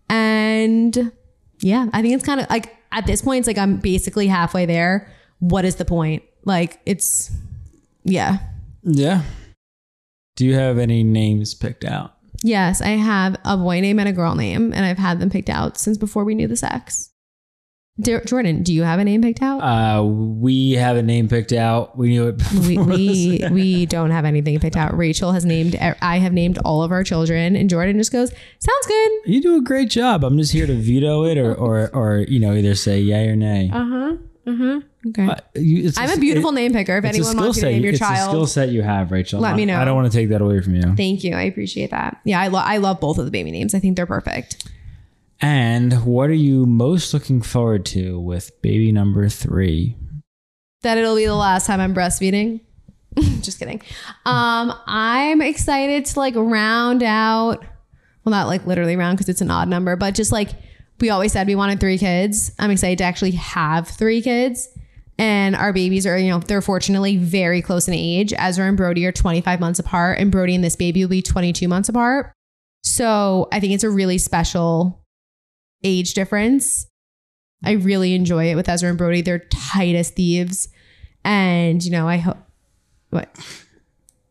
And 0.10 1.12
yeah, 1.60 1.88
I 1.94 2.02
think 2.02 2.16
it's 2.16 2.26
kind 2.26 2.42
of 2.42 2.50
like 2.50 2.76
at 2.92 3.06
this 3.06 3.22
point, 3.22 3.40
it's 3.40 3.48
like 3.48 3.58
I'm 3.58 3.78
basically 3.78 4.28
halfway 4.28 4.66
there. 4.66 5.12
What 5.40 5.64
is 5.64 5.76
the 5.76 5.86
point? 5.86 6.24
Like 6.44 6.80
it's 6.88 7.32
yeah. 8.04 8.38
Yeah. 8.84 9.22
Do 10.36 10.46
you 10.46 10.56
have 10.56 10.78
any 10.78 11.04
names 11.04 11.54
picked 11.54 11.86
out? 11.86 12.15
Yes, 12.46 12.80
I 12.80 12.90
have 12.90 13.38
a 13.44 13.58
boy 13.58 13.82
name 13.82 13.98
and 13.98 14.08
a 14.08 14.14
girl 14.14 14.36
name, 14.36 14.72
and 14.72 14.86
I've 14.86 15.00
had 15.00 15.20
them 15.20 15.32
picked 15.32 15.50
out 15.50 15.80
since 15.80 15.98
before 15.98 16.24
we 16.24 16.36
knew 16.36 16.48
the 16.48 16.56
sex. 16.56 17.12
Dear 18.00 18.22
Jordan, 18.22 18.62
do 18.62 18.72
you 18.72 18.84
have 18.84 19.00
a 19.00 19.04
name 19.04 19.24
picked 19.24 19.42
out? 19.42 19.62
Uh, 19.62 20.04
we 20.04 20.74
have 20.74 20.96
a 20.96 21.02
name 21.02 21.28
picked 21.28 21.54
out. 21.54 21.98
We 21.98 22.10
knew 22.10 22.28
it. 22.28 22.52
we 22.52 22.78
we, 22.78 23.42
we 23.52 23.86
don't 23.88 24.12
have 24.12 24.26
anything 24.26 24.60
picked 24.60 24.76
out. 24.76 24.96
Rachel 24.96 25.32
has 25.32 25.44
named 25.44 25.76
I 25.76 26.20
have 26.20 26.34
named 26.34 26.60
all 26.60 26.84
of 26.84 26.92
our 26.92 27.04
children, 27.04 27.56
and 27.56 27.68
Jordan 27.68 27.98
just 27.98 28.12
goes, 28.12 28.30
"Sounds 28.30 28.88
good." 28.88 29.12
You 29.26 29.42
do 29.42 29.58
a 29.58 29.62
great 29.62 29.90
job. 29.90 30.24
I'm 30.24 30.38
just 30.38 30.54
here 30.54 30.68
to 30.68 30.76
veto 30.76 31.24
it, 31.24 31.40
or 31.40 31.56
or 31.56 31.90
or 31.96 32.18
you 32.28 32.40
know, 32.40 32.54
either 32.54 32.76
say 32.76 33.00
yay 33.00 33.28
or 33.28 33.36
nay. 33.36 33.72
Uh 33.74 33.86
huh. 33.86 34.18
Uh 34.46 34.56
huh. 34.56 34.82
Okay. 35.10 35.28
Uh, 35.28 35.36
you- 35.56 35.92
I'm 35.98 36.10
a 36.10 36.18
beautiful 36.20 36.50
it- 36.50 36.56
name 36.56 36.74
picker. 36.74 36.98
If 36.98 37.06
anyone 37.06 37.38
wants 37.38 37.60
to 37.60 37.66
name 37.66 37.84
your 37.84 37.94
it's 37.94 38.02
a 38.02 38.06
skill 38.06 38.16
child, 38.16 38.50
set 38.50 38.70
you 38.70 38.82
have, 38.82 39.12
Rachel. 39.12 39.40
Let 39.40 39.56
me 39.56 39.66
know. 39.66 39.80
I 39.80 39.86
don't 39.86 39.96
want 39.96 40.12
to 40.12 40.18
take 40.18 40.30
that 40.30 40.42
away 40.42 40.62
from 40.62 40.76
you. 40.76 40.96
thank 40.96 41.24
you. 41.24 41.36
I 41.36 41.44
appreciate 41.44 41.92
that. 41.92 42.20
Yeah, 42.26 42.40
I, 42.42 42.48
lo- 42.48 42.64
I 42.64 42.78
love 42.78 43.00
both 43.00 43.18
of 43.20 43.26
the 43.26 43.32
baby 43.32 43.52
names. 43.52 43.76
I 43.76 43.80
think 43.80 43.96
they're 43.96 44.06
perfect. 44.06 44.68
And 45.42 46.06
what 46.06 46.30
are 46.30 46.34
you 46.34 46.66
most 46.66 47.14
looking 47.14 47.42
forward 47.42 47.86
to 47.88 48.20
with 48.20 48.60
baby 48.62 48.92
number 48.92 49.30
three? 49.30 49.96
that 50.82 51.00
it'll 51.00 51.16
be 51.16 51.26
the 51.26 51.34
last 51.36 51.66
time 51.66 51.80
I'm 51.82 51.96
breastfeeding. 51.96 52.62
Just 53.42 53.58
kidding. 53.58 53.82
Um, 54.26 54.72
I'm 54.86 55.42
excited 55.42 56.06
to 56.06 56.20
like 56.20 56.36
round 56.36 57.02
out, 57.02 57.62
well, 58.24 58.32
not 58.32 58.46
like 58.48 58.68
literally 58.68 58.96
round 58.96 59.18
because 59.18 59.28
it's 59.28 59.42
an 59.42 59.50
odd 59.50 59.68
number, 59.68 59.96
but 59.96 60.14
just 60.14 60.32
like 60.32 60.50
we 61.00 61.10
always 61.10 61.32
said 61.32 61.48
we 61.48 61.56
wanted 61.56 61.80
three 61.80 61.98
kids. 61.98 62.52
I'm 62.60 62.70
excited 62.72 63.00
to 63.00 63.04
actually 63.04 63.32
have 63.32 63.88
three 63.88 64.22
kids. 64.22 64.70
And 65.18 65.56
our 65.56 65.72
babies 65.72 66.06
are, 66.06 66.18
you 66.18 66.30
know, 66.30 66.40
they're 66.40 66.62
fortunately 66.62 67.18
very 67.18 67.62
close 67.62 67.88
in 67.88 67.94
age. 67.94 68.34
Ezra 68.38 68.68
and 68.68 68.76
Brody 68.76 69.06
are 69.06 69.12
25 69.12 69.60
months 69.60 69.80
apart, 69.80 70.20
and 70.20 70.32
Brody 70.32 70.56
and 70.56 70.64
this 70.64 70.76
baby 70.76 71.04
will 71.04 71.10
be 71.10 71.22
22 71.22 71.68
months 71.68 71.88
apart. 71.88 72.34
So 72.84 73.48
I 73.52 73.60
think 73.60 73.74
it's 73.74 73.84
a 73.84 73.90
really 73.90 74.18
special 74.18 75.04
age 75.84 76.14
difference. 76.14 76.88
I 77.64 77.72
really 77.72 78.14
enjoy 78.14 78.52
it 78.52 78.56
with 78.56 78.68
Ezra 78.68 78.90
and 78.90 78.98
Brody. 78.98 79.22
They're 79.22 79.40
tight 79.40 79.96
as 79.96 80.10
thieves. 80.10 80.68
And, 81.24 81.84
you 81.84 81.92
know, 81.92 82.08
I 82.08 82.18
hope. 82.18 82.38
What? 83.10 83.30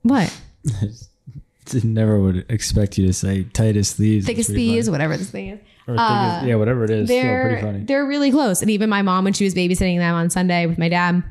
What? 0.02 0.40
Never 1.82 2.20
would 2.20 2.44
expect 2.50 2.98
you 2.98 3.06
to 3.06 3.12
say 3.12 3.44
tightest 3.44 3.96
thieves. 3.96 4.26
Thick 4.26 4.38
as 4.38 4.40
It's 4.40 4.48
pretty 4.50 4.68
thieves, 4.68 4.90
whatever 4.90 5.16
this 5.16 5.30
thing 5.30 5.48
is. 5.48 5.60
Or 5.86 5.94
thick 5.94 6.00
as- 6.00 6.46
yeah, 6.46 6.54
whatever 6.54 6.84
it 6.84 6.90
is. 6.90 7.08
They're, 7.08 7.46
pretty 7.48 7.62
funny. 7.62 7.84
they're 7.84 8.06
really 8.06 8.30
close. 8.30 8.62
And 8.62 8.70
even 8.70 8.88
my 8.88 9.02
mom, 9.02 9.24
when 9.24 9.32
she 9.32 9.44
was 9.44 9.54
babysitting 9.54 9.98
them 9.98 10.14
on 10.14 10.30
Sunday 10.30 10.66
with 10.66 10.78
my 10.78 10.88
dad, 10.88 11.22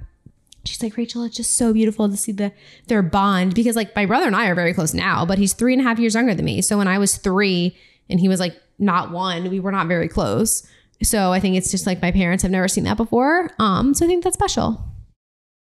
she's 0.66 0.82
like, 0.84 0.96
Rachel, 0.96 1.24
it's 1.24 1.36
just 1.36 1.58
so 1.58 1.74
beautiful 1.74 2.08
to 2.10 2.16
see 2.16 2.32
the 2.32 2.52
their 2.88 3.02
bond. 3.02 3.56
Because 3.56 3.76
like 3.76 3.96
my 3.96 4.06
brother 4.06 4.28
and 4.28 4.36
I 4.36 4.48
are 4.48 4.56
very 4.56 4.74
close 4.74 4.94
now, 4.94 5.26
but 5.26 5.38
he's 5.38 5.54
three 5.54 5.74
and 5.74 5.82
a 5.82 5.84
half 5.86 6.00
years 6.00 6.14
younger 6.16 6.36
than 6.36 6.46
me. 6.46 6.62
So 6.62 6.78
when 6.78 6.88
I 6.88 6.98
was 6.98 7.18
three 7.18 7.76
and 8.10 8.20
he 8.20 8.28
was 8.28 8.40
like 8.40 8.56
not 8.80 9.12
one, 9.12 9.50
we 9.50 9.60
were 9.60 9.72
not 9.72 9.88
very 9.88 10.08
close. 10.08 10.68
So 11.02 11.32
I 11.34 11.40
think 11.40 11.56
it's 11.58 11.72
just 11.72 11.86
like 11.88 12.02
my 12.02 12.12
parents 12.12 12.44
have 12.44 12.52
never 12.52 12.68
seen 12.68 12.84
that 12.86 12.98
before. 12.98 13.50
Um, 13.60 13.94
so 13.94 14.06
I 14.06 14.08
think 14.08 14.24
that's 14.24 14.36
special. 14.36 14.84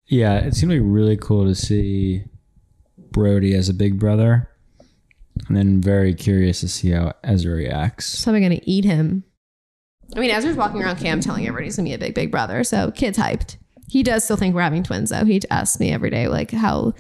Yeah, 0.08 0.40
it 0.40 0.56
seemed 0.56 0.72
like 0.72 0.82
really 0.84 1.16
cool 1.16 1.46
to 1.46 1.54
see 1.56 2.24
Brody 3.12 3.54
as 3.54 3.70
a 3.70 3.74
big 3.74 4.00
brother, 4.00 4.49
and 5.48 5.56
then 5.58 5.82
very 5.82 6.14
curious 6.14 6.62
to 6.62 6.68
see 6.68 6.92
how 6.92 7.14
Ezra 7.24 7.54
reacts. 7.54 8.06
So 8.06 8.34
I'm 8.34 8.42
gonna 8.42 8.60
eat 8.64 8.86
him. 8.86 9.24
I 10.16 10.20
mean, 10.20 10.32
Ezra's 10.32 10.58
walking 10.58 10.82
around 10.82 10.98
camp 10.98 11.22
telling 11.22 11.46
everybody 11.46 11.66
he's 11.66 11.76
gonna 11.76 11.90
be 11.90 11.94
a 11.94 12.00
big, 12.00 12.16
big 12.16 12.32
brother. 12.32 12.64
So 12.64 12.92
kid's 12.92 13.18
hyped. 13.18 13.58
He 13.88 14.04
does 14.04 14.24
still 14.24 14.38
think 14.38 14.54
we're 14.54 14.62
having 14.62 14.84
twins 14.84 15.10
though. 15.10 15.26
He 15.26 15.42
asks 15.50 15.80
me 15.80 15.92
every 15.92 16.10
day, 16.10 16.28
like, 16.28 16.52
how 16.52 16.94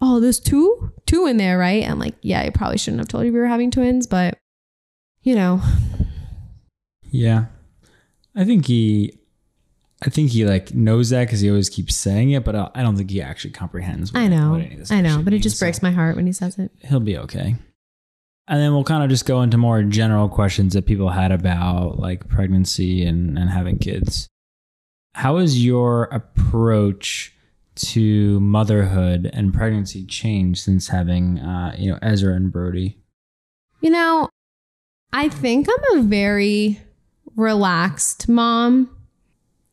oh, 0.00 0.20
there's 0.20 0.40
two? 0.40 0.92
Two 1.06 1.26
in 1.26 1.36
there, 1.36 1.58
right? 1.58 1.88
I'm 1.88 1.98
like, 1.98 2.14
yeah, 2.22 2.42
I 2.42 2.50
probably 2.50 2.78
shouldn't 2.78 3.00
have 3.00 3.08
told 3.08 3.24
you 3.24 3.32
we 3.32 3.38
were 3.38 3.46
having 3.46 3.70
twins, 3.70 4.06
but 4.06 4.38
you 5.22 5.34
know, 5.34 5.60
Yeah, 7.10 7.46
I 8.34 8.44
think 8.44 8.66
he, 8.66 9.18
I 10.04 10.10
think 10.10 10.30
he 10.30 10.44
like 10.44 10.74
knows 10.74 11.10
that 11.10 11.24
because 11.24 11.40
he 11.40 11.48
always 11.48 11.68
keeps 11.68 11.96
saying 11.96 12.30
it, 12.30 12.44
but 12.44 12.54
I 12.54 12.70
I 12.74 12.82
don't 12.82 12.96
think 12.96 13.10
he 13.10 13.22
actually 13.22 13.52
comprehends. 13.52 14.12
What, 14.12 14.20
I 14.20 14.28
know. 14.28 14.50
what 14.50 14.60
any 14.60 14.74
of 14.74 14.80
this 14.80 14.92
I 14.92 15.00
know, 15.00 15.18
but 15.18 15.32
it 15.32 15.36
means, 15.36 15.42
just 15.44 15.58
so 15.58 15.64
breaks 15.64 15.82
my 15.82 15.90
heart 15.90 16.16
when 16.16 16.26
he 16.26 16.32
says 16.32 16.58
it. 16.58 16.70
He'll 16.84 17.00
be 17.00 17.16
okay. 17.18 17.56
And 18.48 18.60
then 18.60 18.72
we'll 18.72 18.84
kind 18.84 19.02
of 19.02 19.10
just 19.10 19.26
go 19.26 19.42
into 19.42 19.58
more 19.58 19.82
general 19.82 20.28
questions 20.28 20.74
that 20.74 20.86
people 20.86 21.10
had 21.10 21.32
about 21.32 21.98
like 21.98 22.28
pregnancy 22.28 23.04
and, 23.04 23.36
and 23.36 23.50
having 23.50 23.78
kids. 23.78 24.28
How 25.14 25.38
has 25.38 25.64
your 25.64 26.04
approach 26.04 27.34
to 27.76 28.38
motherhood 28.40 29.28
and 29.32 29.52
pregnancy 29.52 30.04
changed 30.06 30.62
since 30.62 30.88
having, 30.88 31.38
uh, 31.40 31.74
you 31.76 31.90
know, 31.90 31.98
Ezra 32.02 32.34
and 32.34 32.52
Brody? 32.52 32.98
You 33.80 33.90
know, 33.90 34.28
I 35.12 35.28
think 35.28 35.68
I'm 35.68 35.98
a 35.98 36.02
very 36.02 36.80
relaxed 37.34 38.28
mom 38.28 38.94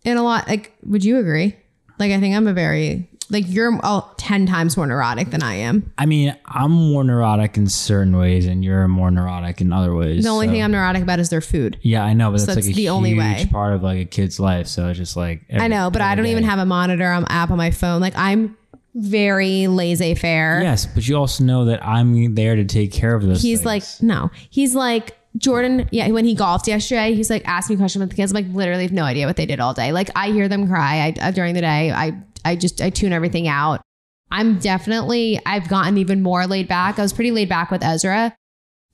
in 0.03 0.17
a 0.17 0.23
lot. 0.23 0.47
Like, 0.47 0.73
would 0.83 1.03
you 1.03 1.19
agree? 1.19 1.55
Like, 1.99 2.11
I 2.11 2.19
think 2.19 2.35
I'm 2.35 2.47
a 2.47 2.53
very 2.53 3.09
like 3.33 3.45
you're 3.47 3.77
oh, 3.83 4.09
10 4.17 4.45
times 4.45 4.77
more 4.77 4.87
neurotic 4.87 5.31
than 5.31 5.43
I 5.43 5.55
am. 5.55 5.91
I 5.97 6.05
mean, 6.05 6.35
I'm 6.45 6.71
more 6.71 7.03
neurotic 7.03 7.57
in 7.57 7.67
certain 7.67 8.15
ways, 8.15 8.45
and 8.45 8.63
you're 8.63 8.87
more 8.87 9.11
neurotic 9.11 9.59
in 9.59 9.73
other 9.73 9.93
ways. 9.93 10.23
The 10.23 10.29
only 10.29 10.47
so- 10.47 10.53
thing 10.53 10.63
I'm 10.63 10.71
neurotic 10.71 11.01
about 11.03 11.19
is 11.19 11.29
their 11.29 11.41
food. 11.41 11.77
yeah, 11.81 12.03
I 12.03 12.13
know, 12.13 12.31
but 12.31 12.39
So 12.39 12.45
that's 12.45 12.55
that's 12.57 12.67
like 12.67 12.73
a 12.75 12.77
the 12.77 12.89
only 12.89 13.09
huge 13.11 13.19
way. 13.19 13.47
part 13.51 13.73
of 13.73 13.83
like 13.83 13.99
a 13.99 14.05
kid's 14.05 14.39
life. 14.39 14.67
So 14.67 14.87
it's 14.87 14.97
just 14.97 15.17
like 15.17 15.41
I 15.51 15.67
know, 15.67 15.89
but 15.89 16.01
I 16.01 16.15
don't 16.15 16.27
even 16.27 16.43
have 16.43 16.59
a 16.59 16.65
monitor 16.65 17.11
um, 17.11 17.25
app 17.29 17.51
on 17.51 17.57
my 17.57 17.71
phone. 17.71 17.99
Like 17.99 18.13
I'm 18.15 18.55
very 18.95 19.67
laissez 19.67 20.13
faire. 20.15 20.61
Yes, 20.61 20.85
but 20.85 21.07
you 21.07 21.15
also 21.17 21.43
know 21.43 21.65
that 21.65 21.85
I'm 21.85 22.35
there 22.35 22.55
to 22.55 22.63
take 22.63 22.91
care 22.91 23.15
of 23.15 23.23
those. 23.23 23.41
He's 23.41 23.59
things. 23.63 23.65
like, 23.65 24.03
no. 24.03 24.29
He's 24.51 24.75
like, 24.75 25.17
Jordan, 25.37 25.89
yeah, 25.91 26.09
when 26.09 26.25
he 26.25 26.35
golfed 26.35 26.67
yesterday, 26.67 27.15
he's 27.15 27.29
like, 27.29 27.47
asked 27.47 27.69
me 27.69 27.75
questions 27.75 28.01
about 28.01 28.11
the 28.11 28.15
kids. 28.15 28.31
I'm 28.31 28.35
like, 28.35 28.53
literally 28.55 28.83
have 28.83 28.91
no 28.91 29.03
idea 29.03 29.25
what 29.25 29.35
they 29.35 29.45
did 29.45 29.59
all 29.59 29.73
day. 29.73 29.91
Like, 29.91 30.09
I 30.15 30.31
hear 30.31 30.47
them 30.47 30.67
cry 30.67 31.15
I, 31.19 31.27
uh, 31.27 31.31
during 31.31 31.55
the 31.55 31.61
day. 31.61 31.91
I, 31.91 32.21
I 32.45 32.55
just, 32.55 32.81
I 32.81 32.89
tune 32.91 33.13
everything 33.13 33.47
out. 33.47 33.81
I'm 34.29 34.59
definitely, 34.59 35.39
I've 35.45 35.67
gotten 35.69 35.97
even 35.97 36.21
more 36.21 36.45
laid 36.45 36.67
back. 36.67 36.99
I 36.99 37.01
was 37.01 37.13
pretty 37.13 37.31
laid 37.31 37.49
back 37.49 37.71
with 37.71 37.83
Ezra. 37.83 38.35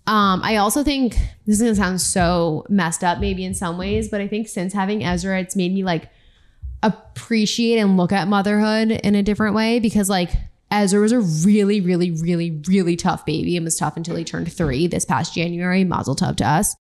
Um, 0.07 0.41
I 0.43 0.55
also 0.55 0.83
think 0.83 1.13
this 1.45 1.59
is 1.59 1.61
gonna 1.61 1.75
sound 1.75 2.01
so 2.01 2.65
messed 2.67 3.03
up, 3.03 3.19
maybe 3.19 3.45
in 3.45 3.53
some 3.53 3.77
ways, 3.77 4.09
but 4.09 4.21
I 4.21 4.27
think 4.27 4.47
since 4.47 4.73
having 4.73 5.03
Ezra, 5.03 5.39
it's 5.39 5.55
made 5.55 5.73
me 5.73 5.83
like 5.83 6.09
appreciate 6.81 7.77
and 7.77 7.95
look 7.95 8.11
at 8.11 8.27
motherhood 8.27 8.91
in 8.91 9.13
a 9.13 9.21
different 9.21 9.55
way 9.55 9.79
because 9.79 10.09
like 10.09 10.31
Ezra 10.71 11.01
was 11.01 11.11
a 11.11 11.19
really, 11.19 11.81
really, 11.81 12.11
really, 12.11 12.61
really 12.67 12.95
tough 12.95 13.25
baby 13.25 13.57
and 13.57 13.63
was 13.63 13.77
tough 13.77 13.97
until 13.97 14.15
he 14.15 14.23
turned 14.23 14.51
three 14.51 14.87
this 14.87 15.05
past 15.05 15.33
January. 15.33 15.83
Mazel 15.83 16.15
tov 16.15 16.35
to 16.37 16.47
us. 16.47 16.75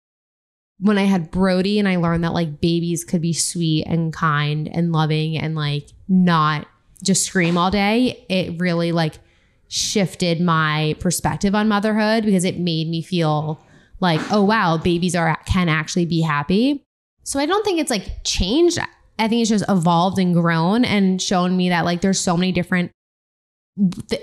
When 0.80 0.98
I 0.98 1.04
had 1.04 1.32
Brody 1.32 1.80
and 1.80 1.88
I 1.88 1.96
learned 1.96 2.24
that 2.24 2.34
like 2.34 2.62
babies 2.62 3.04
could 3.04 3.22
be 3.22 3.34
sweet 3.34 3.86
and 3.88 4.14
kind 4.14 4.68
and 4.72 4.92
loving 4.92 5.38
and 5.38 5.56
like 5.56 5.90
not 6.08 6.68
just 7.04 7.26
scream 7.26 7.58
all 7.58 7.72
day, 7.72 8.26
it 8.30 8.60
really 8.60 8.92
like 8.92 9.16
shifted 9.70 10.40
my 10.42 10.96
perspective 11.00 11.56
on 11.56 11.68
motherhood 11.68 12.26
because 12.26 12.44
it 12.44 12.60
made 12.60 12.90
me 12.90 13.02
feel 13.02 13.60
like, 14.00 14.22
oh 14.32 14.44
wow, 14.44 14.78
babies 14.78 15.16
are 15.16 15.36
can 15.46 15.70
actually 15.70 16.06
be 16.06 16.22
happy. 16.22 16.84
So 17.24 17.40
I 17.40 17.46
don't 17.46 17.64
think 17.66 17.80
it's 17.80 17.90
like 17.90 18.24
changed. 18.24 18.80
I 19.20 19.28
think 19.28 19.42
it's 19.42 19.50
just 19.50 19.66
evolved 19.68 20.20
and 20.20 20.34
grown 20.34 20.86
and 20.86 21.22
shown 21.22 21.58
me 21.58 21.70
that 21.70 21.86
like 21.86 22.02
there's 22.02 22.20
so 22.20 22.38
many 22.38 22.52
different 22.52 22.92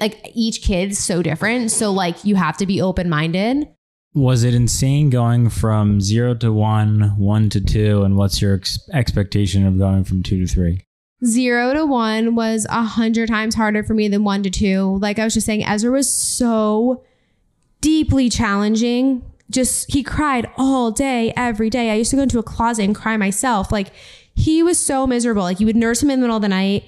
like 0.01 0.31
each 0.35 0.63
kid's 0.63 0.99
so 0.99 1.23
different. 1.23 1.71
So 1.71 1.93
like 1.93 2.25
you 2.25 2.35
have 2.35 2.57
to 2.59 2.67
be 2.67 2.81
open 2.81 3.09
minded. 3.09 3.69
Was 4.15 4.45
it 4.45 4.55
insane 4.55 5.11
going 5.11 5.51
from 5.51 6.01
zero 6.01 6.35
to 6.37 6.53
one, 6.53 7.17
one 7.19 7.51
to 7.51 7.61
two, 7.61 8.03
and 8.03 8.17
what's 8.17 8.41
your 8.41 8.55
ex- 8.55 8.79
expectation 8.93 9.67
of 9.67 9.77
going 9.77 10.05
from 10.05 10.23
two 10.23 10.39
to 10.39 10.47
three? 10.47 10.85
Zero 11.25 11.75
to 11.75 11.85
one 11.85 12.37
was 12.37 12.65
a 12.71 12.83
hundred 12.83 13.29
times 13.29 13.57
harder 13.57 13.83
for 13.83 13.95
me 13.95 14.07
than 14.07 14.23
one 14.23 14.45
to 14.45 14.51
two. 14.51 14.99
Like 15.01 15.19
I 15.19 15.25
was 15.25 15.35
just 15.35 15.47
saying, 15.47 15.65
Ezra 15.65 15.91
was 15.91 16.13
so 16.13 17.03
deeply 17.81 18.29
challenging. 18.29 19.25
Just 19.51 19.93
he 19.93 20.03
cried 20.03 20.49
all 20.57 20.91
day, 20.93 21.33
every 21.37 21.69
day. 21.69 21.91
I 21.91 21.95
used 21.95 22.11
to 22.11 22.17
go 22.17 22.23
into 22.23 22.39
a 22.39 22.43
closet 22.45 22.85
and 22.85 22.95
cry 22.95 23.17
myself. 23.17 23.73
Like 23.73 23.89
he 24.35 24.63
was 24.63 24.79
so 24.79 25.07
miserable. 25.07 25.43
Like 25.43 25.59
you 25.59 25.67
would 25.67 25.77
nurse 25.77 26.03
him 26.03 26.11
in 26.11 26.21
the 26.21 26.25
middle 26.25 26.37
of 26.37 26.43
the 26.43 26.49
night 26.49 26.85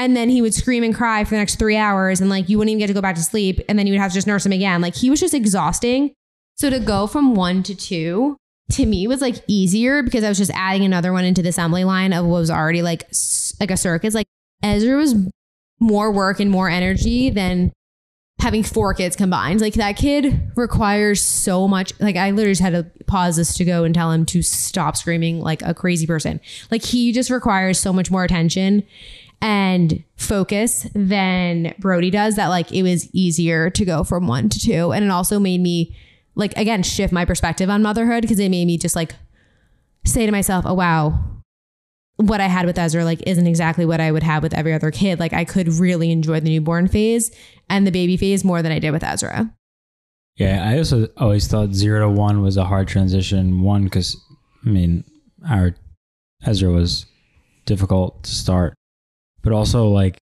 and 0.00 0.16
then 0.16 0.30
he 0.30 0.40
would 0.40 0.54
scream 0.54 0.82
and 0.82 0.94
cry 0.94 1.22
for 1.24 1.30
the 1.30 1.36
next 1.36 1.56
three 1.56 1.76
hours 1.76 2.22
and 2.22 2.30
like 2.30 2.48
you 2.48 2.56
wouldn't 2.56 2.70
even 2.70 2.78
get 2.78 2.86
to 2.86 2.94
go 2.94 3.02
back 3.02 3.16
to 3.16 3.22
sleep 3.22 3.60
and 3.68 3.78
then 3.78 3.86
you 3.86 3.92
would 3.92 4.00
have 4.00 4.10
to 4.10 4.14
just 4.14 4.26
nurse 4.26 4.46
him 4.46 4.52
again. 4.52 4.80
Like 4.80 4.94
he 4.94 5.10
was 5.10 5.20
just 5.20 5.34
exhausting. 5.34 6.14
So 6.56 6.70
to 6.70 6.80
go 6.80 7.06
from 7.06 7.34
one 7.34 7.62
to 7.64 7.74
two 7.74 8.38
to 8.72 8.86
me 8.86 9.06
was 9.06 9.20
like 9.20 9.36
easier 9.46 10.02
because 10.02 10.24
I 10.24 10.30
was 10.30 10.38
just 10.38 10.50
adding 10.54 10.86
another 10.86 11.12
one 11.12 11.26
into 11.26 11.42
the 11.42 11.50
assembly 11.50 11.84
line 11.84 12.14
of 12.14 12.24
what 12.24 12.38
was 12.38 12.50
already 12.50 12.80
like 12.80 13.10
like 13.60 13.70
a 13.70 13.76
circus. 13.76 14.14
Like 14.14 14.26
Ezra 14.62 14.96
was 14.96 15.14
more 15.80 16.10
work 16.10 16.40
and 16.40 16.50
more 16.50 16.70
energy 16.70 17.28
than 17.28 17.70
having 18.40 18.62
four 18.62 18.94
kids 18.94 19.16
combined. 19.16 19.60
Like 19.60 19.74
that 19.74 19.98
kid 19.98 20.50
requires 20.56 21.22
so 21.22 21.68
much. 21.68 21.92
Like 22.00 22.16
I 22.16 22.30
literally 22.30 22.52
just 22.52 22.62
had 22.62 22.72
to 22.72 22.90
pause 23.04 23.36
this 23.36 23.52
to 23.56 23.66
go 23.66 23.84
and 23.84 23.94
tell 23.94 24.12
him 24.12 24.24
to 24.26 24.40
stop 24.40 24.96
screaming 24.96 25.40
like 25.40 25.60
a 25.60 25.74
crazy 25.74 26.06
person. 26.06 26.40
Like 26.70 26.82
he 26.82 27.12
just 27.12 27.28
requires 27.28 27.78
so 27.78 27.92
much 27.92 28.10
more 28.10 28.24
attention 28.24 28.84
and 29.40 30.04
focus 30.16 30.86
than 30.94 31.74
Brody 31.78 32.10
does 32.10 32.36
that 32.36 32.48
like 32.48 32.70
it 32.72 32.82
was 32.82 33.08
easier 33.14 33.70
to 33.70 33.84
go 33.84 34.04
from 34.04 34.26
one 34.26 34.48
to 34.48 34.58
two. 34.58 34.92
And 34.92 35.04
it 35.04 35.10
also 35.10 35.38
made 35.38 35.60
me 35.60 35.96
like 36.34 36.56
again 36.56 36.82
shift 36.82 37.12
my 37.12 37.24
perspective 37.24 37.70
on 37.70 37.82
motherhood 37.82 38.22
because 38.22 38.38
it 38.38 38.50
made 38.50 38.66
me 38.66 38.78
just 38.78 38.96
like 38.96 39.14
say 40.04 40.26
to 40.26 40.32
myself, 40.32 40.64
oh 40.66 40.74
wow, 40.74 41.18
what 42.16 42.40
I 42.40 42.46
had 42.46 42.66
with 42.66 42.78
Ezra 42.78 43.04
like 43.04 43.22
isn't 43.26 43.46
exactly 43.46 43.86
what 43.86 44.00
I 44.00 44.12
would 44.12 44.22
have 44.22 44.42
with 44.42 44.54
every 44.54 44.74
other 44.74 44.90
kid. 44.90 45.18
Like 45.18 45.32
I 45.32 45.44
could 45.44 45.68
really 45.68 46.10
enjoy 46.10 46.40
the 46.40 46.50
newborn 46.50 46.88
phase 46.88 47.30
and 47.68 47.86
the 47.86 47.92
baby 47.92 48.16
phase 48.16 48.44
more 48.44 48.62
than 48.62 48.72
I 48.72 48.78
did 48.78 48.90
with 48.90 49.04
Ezra. 49.04 49.52
Yeah, 50.36 50.66
I 50.66 50.78
also 50.78 51.08
always 51.16 51.46
thought 51.48 51.74
zero 51.74 52.00
to 52.00 52.08
one 52.10 52.40
was 52.40 52.56
a 52.56 52.64
hard 52.64 52.88
transition. 52.88 53.62
One, 53.62 53.84
because 53.84 54.16
I 54.64 54.68
mean, 54.68 55.04
our 55.48 55.74
Ezra 56.44 56.70
was 56.70 57.06
difficult 57.66 58.22
to 58.24 58.30
start, 58.30 58.74
but 59.42 59.52
also 59.52 59.88
like 59.88 60.18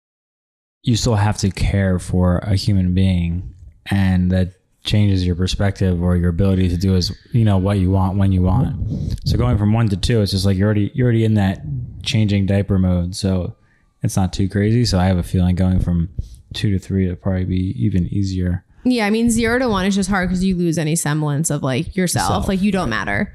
you 0.83 0.97
still 0.97 1.17
have 1.17 1.37
to 1.39 1.51
care 1.51 1.99
for 1.99 2.39
a 2.39 2.55
human 2.55 2.95
being, 2.95 3.55
and 3.91 4.31
that 4.31 4.55
changes 4.85 5.27
your 5.27 5.35
perspective 5.35 6.03
or 6.03 6.17
your 6.17 6.31
ability 6.31 6.69
to 6.69 6.77
do 6.77 6.95
is 6.95 7.15
you 7.33 7.45
know 7.45 7.59
what 7.59 7.79
you 7.79 7.91
want 7.91 8.17
when 8.17 8.33
you 8.33 8.43
want. 8.43 8.77
So 9.25 9.37
going 9.37 9.59
from 9.59 9.73
one 9.73 9.89
to 9.89 9.97
two, 9.97 10.23
it's 10.23 10.33
just 10.33 10.47
like 10.47 10.57
you're 10.57 10.67
already 10.67 10.91
you're 10.95 11.07
already 11.07 11.25
in 11.25 11.35
that 11.35 11.61
changing 12.03 12.47
diaper 12.47 12.79
mode, 12.79 13.15
so 13.15 13.57
it's 14.03 14.17
not 14.17 14.33
too 14.33 14.49
crazy. 14.49 14.85
So 14.85 14.99
I 14.99 15.07
have 15.07 15.19
a 15.19 15.23
feeling 15.23 15.57
going 15.57 15.81
from 15.81 16.09
two 16.55 16.71
to 16.71 16.79
three 16.79 17.09
would 17.09 17.21
probably 17.21 17.45
be 17.45 17.75
even 17.77 18.07
easier. 18.07 18.65
Yeah, 18.85 19.07
I 19.07 19.11
mean 19.11 19.31
zero 19.31 19.59
to 19.59 19.69
one 19.69 19.85
is 19.87 19.95
just 19.95 20.09
hard 20.09 20.29
because 20.29 20.45
you 20.45 20.57
lose 20.57 20.79
any 20.79 20.97
semblance 20.97 21.51
of 21.51 21.63
like 21.63 21.97
yourself. 21.97 22.29
Self, 22.29 22.49
like 22.49 22.63
you 22.63 22.73
don't 22.73 22.89
matter. 22.89 23.35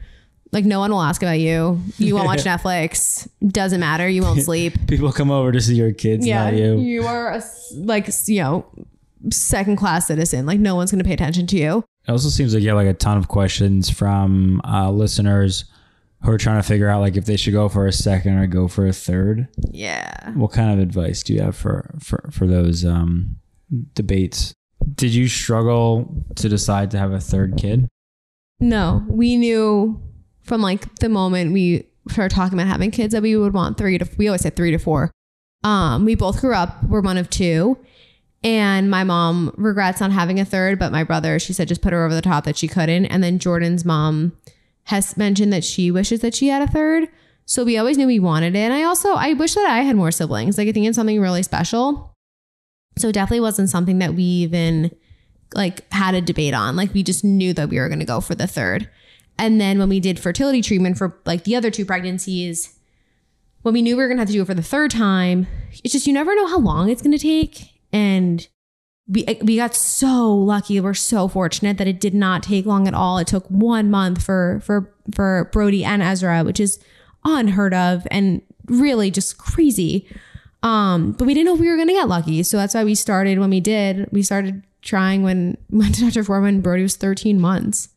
Like 0.54 0.66
no 0.66 0.80
one 0.80 0.92
will 0.92 1.02
ask 1.02 1.22
about 1.24 1.40
you. 1.40 1.82
You 1.98 2.14
won't 2.14 2.28
watch 2.28 2.44
Netflix. 2.44 3.28
Doesn't 3.46 3.80
matter. 3.80 4.08
You 4.08 4.22
won't 4.22 4.42
sleep. 4.44 4.88
People 4.88 5.12
come 5.12 5.32
over 5.32 5.52
to 5.52 5.60
see 5.60 5.76
your 5.76 5.92
kids, 5.92 6.26
not 6.26 6.54
you. 6.54 6.78
You 6.78 7.06
are 7.08 7.32
a 7.34 7.44
like 7.74 8.08
you 8.28 8.40
know 8.42 8.66
second 9.32 9.78
class 9.78 10.08
citizen. 10.08 10.46
Like 10.46 10.60
no 10.60 10.76
one's 10.76 10.92
gonna 10.92 11.04
pay 11.04 11.14
attention 11.14 11.48
to 11.48 11.58
you. 11.58 11.84
It 12.08 12.12
also 12.12 12.30
seems 12.30 12.54
like 12.54 12.62
you 12.62 12.70
have 12.70 12.78
like 12.78 12.88
a 12.88 12.94
ton 12.94 13.18
of 13.18 13.28
questions 13.28 13.90
from 13.90 14.62
uh, 14.64 14.92
listeners 14.92 15.66
who 16.22 16.32
are 16.32 16.38
trying 16.38 16.62
to 16.62 16.68
figure 16.68 16.88
out 16.88 17.02
like 17.02 17.18
if 17.18 17.26
they 17.26 17.36
should 17.36 17.54
go 17.54 17.68
for 17.68 17.88
a 17.88 17.92
second 17.92 18.38
or 18.38 18.46
go 18.46 18.68
for 18.68 18.86
a 18.86 18.94
third. 18.94 19.48
Yeah. 19.72 20.32
What 20.34 20.52
kind 20.52 20.72
of 20.72 20.80
advice 20.80 21.24
do 21.24 21.34
you 21.34 21.42
have 21.42 21.56
for 21.56 21.96
for 22.00 22.30
for 22.32 22.46
those 22.46 22.86
um, 22.86 23.38
debates? 23.96 24.54
Did 24.96 25.16
you 25.16 25.28
struggle 25.28 26.26
to 26.36 26.48
decide 26.48 26.92
to 26.92 27.00
have 27.00 27.12
a 27.12 27.20
third 27.20 27.58
kid? 27.58 27.88
No, 28.60 29.04
we 29.10 29.36
knew 29.36 30.02
from 30.44 30.62
like 30.62 30.96
the 30.96 31.10
moment 31.10 31.54
we 31.54 31.88
started 32.10 32.36
talking 32.36 32.58
about 32.58 32.68
having 32.68 32.92
kids 32.92 33.14
that 33.14 33.22
we 33.22 33.36
would 33.36 33.54
want 33.54 33.78
three 33.78 33.98
to. 33.98 34.08
We 34.18 34.28
always 34.28 34.42
said 34.42 34.56
three 34.56 34.72
to 34.72 34.78
four. 34.78 35.12
Um, 35.64 36.06
we 36.06 36.16
both 36.16 36.42
grew 36.42 36.54
up. 36.54 36.84
We're 36.84 37.02
one 37.02 37.18
of 37.18 37.30
two, 37.30 37.78
and 38.44 38.92
my 38.92 39.04
mom 39.04 39.54
regrets 39.58 40.02
not 40.02 40.12
having 40.12 40.40
a 40.40 40.46
third. 40.46 40.78
But 40.80 40.92
my 40.92 41.04
brother, 41.04 41.40
she 41.40 41.54
said, 41.54 41.68
just 41.68 41.82
put 41.82 41.94
her 41.94 42.06
over 42.06 42.14
the 42.14 42.22
top 42.22 42.44
that 42.44 42.58
she 42.58 42.68
couldn't. 42.68 43.06
And 43.06 43.24
then 43.24 43.40
Jordan's 43.40 43.86
mom 43.86 44.34
has 44.86 45.16
mentioned 45.16 45.54
that 45.54 45.64
she 45.64 45.92
wishes 45.92 46.20
that 46.20 46.36
she 46.36 46.50
had 46.50 46.62
a 46.62 46.72
third. 46.72 47.08
So 47.46 47.64
we 47.64 47.78
always 47.78 47.98
knew 47.98 48.08
we 48.08 48.20
wanted 48.20 48.56
it. 48.56 48.60
And 48.60 48.74
I 48.74 48.84
also 48.84 49.14
I 49.14 49.34
wish 49.34 49.56
that 49.56 49.70
I 49.70 49.80
had 49.80 49.96
more 49.96 50.12
siblings. 50.12 50.58
Like 50.58 50.68
I 50.68 50.72
think 50.72 50.88
it's 50.88 50.96
something 50.96 51.20
really 51.20 51.44
special. 51.44 52.14
So 52.98 53.10
it 53.10 53.14
definitely 53.14 53.42
wasn't 53.42 53.70
something 53.70 54.00
that 54.00 54.14
we 54.14 54.24
even 54.24 54.92
like 55.56 55.92
had 55.92 56.16
a 56.16 56.22
debate 56.22 56.54
on. 56.54 56.76
Like 56.76 56.94
we 56.94 57.04
just 57.04 57.24
knew 57.24 57.54
that 57.54 57.70
we 57.70 57.80
were 57.80 57.88
going 57.88 58.00
to 58.00 58.06
go 58.06 58.22
for 58.22 58.36
the 58.36 58.48
third. 58.48 58.90
And 59.38 59.60
then 59.60 59.80
when 59.80 59.90
we 59.90 60.00
did 60.00 60.20
fertility 60.20 60.62
treatment 60.62 60.98
for 60.98 61.20
like 61.26 61.44
the 61.44 61.56
other 61.56 61.72
two 61.72 61.86
pregnancies, 61.86 62.78
when 63.64 63.74
we 63.74 63.82
knew 63.82 63.98
we 63.98 64.04
were 64.04 64.08
going 64.08 64.18
to 64.18 64.22
have 64.22 64.28
to 64.28 64.34
do 64.34 64.42
it 64.42 64.46
for 64.46 64.54
the 64.54 64.62
third 64.62 64.92
time, 64.92 65.48
it's 65.84 65.94
just 65.94 66.08
you 66.08 66.14
never 66.14 66.36
know 66.36 66.48
how 66.48 66.60
long 66.60 66.90
it's 66.90 67.02
going 67.02 67.18
to 67.18 67.18
take. 67.18 67.72
And 67.92 68.48
we 69.08 69.26
we 69.42 69.58
got 69.58 69.76
so 69.76 70.34
lucky. 70.34 70.80
We're 70.80 70.94
so 70.94 71.28
fortunate 71.28 71.78
that 71.78 71.88
it 71.88 72.00
did 72.00 72.14
not 72.14 72.44
take 72.44 72.66
long 72.66 72.88
at 72.88 72.94
all. 72.94 73.18
It 73.18 73.28
took 73.28 73.46
one 73.48 73.92
month 73.92 74.24
for 74.24 74.62
for 74.64 74.94
for 75.14 75.50
Brody 75.52 75.84
and 75.84 76.02
Ezra, 76.02 76.44
which 76.44 76.60
is 76.60 76.80
unheard 77.26 77.74
of 77.74 78.08
and 78.12 78.42
really 78.68 79.12
just 79.12 79.38
crazy. 79.38 80.08
Um, 80.62 81.12
but 81.12 81.26
we 81.26 81.34
didn't 81.34 81.48
know 81.48 81.56
if 81.56 81.60
we 81.60 81.70
were 81.70 81.76
gonna 81.76 81.94
get 81.94 82.08
lucky, 82.08 82.44
so 82.44 82.58
that's 82.58 82.74
why 82.74 82.84
we 82.86 82.96
started 82.96 83.40
when 83.40 83.50
we 83.50 83.60
did. 83.60 84.08
We 84.12 84.24
started 84.24 84.64
trying 84.82 85.24
when 85.24 85.58
to 85.72 86.02
Dr. 86.02 86.24
Forman. 86.24 86.62
Brody 86.62 86.84
was 86.84 86.96
13 86.96 87.40
months. 87.42 87.90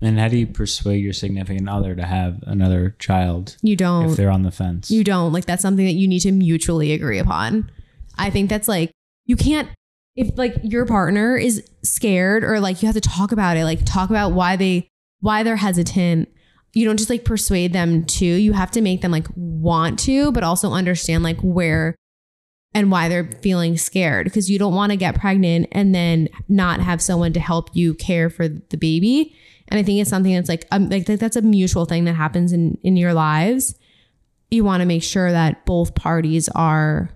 And 0.00 0.18
how 0.18 0.28
do 0.28 0.36
you 0.36 0.46
persuade 0.46 1.02
your 1.02 1.14
significant 1.14 1.68
other 1.68 1.94
to 1.94 2.04
have 2.04 2.42
another 2.42 2.96
child 2.98 3.56
You 3.62 3.76
don't. 3.76 4.10
if 4.10 4.16
they're 4.16 4.30
on 4.30 4.42
the 4.42 4.50
fence? 4.50 4.90
You 4.90 5.02
don't. 5.04 5.32
Like 5.32 5.46
that's 5.46 5.62
something 5.62 5.86
that 5.86 5.92
you 5.92 6.06
need 6.06 6.20
to 6.20 6.32
mutually 6.32 6.92
agree 6.92 7.18
upon. 7.18 7.70
I 8.18 8.30
think 8.30 8.50
that's 8.50 8.68
like 8.68 8.90
you 9.24 9.36
can't 9.36 9.68
if 10.14 10.36
like 10.38 10.56
your 10.62 10.86
partner 10.86 11.36
is 11.36 11.62
scared 11.82 12.42
or 12.44 12.60
like 12.60 12.82
you 12.82 12.86
have 12.86 12.94
to 12.94 13.00
talk 13.00 13.32
about 13.32 13.56
it, 13.56 13.64
like 13.64 13.80
talk 13.84 14.10
about 14.10 14.32
why 14.32 14.56
they 14.56 14.88
why 15.20 15.42
they're 15.42 15.56
hesitant. 15.56 16.28
You 16.74 16.84
don't 16.84 16.98
just 16.98 17.10
like 17.10 17.24
persuade 17.24 17.72
them 17.72 18.04
to. 18.04 18.26
You 18.26 18.52
have 18.52 18.70
to 18.72 18.82
make 18.82 19.00
them 19.00 19.12
like 19.12 19.26
want 19.34 19.98
to, 20.00 20.30
but 20.32 20.44
also 20.44 20.72
understand 20.72 21.24
like 21.24 21.38
where 21.40 21.94
and 22.74 22.90
why 22.90 23.08
they're 23.08 23.30
feeling 23.40 23.78
scared 23.78 24.24
because 24.24 24.50
you 24.50 24.58
don't 24.58 24.74
want 24.74 24.92
to 24.92 24.96
get 24.96 25.18
pregnant 25.18 25.68
and 25.72 25.94
then 25.94 26.28
not 26.48 26.80
have 26.80 27.00
someone 27.00 27.32
to 27.32 27.40
help 27.40 27.70
you 27.74 27.94
care 27.94 28.28
for 28.28 28.48
the 28.48 28.76
baby. 28.76 29.34
And 29.68 29.80
I 29.80 29.82
think 29.82 30.00
it's 30.00 30.10
something 30.10 30.34
that's 30.34 30.48
like 30.48 30.66
um, 30.70 30.88
like 30.88 31.06
that's 31.06 31.36
a 31.36 31.42
mutual 31.42 31.86
thing 31.86 32.04
that 32.04 32.14
happens 32.14 32.52
in 32.52 32.78
in 32.82 32.96
your 32.96 33.14
lives. 33.14 33.74
You 34.50 34.64
want 34.64 34.80
to 34.80 34.86
make 34.86 35.02
sure 35.02 35.30
that 35.32 35.66
both 35.66 35.94
parties 35.94 36.48
are 36.50 37.10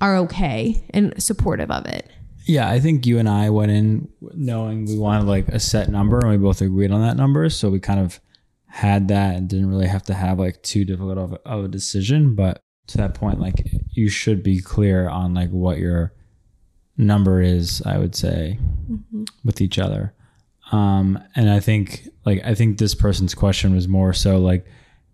are 0.00 0.16
okay 0.16 0.84
and 0.90 1.20
supportive 1.22 1.70
of 1.70 1.86
it. 1.86 2.10
Yeah, 2.46 2.70
I 2.70 2.78
think 2.78 3.06
you 3.06 3.18
and 3.18 3.28
I 3.28 3.50
went 3.50 3.72
in 3.72 4.08
knowing 4.34 4.86
we 4.86 4.96
wanted 4.96 5.26
like 5.26 5.48
a 5.48 5.58
set 5.58 5.88
number 5.88 6.20
and 6.20 6.30
we 6.30 6.36
both 6.36 6.60
agreed 6.60 6.92
on 6.92 7.00
that 7.00 7.16
number. 7.16 7.48
So 7.50 7.70
we 7.70 7.80
kind 7.80 7.98
of 7.98 8.20
had 8.66 9.08
that 9.08 9.36
and 9.36 9.48
didn't 9.48 9.68
really 9.68 9.88
have 9.88 10.04
to 10.04 10.14
have 10.14 10.38
like 10.38 10.62
too 10.62 10.84
difficult 10.84 11.18
of, 11.18 11.34
of 11.44 11.64
a 11.64 11.68
decision. 11.68 12.36
But 12.36 12.62
to 12.88 12.98
that 12.98 13.14
point, 13.14 13.40
like 13.40 13.68
you 13.90 14.08
should 14.08 14.42
be 14.42 14.60
clear 14.60 15.08
on 15.08 15.34
like 15.34 15.50
what 15.50 15.78
your 15.78 16.12
number 16.96 17.40
is, 17.40 17.82
I 17.84 17.98
would 17.98 18.14
say, 18.14 18.58
with 19.44 19.60
each 19.60 19.78
other. 19.78 20.14
Um, 20.72 21.18
and 21.34 21.50
I 21.50 21.60
think 21.60 22.08
like 22.24 22.44
I 22.44 22.54
think 22.54 22.78
this 22.78 22.94
person's 22.94 23.34
question 23.34 23.74
was 23.74 23.86
more 23.86 24.12
so 24.12 24.38
like 24.38 24.66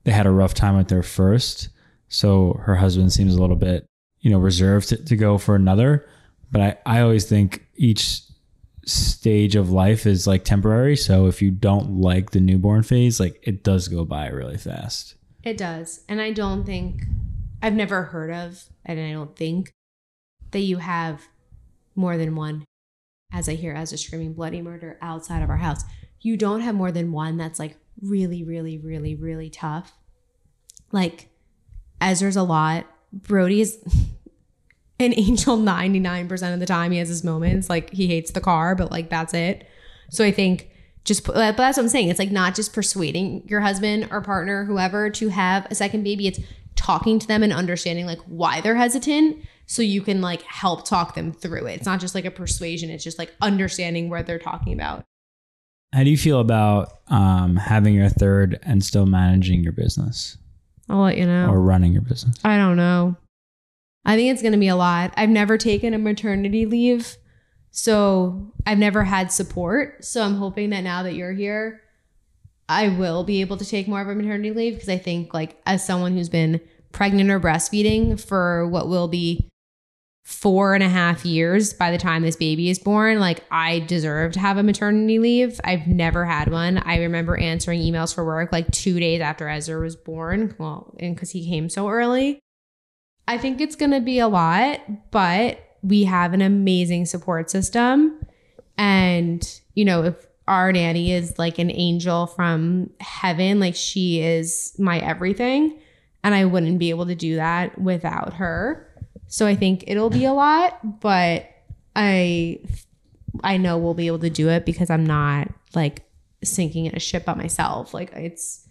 they 0.05 0.13
had 0.13 0.27
a 0.27 0.31
rough 0.31 0.55
time 0.55 0.77
with 0.77 0.89
their 0.89 1.03
first. 1.03 1.69
So 2.09 2.61
her 2.65 2.77
husband 2.77 3.13
seems 3.13 3.35
a 3.35 3.41
little 3.41 3.57
bit, 3.57 3.87
you 4.21 4.31
know, 4.31 4.39
reserved 4.39 4.89
to, 4.91 4.97
to 5.05 5.17
go 5.17 5.39
for 5.39 5.55
another 5.55 6.07
but 6.53 6.61
I, 6.61 6.77
I 6.87 7.01
always 7.01 7.25
think 7.25 7.67
each 7.75 8.21
stage 8.85 9.57
of 9.57 9.71
life 9.71 10.07
is 10.07 10.27
like 10.27 10.45
temporary. 10.45 10.97
So 10.97 11.27
if 11.27 11.41
you 11.41 11.51
don't 11.51 12.01
like 12.01 12.31
the 12.31 12.41
newborn 12.41 12.83
phase, 12.83 13.19
like 13.19 13.41
it 13.43 13.65
does 13.65 13.89
go 13.89 14.05
by 14.05 14.29
really 14.29 14.59
fast. 14.59 15.17
It 15.43 15.57
does. 15.57 16.05
And 16.09 16.21
I 16.21 16.31
don't 16.31 16.65
think 16.65 17.05
I've 17.63 17.75
never 17.75 18.05
heard 18.05 18.31
of 18.31 18.65
and 18.85 19.01
I 19.01 19.13
don't 19.13 19.35
think 19.35 19.73
that 20.51 20.61
you 20.61 20.77
have 20.77 21.23
more 21.97 22.19
than 22.19 22.37
one 22.37 22.65
as 23.33 23.49
I 23.49 23.55
hear 23.55 23.73
as 23.73 23.93
a 23.93 23.99
screaming 23.99 24.35
bloody 24.35 24.63
murder 24.63 24.99
outside 25.01 25.43
of 25.43 25.51
our 25.51 25.57
house. 25.57 25.85
You 26.21 26.37
don't 26.37 26.61
have 26.61 26.75
more 26.75 26.93
than 26.93 27.13
one 27.13 27.37
that's 27.37 27.59
like 27.59 27.77
really 28.01 28.45
really 28.45 28.79
really 28.79 29.15
really 29.15 29.51
tough. 29.51 29.93
Like 30.91 31.29
Ezra's 32.01 32.37
a 32.37 32.43
lot. 32.43 32.87
Brody 33.13 33.61
is 33.61 33.83
an 35.01 35.15
angel 35.17 35.59
99% 35.59 36.55
of 36.55 36.61
the 36.61 36.67
time 36.67 36.93
he 36.93 36.99
has 36.99 37.09
his 37.09 37.25
moments 37.25 37.69
like 37.69 37.91
he 37.91 38.07
hates 38.07 38.31
the 38.31 38.41
car 38.41 38.75
but 38.75 38.91
like 38.91 39.11
that's 39.11 39.35
it 39.35 39.67
so 40.11 40.25
i 40.25 40.31
think 40.31 40.71
just 41.05 41.27
but 41.27 41.57
that's 41.57 41.77
what 41.77 41.83
i'm 41.83 41.89
saying 41.89 42.09
it's 42.09 42.19
like 42.19 42.31
not 42.31 42.55
just 42.55 42.73
persuading 42.73 43.43
your 43.49 43.61
husband 43.61 44.07
or 44.11 44.21
partner 44.21 44.65
whoever 44.65 45.11
to 45.11 45.29
have 45.29 45.67
a 45.71 45.75
second 45.75 46.05
baby 46.05 46.29
it's 46.29 46.39
talking 46.77 47.19
to 47.19 47.27
them 47.27 47.43
and 47.43 47.53
understanding 47.53 48.07
like 48.07 48.21
why 48.27 48.61
they're 48.61 48.77
hesitant 48.77 49.39
so 49.67 49.83
you 49.83 50.03
can 50.03 50.21
like 50.21 50.43
help 50.43 50.85
talk 50.85 51.15
them 51.15 51.33
through 51.33 51.67
it 51.67 51.75
it's 51.75 51.87
not 51.87 52.01
just 52.01 52.15
like 52.15 52.25
a 52.25 52.31
persuasion 52.31 52.91
it's 52.91 53.05
just 53.05 53.19
like 53.19 53.33
understanding 53.41 54.09
what 54.11 54.27
they're 54.27 54.39
talking 54.39 54.73
about 54.73 55.05
How 55.95 56.05
do 56.05 56.11
you 56.11 56.17
feel 56.17 56.41
about 56.41 57.01
um, 57.09 57.57
having 57.57 57.95
your 57.95 58.09
third 58.09 58.59
and 58.63 58.83
still 58.83 59.05
managing 59.05 59.63
your 59.63 59.73
business? 59.73 60.39
I'll 60.89 61.03
let 61.03 61.19
you 61.19 61.27
know. 61.27 61.49
or 61.51 61.61
running 61.61 61.93
your 61.93 62.03
business? 62.03 62.35
I 62.45 62.57
don't 62.57 62.77
know. 62.77 63.17
I 64.05 64.17
think 64.17 64.33
it's 64.33 64.41
going 64.43 64.53
to 64.53 64.59
be 64.59 64.69
a 64.69 64.77
lot. 64.77 65.13
I've 65.17 65.29
never 65.29 65.59
taken 65.59 65.93
a 65.95 65.99
maternity 65.99 66.65
leave. 66.67 67.17
So 67.71 68.53
I've 68.67 68.79
never 68.79 69.05
had 69.05 69.31
support. 69.31 70.03
So 70.05 70.23
I'm 70.23 70.37
hoping 70.37 70.71
that 70.71 70.81
now 70.81 71.03
that 71.03 71.15
you're 71.15 71.33
here, 71.33 71.83
I 72.69 72.89
will 72.89 73.23
be 73.23 73.41
able 73.43 73.59
to 73.59 73.65
take 73.65 73.87
more 73.87 74.01
of 74.01 74.09
a 74.09 74.15
maternity 74.15 74.51
leave 74.51 74.75
because 74.75 74.89
I 74.89 74.99
think, 74.99 75.35
like, 75.35 75.61
as 75.67 75.85
someone 75.85 76.17
who's 76.17 76.29
been 76.31 76.61
pregnant 76.93 77.31
or 77.31 77.39
breastfeeding 77.39 78.19
for 78.21 78.67
what 78.69 78.89
will 78.89 79.09
be 79.09 79.49
four 80.23 80.75
and 80.75 80.85
a 80.85 80.89
half 80.89 81.25
years 81.25 81.73
by 81.75 81.91
the 81.91 81.99
time 81.99 82.23
this 82.23 82.37
baby 82.37 82.71
is 82.71 82.79
born, 82.79 83.19
like, 83.19 83.45
I 83.51 83.81
deserve 83.81 84.33
to 84.33 84.41
have 84.41 84.57
a 84.57 84.63
maternity 84.63 85.19
leave. 85.19 85.61
I've 85.65 85.87
never 85.87 86.25
had 86.25 86.51
one. 86.51 86.79
I 86.79 86.99
remember 86.99 87.37
answering 87.37 87.81
emails 87.81 88.15
for 88.15 88.25
work 88.25 88.53
like 88.53 88.71
two 88.71 89.01
days 89.01 89.21
after 89.21 89.49
Ezra 89.49 89.81
was 89.81 89.97
born. 89.97 90.55
Well, 90.59 90.95
and 91.01 91.15
because 91.15 91.31
he 91.31 91.49
came 91.49 91.69
so 91.69 91.89
early. 91.89 92.39
I 93.27 93.39
think 93.39 93.61
it's 93.61 93.77
going 93.77 93.91
to 93.91 94.01
be 94.01 94.19
a 94.21 94.29
lot, 94.29 94.81
but 95.11 95.59
we 95.83 96.05
have 96.05 96.35
an 96.35 96.43
amazing 96.43 97.07
support 97.07 97.51
system. 97.51 98.25
And, 98.79 99.61
you 99.75 99.85
know, 99.85 100.05
if 100.05 100.27
our 100.47 100.73
nanny 100.73 101.13
is 101.13 101.39
like 101.39 101.59
an 101.59 101.71
angel 101.71 102.27
from 102.27 102.91
heaven, 103.01 103.61
like 103.61 103.75
she 103.75 104.21
is 104.21 104.75
my 104.79 104.99
everything. 104.99 105.81
And 106.25 106.35
I 106.35 106.45
wouldn't 106.45 106.79
be 106.79 106.91
able 106.91 107.07
to 107.07 107.17
do 107.17 107.37
that 107.37 107.81
without 107.81 108.35
her. 108.35 108.89
So 109.33 109.47
I 109.47 109.55
think 109.55 109.85
it'll 109.87 110.11
be 110.11 110.27
a 110.27 110.35
lot, 110.35 111.01
but 111.01 111.49
I 111.97 112.61
I 113.43 113.57
know 113.57 113.79
we'll 113.79 113.95
be 113.95 114.07
able 114.07 114.19
to 114.19 114.29
do 114.29 114.51
it 114.51 114.67
because 114.67 114.91
I'm 114.91 115.07
not 115.07 115.49
like 115.75 116.05
sinking 116.45 116.85
in 116.85 116.95
a 116.95 116.99
ship 116.99 117.25
by 117.25 117.33
myself. 117.33 117.95
Like 117.95 118.13
it's 118.13 118.69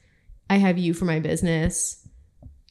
I 0.51 0.57
have 0.57 0.77
you 0.77 0.93
for 0.93 1.05
my 1.05 1.19
business. 1.19 2.07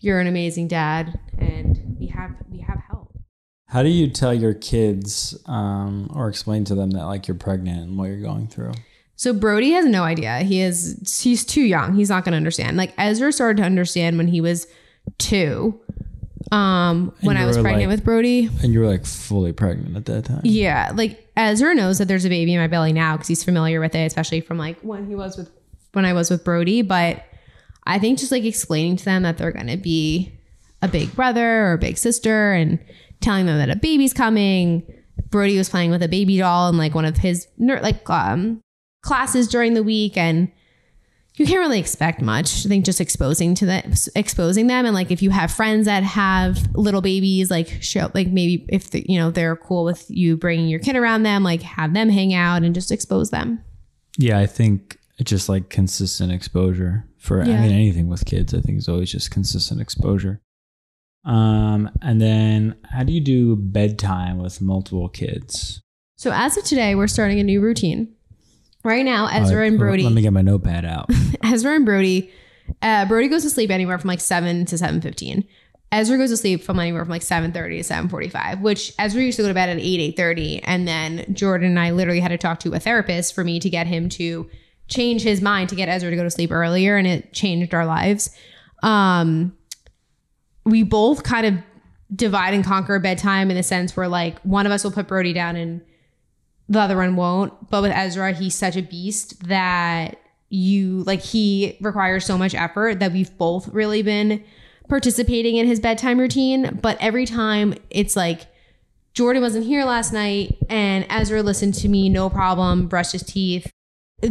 You're 0.01 0.21
an 0.21 0.29
amazing 0.29 0.69
dad 0.69 1.19
and 1.37 1.97
we 1.99 2.07
have 2.07 2.31
we 2.49 2.61
have 2.61 2.79
help. 2.89 3.19
How 3.67 3.83
do 3.83 3.89
you 3.89 4.09
tell 4.09 4.33
your 4.33 4.55
kids 4.55 5.37
um, 5.47 6.13
or 6.15 6.29
explain 6.29 6.65
to 6.67 6.77
them 6.77 6.91
that 6.91 7.07
like 7.07 7.27
you're 7.27 7.37
pregnant 7.37 7.89
and 7.89 7.99
what 7.99 8.05
you're 8.05 8.21
going 8.21 8.47
through? 8.47 8.75
So 9.17 9.33
Brody 9.33 9.73
has 9.73 9.85
no 9.85 10.05
idea. 10.05 10.39
He 10.39 10.61
is 10.61 11.21
he's 11.21 11.45
too 11.45 11.63
young. 11.63 11.95
He's 11.95 12.09
not 12.09 12.25
going 12.25 12.35
to 12.35 12.37
understand. 12.37 12.77
Like 12.77 12.95
Ezra 12.97 13.33
started 13.33 13.57
to 13.57 13.65
understand 13.65 14.17
when 14.17 14.29
he 14.29 14.41
was 14.41 14.69
2. 15.19 15.81
Um 16.53 17.13
when 17.21 17.37
I 17.37 17.47
was 17.47 17.57
pregnant 17.57 17.89
like- 17.89 17.97
with 17.99 18.05
Brody. 18.05 18.51
And 18.63 18.73
you 18.73 18.81
were 18.81 18.87
like 18.87 19.05
fully 19.07 19.53
pregnant 19.53 19.97
at 19.97 20.05
that 20.07 20.25
time. 20.25 20.41
Yeah, 20.45 20.91
like 20.95 21.29
Ezra 21.37 21.75
knows 21.75 21.99
that 21.99 22.09
there's 22.09 22.25
a 22.25 22.29
baby 22.29 22.55
in 22.55 22.61
my 22.61 22.67
belly 22.67 22.93
now 22.93 23.13
because 23.17 23.29
he's 23.29 23.45
familiar 23.45 23.81
with 23.81 23.95
it, 23.95 24.05
especially 24.07 24.41
from 24.41 24.59
like 24.59 24.79
when 24.81 25.07
he 25.07 25.15
was 25.15 25.37
with 25.37 25.51
when 25.93 26.05
I 26.05 26.13
was 26.13 26.31
with 26.31 26.45
Brody. 26.45 26.83
But 26.83 27.25
I 27.87 27.99
think 27.99 28.19
just 28.19 28.33
like 28.33 28.45
explaining 28.45 28.97
to 28.97 29.05
them 29.05 29.23
that 29.23 29.39
they're 29.39 29.53
gonna 29.53 29.77
be 29.77 30.33
a 30.83 30.89
big 30.89 31.15
brother 31.15 31.67
or 31.67 31.73
a 31.75 31.79
big 31.79 31.99
sister 31.99 32.53
and 32.53 32.79
telling 33.21 33.47
them 33.47 33.59
that 33.59 33.71
a 33.71 33.77
baby's 33.77 34.13
coming. 34.15 34.83
Brody 35.31 35.57
was 35.57 35.69
playing 35.69 35.91
with 35.93 36.03
a 36.03 36.09
baby 36.09 36.39
doll 36.39 36.69
in 36.69 36.77
like 36.77 36.95
one 36.95 37.05
of 37.05 37.19
his 37.19 37.47
like 37.59 38.09
um 38.11 38.61
classes 39.03 39.47
during 39.47 39.75
the 39.75 39.83
week 39.83 40.17
and 40.17 40.51
you 41.41 41.47
can't 41.47 41.61
really 41.61 41.81
expect 41.81 42.21
much. 42.21 42.67
I 42.67 42.69
think 42.69 42.85
just 42.85 43.01
exposing 43.01 43.55
to 43.55 43.67
that, 43.67 44.09
exposing 44.15 44.67
them, 44.67 44.85
and 44.85 44.95
like 44.95 45.11
if 45.11 45.23
you 45.23 45.31
have 45.31 45.51
friends 45.51 45.87
that 45.87 46.03
have 46.03 46.59
little 46.77 47.01
babies, 47.01 47.51
like 47.51 47.83
show, 47.83 48.11
like 48.13 48.29
maybe 48.29 48.67
if 48.69 48.91
the, 48.91 49.07
you 49.09 49.19
know 49.19 49.31
they're 49.31 49.57
cool 49.57 49.85
with 49.85 50.05
you 50.11 50.37
bringing 50.37 50.69
your 50.69 50.81
kid 50.81 50.97
around 50.97 51.23
them, 51.23 51.43
like 51.43 51.63
have 51.63 51.95
them 51.95 52.11
hang 52.11 52.35
out 52.35 52.63
and 52.63 52.75
just 52.75 52.93
expose 52.93 53.31
them. 53.31 53.65
Yeah, 54.19 54.39
I 54.39 54.45
think 54.45 54.99
just 55.25 55.49
like 55.49 55.71
consistent 55.71 56.31
exposure 56.31 57.07
for 57.17 57.41
I 57.41 57.47
mean 57.47 57.73
anything 57.73 58.11
with 58.11 58.27
kids. 58.27 58.53
I 58.53 58.61
think 58.61 58.77
is 58.77 58.89
always 58.89 59.11
just 59.11 59.31
consistent 59.31 59.81
exposure. 59.81 60.43
Um, 61.25 61.91
and 62.03 62.21
then 62.21 62.77
how 62.85 63.03
do 63.03 63.15
you 63.15 63.21
do 63.23 63.57
bedtime 63.57 64.37
with 64.37 64.61
multiple 64.61 65.09
kids? 65.09 65.81
So 66.17 66.33
as 66.35 66.59
of 66.59 66.65
today, 66.65 66.95
we're 66.95 67.07
starting 67.07 67.41
a 67.41 67.45
new 67.45 67.63
routine. 67.63 68.15
Right 68.83 69.05
now, 69.05 69.27
Ezra 69.27 69.65
Uh, 69.65 69.67
and 69.69 69.79
Brody, 69.79 70.03
Let 70.05 70.13
me 70.13 70.23
get 70.23 70.33
my 70.33 70.43
notepad 70.43 70.85
out. 70.85 71.11
Ezra 71.45 71.75
and 71.75 71.85
Brody, 71.85 72.31
uh, 72.83 73.05
Brody 73.07 73.29
goes 73.29 73.43
to 73.43 73.51
sleep 73.51 73.71
anywhere 73.71 73.99
from 73.99 74.09
like 74.09 74.21
seven 74.21 74.65
to 74.67 74.79
seven 74.79 75.01
fifteen. 75.01 75.45
Ezra 75.93 76.17
goes 76.17 76.31
to 76.31 76.37
sleep 76.37 76.63
from 76.63 76.79
anywhere 76.79 77.05
from 77.05 77.11
like 77.11 77.23
seven 77.23 77.53
thirty 77.53 77.77
to 77.77 77.85
seven 77.85 78.09
forty 78.09 78.29
five. 78.29 78.61
Which 78.61 78.95
Ezra 78.99 79.23
used 79.23 79.37
to 79.37 79.43
go 79.43 79.49
to 79.49 79.55
bed 79.55 79.69
at 79.69 79.79
eight 79.79 80.01
eight 80.01 80.17
thirty, 80.17 80.63
and 80.63 80.87
then 80.89 81.27
Jordan 81.35 81.69
and 81.69 81.79
I 81.81 81.91
literally 81.91 82.21
had 82.21 82.29
to 82.29 82.39
talk 82.39 82.61
to 82.61 82.73
a 82.75 82.81
therapist 82.81 83.35
for 83.35 83.45
me 83.45 83.59
to 83.61 83.69
get 83.69 83.87
him 83.87 84.09
to 84.11 84.49
change 84.89 85.23
his 85.23 85.41
mind 85.43 85.69
to 85.69 85.75
get 85.77 85.89
Ezra 85.89 86.11
to 86.11 86.17
go 86.17 86.23
to 86.23 86.31
sleep 86.31 86.51
earlier, 86.51 86.97
and 86.97 87.07
it 87.07 87.33
changed 87.33 87.75
our 87.75 87.85
lives. 87.87 88.31
Um, 88.83 89.57
we 90.65 90.85
both 90.85 91.23
kind 91.23 91.47
of 91.47 91.55
divide 92.15 92.55
and 92.55 92.65
conquer 92.65 92.99
bedtime 92.99 93.51
in 93.51 93.57
the 93.57 93.63
sense 93.63 93.97
where 93.97 94.09
like 94.09 94.39
one 94.41 94.67
of 94.67 94.73
us 94.73 94.85
will 94.85 94.91
put 94.91 95.07
Brody 95.07 95.33
down 95.33 95.57
and 95.57 95.81
the 96.71 96.79
other 96.79 96.97
one 96.97 97.17
won't. 97.17 97.69
But 97.69 97.83
with 97.83 97.93
Ezra, 97.93 98.33
he's 98.33 98.55
such 98.55 98.77
a 98.77 98.83
beast 98.83 99.47
that 99.49 100.17
you 100.49 101.03
like 101.05 101.21
he 101.21 101.77
requires 101.81 102.25
so 102.25 102.39
much 102.39 102.55
effort 102.55 103.01
that 103.01 103.13
we've 103.13 103.37
both 103.37 103.69
really 103.69 104.03
been 104.03 104.43
participating 104.89 105.57
in 105.57 105.67
his 105.67 105.81
bedtime 105.81 106.19
routine. 106.19 106.79
But 106.81 106.97
every 107.01 107.27
time 107.27 107.75
it's 107.91 108.17
like 108.17 108.47
Jordan 109.15 109.43
wasn't 109.43 109.67
here 109.67 109.85
last 109.85 110.13
night 110.13 110.57
and 110.69 111.05
Ezra 111.11 111.43
listened 111.43 111.75
to 111.75 111.89
me, 111.89 112.09
no 112.09 112.31
problem, 112.31 112.87
brushed 112.87 113.13
his 113.13 113.25
teeth, 113.25 113.71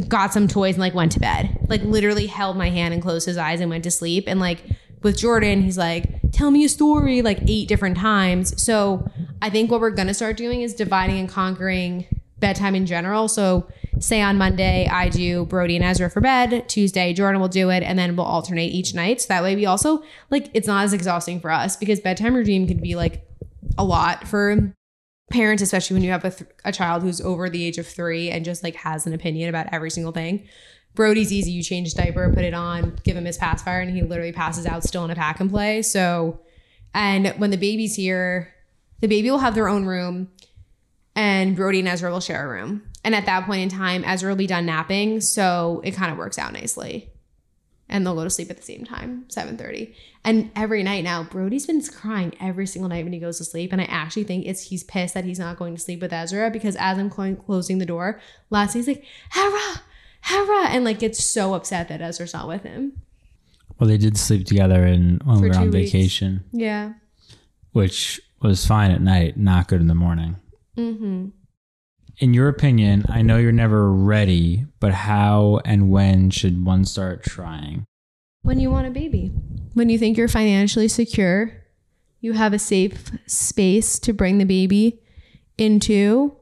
got 0.08 0.34
some 0.34 0.48
toys 0.48 0.76
and 0.76 0.82
like 0.82 0.94
went 0.94 1.12
to 1.12 1.20
bed. 1.20 1.58
Like 1.68 1.84
literally 1.84 2.28
held 2.28 2.56
my 2.56 2.70
hand 2.70 2.94
and 2.94 3.04
closed 3.04 3.26
his 3.26 3.38
eyes 3.38 3.60
and 3.60 3.70
went 3.70 3.84
to 3.84 3.92
sleep. 3.92 4.26
And 4.28 4.40
like 4.40 4.64
with 5.02 5.18
Jordan, 5.18 5.62
he's 5.62 5.78
like, 5.78 6.32
tell 6.32 6.52
me 6.52 6.64
a 6.64 6.70
story 6.70 7.22
like 7.22 7.40
eight 7.48 7.68
different 7.68 7.98
times. 7.98 8.62
So 8.62 9.10
I 9.42 9.50
think 9.50 9.72
what 9.72 9.82
we're 9.82 9.92
gonna 9.92 10.14
start 10.14 10.38
doing 10.38 10.62
is 10.62 10.74
dividing 10.74 11.20
and 11.20 11.28
conquering 11.28 12.06
bedtime 12.40 12.76
in 12.76 12.86
general. 12.86 13.28
So 13.28 13.68
say 14.00 14.22
on 14.22 14.38
Monday 14.38 14.88
I 14.88 15.10
do 15.10 15.46
Brody 15.46 15.76
and 15.76 15.86
Ezra 15.86 16.10
for 16.10 16.22
bed, 16.22 16.68
Tuesday 16.70 17.14
Jordan 17.14 17.42
will 17.42 17.48
do 17.48 17.70
it, 17.70 17.84
and 17.84 17.98
then 17.98 18.16
we'll 18.16 18.26
alternate 18.26 18.72
each 18.74 18.94
night. 18.94 19.22
So 19.22 19.28
that 19.30 19.44
way 19.44 19.56
we 19.56 19.66
also 19.66 20.04
like 20.30 20.50
it's 20.54 20.68
not 20.68 20.84
as 20.84 20.94
exhausting 20.94 21.40
for 21.40 21.52
us 21.52 21.76
because 21.76 22.00
bedtime 22.00 22.34
routine 22.34 22.68
can 22.68 22.78
be 22.78 22.96
like 22.96 23.26
a 23.78 23.84
lot 23.84 24.28
for 24.28 24.74
parents, 25.32 25.62
especially 25.62 25.94
when 25.96 26.04
you 26.04 26.12
have 26.12 26.26
a, 26.26 26.32
th- 26.32 26.50
a 26.66 26.72
child 26.72 27.04
who's 27.04 27.22
over 27.22 27.50
the 27.50 27.64
age 27.64 27.78
of 27.78 27.88
three 27.88 28.30
and 28.30 28.44
just 28.44 28.64
like 28.64 28.76
has 28.76 29.06
an 29.06 29.14
opinion 29.14 29.50
about 29.50 29.68
every 29.72 29.92
single 29.92 30.12
thing. 30.12 30.48
Brody's 30.96 31.32
easy. 31.32 31.52
You 31.52 31.64
change 31.64 31.94
diaper, 31.94 32.32
put 32.34 32.44
it 32.44 32.54
on, 32.54 32.98
give 33.04 33.16
him 33.16 33.26
his 33.26 33.38
pacifier, 33.38 33.80
and 33.80 33.96
he 33.96 34.02
literally 34.02 34.32
passes 34.32 34.66
out 34.66 34.84
still 34.84 35.06
in 35.06 35.12
a 35.12 35.16
pack 35.16 35.40
and 35.40 35.50
play. 35.50 35.82
So, 35.82 36.40
and 36.94 37.28
when 37.38 37.52
the 37.52 37.58
baby's 37.58 37.96
here, 37.96 38.54
the 39.00 39.08
baby 39.08 39.30
will 39.30 39.38
have 39.38 39.56
their 39.56 39.70
own 39.70 39.86
room, 39.86 40.30
and 41.20 41.54
Brody 41.56 41.80
and 41.80 41.88
Ezra 41.90 42.10
will 42.12 42.22
share 42.22 42.46
a 42.46 42.48
room. 42.50 42.84
And 43.04 43.14
at 43.14 43.26
that 43.26 43.46
point 43.46 43.62
in 43.62 43.70
time, 43.70 44.04
Ezra 44.06 44.30
will 44.32 44.38
be 44.38 44.48
done 44.48 44.66
napping, 44.66 45.20
so 45.20 45.82
it 45.84 45.92
kind 45.92 46.12
of 46.14 46.18
works 46.18 46.38
out 46.40 46.54
nicely. 46.54 47.10
And 47.90 48.06
they'll 48.06 48.16
go 48.16 48.24
to 48.24 48.30
sleep 48.30 48.50
at 48.50 48.56
the 48.58 48.64
same 48.64 48.86
time, 48.86 49.26
7:30. 49.30 49.94
And 50.24 50.52
every 50.56 50.82
night 50.84 51.04
now, 51.04 51.24
Brody's 51.24 51.66
been 51.66 51.82
crying 51.84 52.34
every 52.40 52.68
single 52.68 52.88
night 52.90 53.04
when 53.04 53.14
he 53.14 53.20
goes 53.20 53.38
to 53.40 53.44
sleep. 53.46 53.72
And 53.74 53.82
I 53.82 53.86
actually 53.86 54.26
think 54.26 54.46
it's 54.46 54.64
he's 54.70 54.84
pissed 54.84 55.14
that 55.16 55.26
he's 55.26 55.40
not 55.40 55.58
going 55.58 55.76
to 55.76 55.82
sleep 55.82 56.00
with 56.02 56.14
Ezra 56.14 56.52
because 56.52 56.76
as 56.78 56.98
I'm 56.98 57.10
clo- 57.10 57.36
closing 57.36 57.80
the 57.80 57.86
door, 57.86 58.22
last 58.50 58.74
he's 58.74 58.88
like, 58.88 59.04
Hera, 59.32 59.82
Hera, 60.22 60.68
and 60.68 60.84
like 60.86 61.00
gets 61.00 61.24
so 61.34 61.54
upset 61.54 61.88
that 61.90 62.02
Ezra's 62.02 62.34
not 62.34 62.48
with 62.48 62.64
him. 62.64 62.94
well, 63.80 63.88
they 63.90 63.98
did 63.98 64.18
sleep 64.18 64.46
together 64.46 64.84
and 64.84 65.22
when 65.24 65.38
For 65.38 65.42
we 65.44 65.50
were 65.50 65.56
on 65.56 65.72
weeks. 65.72 65.92
vacation, 65.92 66.44
Yeah. 66.54 66.94
which 67.72 68.20
was 68.42 68.66
fine 68.66 68.92
at 68.92 69.02
night, 69.02 69.38
not 69.38 69.68
good 69.68 69.82
in 69.82 69.88
the 69.88 69.96
morning. 69.96 70.36
Mm-hmm. 70.80 71.28
In 72.20 72.34
your 72.34 72.48
opinion, 72.48 73.06
I 73.10 73.22
know 73.22 73.38
you're 73.38 73.52
never 73.52 73.92
ready, 73.92 74.66
but 74.80 74.94
how 74.94 75.60
and 75.66 75.90
when 75.90 76.30
should 76.30 76.66
one 76.66 76.86
start 76.86 77.24
trying? 77.24 77.86
When 78.42 78.60
you 78.60 78.72
want 78.72 78.88
a 78.88 78.92
baby, 78.92 79.28
when 79.74 79.90
you 79.90 79.98
think 79.98 80.18
you're 80.18 80.28
financially 80.28 80.88
secure, 80.88 81.54
you 82.22 82.34
have 82.34 82.54
a 82.54 82.60
safe 82.60 83.12
space 83.26 84.00
to 84.00 84.14
bring 84.14 84.38
the 84.38 84.46
baby 84.46 85.02
into. 85.58 86.36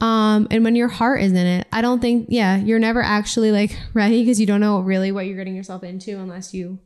Um, 0.00 0.48
and 0.50 0.64
when 0.64 0.76
your 0.76 0.88
heart 0.88 1.22
is 1.22 1.32
in 1.32 1.46
it, 1.46 1.66
I 1.72 1.80
don't 1.80 2.00
think, 2.00 2.26
yeah, 2.28 2.56
you're 2.56 2.78
never 2.78 3.02
actually 3.02 3.52
like 3.52 3.78
ready 3.94 4.22
because 4.22 4.40
you 4.40 4.46
don't 4.46 4.60
know 4.60 4.80
really 4.80 5.12
what 5.12 5.26
you're 5.26 5.36
getting 5.36 5.56
yourself 5.56 5.82
into 5.82 6.18
unless 6.18 6.52
you 6.52 6.78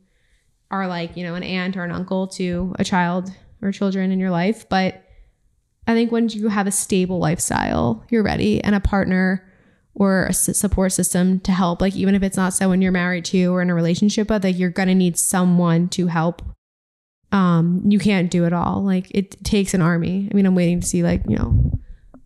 are 0.71 0.87
like, 0.87 1.17
you 1.17 1.23
know, 1.23 1.35
an 1.35 1.43
aunt 1.43 1.75
or 1.75 1.83
an 1.83 1.91
uncle 1.91 2.27
to 2.27 2.75
a 2.77 2.83
child 2.83 3.31
or 3.61 3.71
children 3.71 4.11
in 4.11 4.19
your 4.19 4.31
life. 4.31 4.67
But 4.69 5.03
I 5.89 5.95
think 5.95 6.11
when 6.11 6.29
you 6.29 6.49
have 6.49 6.67
a 6.67 6.71
stable 6.71 7.17
lifestyle, 7.17 8.05
you're 8.11 8.21
ready 8.21 8.63
and 8.63 8.75
a 8.75 8.79
partner 8.79 9.43
or 9.95 10.27
a 10.27 10.33
support 10.33 10.91
system 10.91 11.39
to 11.39 11.51
help. 11.51 11.81
Like, 11.81 11.95
even 11.95 12.13
if 12.13 12.21
it's 12.21 12.37
not 12.37 12.53
someone 12.53 12.79
you're 12.79 12.91
married 12.91 13.25
to 13.25 13.45
or 13.47 13.63
in 13.63 13.71
a 13.71 13.73
relationship 13.73 14.27
but 14.27 14.43
like, 14.43 14.55
you're 14.55 14.69
going 14.69 14.87
to 14.89 14.93
need 14.93 15.17
someone 15.17 15.89
to 15.89 16.05
help. 16.05 16.43
Um, 17.31 17.81
you 17.85 17.97
can't 17.97 18.29
do 18.29 18.45
it 18.45 18.53
all. 18.53 18.83
Like, 18.83 19.07
it 19.09 19.43
takes 19.43 19.73
an 19.73 19.81
army. 19.81 20.29
I 20.31 20.35
mean, 20.35 20.45
I'm 20.45 20.53
waiting 20.53 20.79
to 20.79 20.85
see, 20.85 21.01
like, 21.01 21.23
you 21.27 21.35
know, 21.35 21.71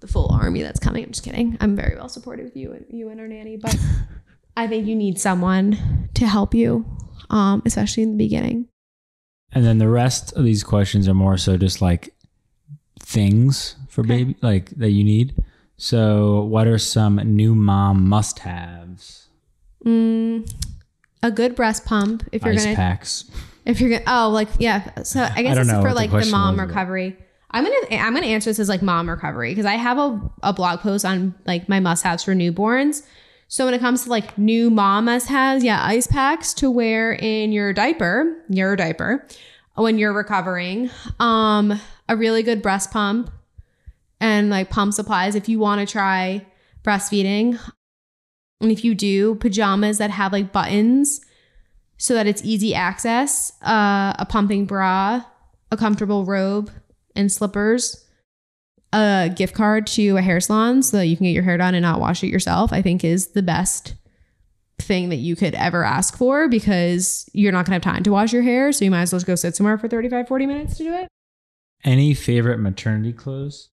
the 0.02 0.08
full 0.08 0.30
army 0.30 0.62
that's 0.62 0.82
coming. 0.82 1.06
I'm 1.06 1.12
just 1.12 1.24
kidding. 1.24 1.58
I'm 1.62 1.78
very 1.78 1.96
well 1.96 2.10
supported 2.10 2.44
with 2.44 2.58
you 2.58 2.74
and 2.74 2.86
you 2.90 3.08
and 3.08 3.22
our 3.22 3.30
nanny, 3.30 3.56
but 3.56 3.78
I 4.58 4.68
think 4.68 4.88
you 4.88 4.96
need 4.96 5.22
someone 5.22 6.10
to 6.16 6.28
help 6.28 6.54
you, 6.54 6.86
um, 7.30 7.62
especially 7.66 8.04
in 8.04 8.12
the 8.12 8.18
beginning. 8.18 8.68
And 9.54 9.64
then 9.64 9.78
the 9.78 9.88
rest 9.88 10.34
of 10.34 10.44
these 10.44 10.66
questions 10.66 11.08
are 11.08 11.14
more 11.14 11.38
so 11.38 11.56
just 11.56 11.82
like 11.82 12.13
things 13.14 13.76
for 13.88 14.04
baby, 14.04 14.36
like 14.42 14.72
that 14.72 14.90
you 14.90 15.04
need. 15.04 15.36
So, 15.78 16.44
what 16.44 16.68
are 16.68 16.78
some 16.78 17.16
new 17.18 17.56
mom 17.56 18.08
must 18.08 18.40
haves? 18.40 19.28
Mm, 19.86 20.50
a 21.22 21.32
good 21.32 21.56
breast 21.56 21.86
pump 21.86 22.24
if 22.32 22.44
you're 22.44 22.54
Ice 22.54 22.64
gonna 22.66 22.76
packs. 22.76 23.26
if 23.66 23.80
you're 23.82 23.90
gonna 23.90 24.04
oh 24.08 24.30
like 24.30 24.48
yeah 24.60 25.04
so 25.04 25.22
i 25.36 25.42
guess 25.42 25.58
this 25.58 25.68
is 25.68 25.74
for 25.74 25.94
like 25.94 26.10
the 26.10 26.18
question 26.18 26.32
mom 26.32 26.56
was, 26.58 26.68
recovery 26.68 27.18
i'm 27.52 27.64
gonna 27.64 28.02
i'm 28.02 28.14
gonna 28.14 28.26
answer 28.28 28.50
this 28.50 28.60
as 28.60 28.70
like 28.70 28.82
mom 28.82 29.10
recovery 29.10 29.52
because 29.52 29.66
i 29.66 29.76
have 29.76 29.98
a, 29.98 30.22
a 30.42 30.54
blog 30.54 30.80
post 30.80 31.04
on 31.06 31.34
like 31.46 31.68
my 31.68 31.80
must-haves 31.82 32.24
for 32.24 32.34
newborns 32.34 33.04
so 33.50 33.66
when 33.66 33.74
it 33.74 33.80
comes 33.80 34.04
to 34.04 34.10
like 34.10 34.38
new 34.38 34.70
mom 34.70 35.06
must-haves 35.06 35.64
yeah 35.64 35.84
ice 35.86 36.08
packs 36.08 36.54
to 36.54 36.70
wear 36.72 37.14
in 37.14 37.52
your 37.52 37.74
diaper 37.74 38.42
your 38.50 38.76
diaper 38.78 39.26
when 39.76 39.98
you're 39.98 40.14
recovering 40.14 40.90
um 41.20 41.78
a 42.10 42.16
really 42.16 42.44
good 42.44 42.62
breast 42.62 42.92
pump 42.92 43.30
and 44.20 44.50
like 44.50 44.70
pump 44.70 44.94
supplies 44.94 45.36
if 45.36 45.50
you 45.50 45.60
want 45.60 45.86
to 45.86 45.92
try 45.92 46.46
breastfeeding 46.84 47.60
and 48.62 48.72
if 48.72 48.84
you 48.84 48.96
do 48.96 49.36
pajamas 49.36 49.98
that 49.98 50.10
have 50.10 50.32
like 50.32 50.52
buttons 50.52 51.22
so 51.98 52.14
that 52.16 52.28
it's 52.28 52.42
easy 52.44 52.74
access, 52.74 53.52
uh, 53.62 54.14
a 54.18 54.26
pumping 54.28 54.66
bra, 54.66 55.24
a 55.72 55.78
comfortable 55.78 56.26
robe, 56.26 56.72
and 57.16 57.32
slippers, 57.32 58.06
a 58.92 59.32
gift 59.36 59.54
card 59.54 59.88
to 59.88 60.18
a 60.18 60.22
hair 60.22 60.40
salon 60.40 60.84
so 60.84 60.98
that 60.98 61.08
you 61.08 61.16
can 61.16 61.26
get 61.26 61.32
your 61.32 61.44
hair 61.44 61.58
done 61.58 61.76
and 61.76 61.84
not 61.84 62.00
wash 62.00 62.24
it 62.24 62.28
yourself, 62.28 62.74
I 62.74 62.82
think 62.82 63.04
is 63.04 63.28
the 63.28 63.44
best 63.44 63.96
thing 64.80 65.10
that 65.10 65.18
you 65.18 65.36
could 65.36 65.56
ever 65.56 65.84
ask 65.84 66.18
for 66.18 66.48
because 66.48 67.30
you're 67.34 67.52
not 67.52 67.66
going 67.66 67.80
to 67.80 67.86
have 67.86 67.96
time 67.96 68.04
to 68.04 68.12
wash 68.12 68.34
your 68.34 68.42
hair. 68.42 68.72
So 68.72 68.86
you 68.86 68.92
might 68.92 69.04
as 69.04 69.14
well 69.14 69.20
just 69.20 69.28
go 69.28 69.36
sit 69.36 69.56
somewhere 69.56 69.78
for 69.78 69.88
35, 69.88 70.28
40 70.28 70.46
minutes 70.46 70.78
to 70.78 70.84
do 70.84 70.94
it. 70.94 71.08
Any 71.84 72.14
favorite 72.14 72.60
maternity 72.60 73.14
clothes? 73.14 73.70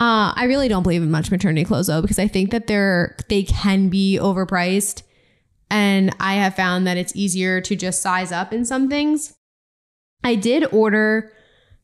Uh, 0.00 0.32
I 0.36 0.44
really 0.44 0.68
don't 0.68 0.82
believe 0.82 1.02
in 1.02 1.10
much 1.10 1.30
maternity 1.30 1.64
clothes 1.64 1.88
though, 1.88 2.02
because 2.02 2.18
I 2.18 2.28
think 2.28 2.50
that 2.50 2.66
they're 2.66 3.16
they 3.28 3.42
can 3.42 3.88
be 3.88 4.18
overpriced, 4.20 5.02
and 5.70 6.14
I 6.20 6.34
have 6.34 6.54
found 6.54 6.86
that 6.86 6.96
it's 6.96 7.16
easier 7.16 7.60
to 7.62 7.74
just 7.74 8.00
size 8.00 8.30
up 8.30 8.52
in 8.52 8.64
some 8.64 8.88
things. 8.88 9.34
I 10.22 10.34
did 10.34 10.72
order 10.72 11.32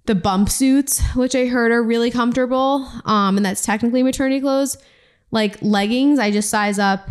the 0.06 0.14
bump 0.14 0.50
suits, 0.50 1.02
which 1.14 1.34
I 1.34 1.46
heard 1.46 1.72
are 1.72 1.82
really 1.82 2.10
comfortable, 2.10 2.88
um, 3.04 3.36
and 3.36 3.44
that's 3.44 3.64
technically 3.64 4.02
maternity 4.02 4.40
clothes. 4.40 4.76
Like 5.30 5.60
leggings, 5.62 6.18
I 6.18 6.30
just 6.30 6.50
size 6.50 6.78
up 6.78 7.08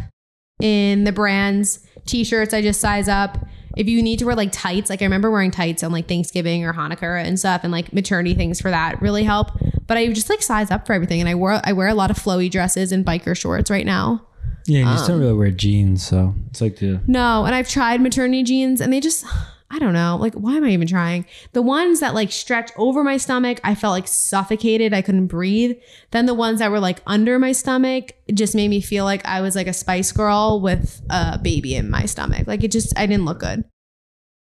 in 0.62 1.04
the 1.04 1.12
brands. 1.12 1.86
T-shirts, 2.06 2.54
I 2.54 2.62
just 2.62 2.80
size 2.80 3.10
up. 3.10 3.38
If 3.76 3.88
you 3.88 4.02
need 4.02 4.20
to 4.20 4.26
wear 4.26 4.36
like 4.36 4.52
tights, 4.52 4.90
like 4.90 5.02
I 5.02 5.06
remember 5.06 5.32
wearing 5.32 5.52
tights 5.52 5.84
on 5.84 5.92
like 5.92 6.08
Thanksgiving 6.08 6.64
or 6.64 6.74
Hanukkah 6.74 7.24
and 7.24 7.40
stuff, 7.40 7.62
and 7.64 7.72
like 7.72 7.94
maternity 7.94 8.34
things 8.34 8.62
for 8.62 8.70
that 8.72 9.02
really 9.02 9.24
help. 9.24 9.52
But 9.88 9.98
I 9.98 10.08
just 10.12 10.30
like 10.30 10.42
size 10.42 10.72
up 10.72 10.86
for 10.86 10.94
everything, 10.94 11.20
and 11.20 11.30
I 11.30 11.36
wear 11.36 11.62
I 11.64 11.74
wear 11.74 11.88
a 11.88 11.94
lot 11.94 12.12
of 12.12 12.18
flowy 12.18 12.50
dresses 12.50 12.92
and 12.92 13.06
biker 13.06 13.36
shorts 13.36 13.70
right 13.70 13.86
now. 13.86 14.26
Yeah, 14.66 14.80
you 14.80 14.86
just 14.86 15.08
don't 15.08 15.18
um, 15.18 15.22
really 15.22 15.34
wear 15.34 15.52
jeans, 15.52 16.06
so 16.06 16.34
it's 16.50 16.62
like 16.62 16.78
the 16.78 17.02
No, 17.06 17.46
and 17.46 17.54
I've 17.54 17.68
tried 17.68 18.02
maternity 18.02 18.44
jeans, 18.44 18.80
and 18.80 18.94
they 18.94 19.00
just 19.00 19.26
I 19.74 19.80
don't 19.80 19.94
know, 19.94 20.18
like 20.22 20.36
why 20.36 20.56
am 20.56 20.64
I 20.64 20.70
even 20.70 20.88
trying? 20.88 21.26
The 21.54 21.64
ones 21.64 22.00
that 22.02 22.14
like 22.14 22.32
stretch 22.32 22.70
over 22.78 23.04
my 23.04 23.18
stomach, 23.18 23.60
I 23.64 23.74
felt 23.74 23.94
like 23.94 24.08
suffocated. 24.08 24.94
I 24.94 25.02
couldn't 25.02 25.26
breathe. 25.28 25.76
Then 26.12 26.28
the 26.28 26.36
ones 26.36 26.60
that 26.60 26.70
were 26.70 26.80
like 26.80 27.02
under 27.08 27.40
my 27.40 27.54
stomach 27.54 28.12
just 28.32 28.54
made 28.54 28.68
me 28.68 28.82
feel 28.82 29.04
like 29.04 29.26
I 29.26 29.42
was 29.42 29.56
like 29.56 29.66
a 29.66 29.74
Spice 29.74 30.12
Girl 30.12 30.62
with 30.62 31.02
a 31.10 31.40
baby 31.40 31.74
in 31.74 31.90
my 31.90 32.06
stomach. 32.06 32.46
Like 32.46 32.64
it 32.64 32.72
just 32.72 32.94
I 32.96 33.08
didn't 33.08 33.26
look 33.26 33.40
good. 33.40 33.66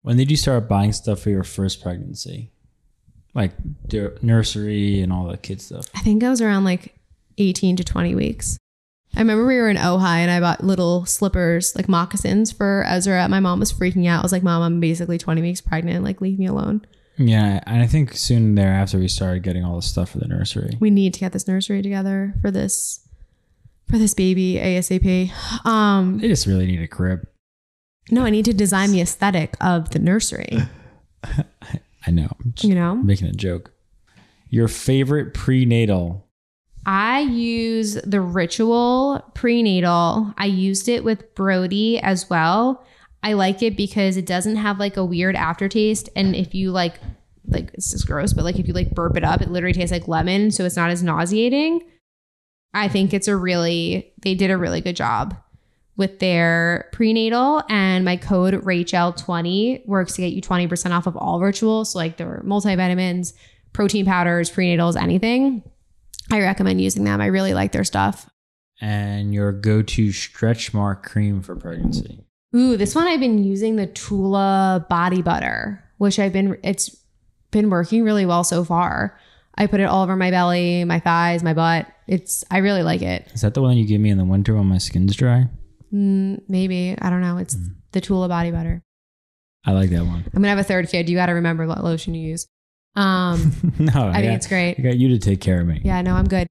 When 0.02 0.16
did 0.16 0.30
you 0.30 0.36
start 0.36 0.68
buying 0.68 0.92
stuff 0.92 1.18
for 1.18 1.30
your 1.30 1.42
first 1.42 1.82
pregnancy? 1.82 2.52
Like 3.34 3.50
nursery 4.22 5.00
and 5.00 5.12
all 5.12 5.26
that 5.26 5.42
kid 5.42 5.60
stuff. 5.60 5.86
I 5.92 6.02
think 6.02 6.22
I 6.22 6.30
was 6.30 6.40
around 6.40 6.62
like 6.62 6.94
18 7.38 7.74
to 7.76 7.84
20 7.84 8.14
weeks. 8.14 8.58
I 9.16 9.20
remember 9.20 9.46
we 9.46 9.56
were 9.56 9.70
in 9.70 9.78
Ojai 9.78 10.18
and 10.18 10.30
I 10.30 10.40
bought 10.40 10.62
little 10.62 11.06
slippers, 11.06 11.74
like 11.74 11.88
moccasins 11.88 12.52
for 12.52 12.84
Ezra. 12.86 13.26
My 13.28 13.40
mom 13.40 13.60
was 13.60 13.72
freaking 13.72 14.06
out. 14.06 14.20
I 14.20 14.22
was 14.22 14.32
like, 14.32 14.42
Mom, 14.42 14.62
I'm 14.62 14.78
basically 14.78 15.16
20 15.16 15.40
weeks 15.40 15.60
pregnant. 15.62 16.04
Like, 16.04 16.20
leave 16.20 16.38
me 16.38 16.46
alone. 16.46 16.86
Yeah, 17.16 17.60
and 17.66 17.82
I 17.82 17.86
think 17.86 18.12
soon 18.14 18.56
thereafter 18.56 18.98
we 18.98 19.08
started 19.08 19.42
getting 19.42 19.64
all 19.64 19.76
the 19.76 19.82
stuff 19.82 20.10
for 20.10 20.18
the 20.18 20.28
nursery. 20.28 20.76
We 20.80 20.90
need 20.90 21.14
to 21.14 21.20
get 21.20 21.32
this 21.32 21.48
nursery 21.48 21.80
together 21.80 22.34
for 22.42 22.50
this 22.50 23.00
for 23.88 23.96
this 23.96 24.12
baby 24.12 24.56
ASAP. 24.56 25.30
Um, 25.64 26.18
They 26.18 26.28
just 26.28 26.46
really 26.46 26.66
need 26.66 26.82
a 26.82 26.88
crib. 26.88 27.26
no, 28.10 28.22
I 28.24 28.30
need 28.30 28.44
to 28.46 28.52
design 28.52 28.90
the 28.90 29.00
aesthetic 29.00 29.56
of 29.62 29.90
the 29.90 29.98
nursery. 29.98 30.58
I 32.06 32.10
know. 32.10 32.28
You 32.60 32.74
know? 32.74 32.96
making 32.96 33.28
a 33.28 33.32
joke. 33.32 33.72
Your 34.50 34.68
favorite 34.68 35.32
prenatal? 35.34 36.25
I 36.86 37.20
use 37.20 37.94
the 37.94 38.20
ritual 38.20 39.20
prenatal. 39.34 40.32
I 40.38 40.46
used 40.46 40.88
it 40.88 41.02
with 41.02 41.34
Brody 41.34 41.98
as 41.98 42.30
well. 42.30 42.86
I 43.24 43.32
like 43.32 43.60
it 43.60 43.76
because 43.76 44.16
it 44.16 44.24
doesn't 44.24 44.54
have 44.54 44.78
like 44.78 44.96
a 44.96 45.04
weird 45.04 45.34
aftertaste. 45.34 46.08
And 46.14 46.36
if 46.36 46.54
you 46.54 46.70
like, 46.70 47.00
like 47.48 47.72
it's 47.74 47.90
just 47.90 48.06
gross, 48.06 48.32
but 48.32 48.44
like 48.44 48.60
if 48.60 48.68
you 48.68 48.72
like 48.72 48.94
burp 48.94 49.16
it 49.16 49.24
up, 49.24 49.42
it 49.42 49.50
literally 49.50 49.72
tastes 49.72 49.90
like 49.90 50.06
lemon. 50.06 50.52
So 50.52 50.64
it's 50.64 50.76
not 50.76 50.90
as 50.90 51.02
nauseating. 51.02 51.82
I 52.72 52.86
think 52.86 53.12
it's 53.12 53.26
a 53.26 53.34
really, 53.34 54.12
they 54.22 54.36
did 54.36 54.52
a 54.52 54.58
really 54.58 54.80
good 54.80 54.94
job 54.94 55.36
with 55.96 56.20
their 56.20 56.88
prenatal. 56.92 57.64
And 57.68 58.04
my 58.04 58.16
code 58.16 58.54
Rachel20 58.54 59.88
works 59.88 60.12
to 60.14 60.20
get 60.20 60.34
you 60.34 60.42
20% 60.42 60.90
off 60.92 61.08
of 61.08 61.16
all 61.16 61.40
rituals. 61.40 61.94
So 61.94 61.98
like 61.98 62.16
their 62.16 62.42
multivitamins, 62.44 63.32
protein 63.72 64.06
powders, 64.06 64.52
prenatals, 64.52 64.94
anything. 64.94 65.64
I 66.30 66.40
recommend 66.40 66.80
using 66.80 67.04
them. 67.04 67.20
I 67.20 67.26
really 67.26 67.54
like 67.54 67.72
their 67.72 67.84
stuff. 67.84 68.28
And 68.80 69.32
your 69.32 69.52
go-to 69.52 70.12
stretch 70.12 70.74
mark 70.74 71.04
cream 71.04 71.40
for 71.42 71.56
pregnancy? 71.56 72.24
Ooh, 72.54 72.76
this 72.76 72.94
one 72.94 73.06
I've 73.06 73.20
been 73.20 73.42
using 73.42 73.76
the 73.76 73.86
Tula 73.86 74.86
body 74.88 75.22
butter, 75.22 75.82
which 75.98 76.18
I've 76.18 76.32
been 76.32 76.58
it's 76.62 76.94
been 77.50 77.70
working 77.70 78.02
really 78.02 78.26
well 78.26 78.44
so 78.44 78.64
far. 78.64 79.18
I 79.54 79.66
put 79.66 79.80
it 79.80 79.84
all 79.84 80.02
over 80.02 80.16
my 80.16 80.30
belly, 80.30 80.84
my 80.84 81.00
thighs, 81.00 81.42
my 81.42 81.54
butt. 81.54 81.86
It's 82.06 82.44
I 82.50 82.58
really 82.58 82.82
like 82.82 83.02
it. 83.02 83.28
Is 83.32 83.40
that 83.40 83.54
the 83.54 83.62
one 83.62 83.76
you 83.76 83.86
give 83.86 84.00
me 84.00 84.10
in 84.10 84.18
the 84.18 84.24
winter 84.24 84.54
when 84.54 84.66
my 84.66 84.78
skin's 84.78 85.16
dry? 85.16 85.48
Mm, 85.92 86.42
maybe 86.48 86.96
I 87.00 87.10
don't 87.10 87.22
know. 87.22 87.38
It's 87.38 87.56
the 87.92 88.00
Tula 88.00 88.28
body 88.28 88.50
butter. 88.50 88.82
I 89.64 89.72
like 89.72 89.90
that 89.90 90.04
one. 90.04 90.24
I'm 90.26 90.42
gonna 90.42 90.48
have 90.48 90.58
a 90.58 90.64
third 90.64 90.88
kid. 90.88 91.08
You 91.08 91.16
got 91.16 91.26
to 91.26 91.32
remember 91.32 91.66
what 91.66 91.82
lotion 91.82 92.14
you 92.14 92.28
use. 92.28 92.46
Um, 92.96 93.74
no, 93.78 94.08
I 94.08 94.14
think 94.14 94.26
got, 94.26 94.34
it's 94.34 94.46
great. 94.46 94.76
I 94.78 94.82
got 94.82 94.96
you 94.96 95.08
to 95.10 95.18
take 95.18 95.40
care 95.40 95.60
of 95.60 95.66
me. 95.66 95.80
Yeah, 95.84 96.02
no, 96.02 96.14
I'm 96.14 96.26
good. 96.26 96.46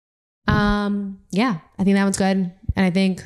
Um, 0.47 1.19
yeah, 1.31 1.59
I 1.77 1.83
think 1.83 1.95
that 1.95 2.03
one's 2.03 2.17
good. 2.17 2.51
And 2.75 2.85
I 2.85 2.91
think 2.91 3.23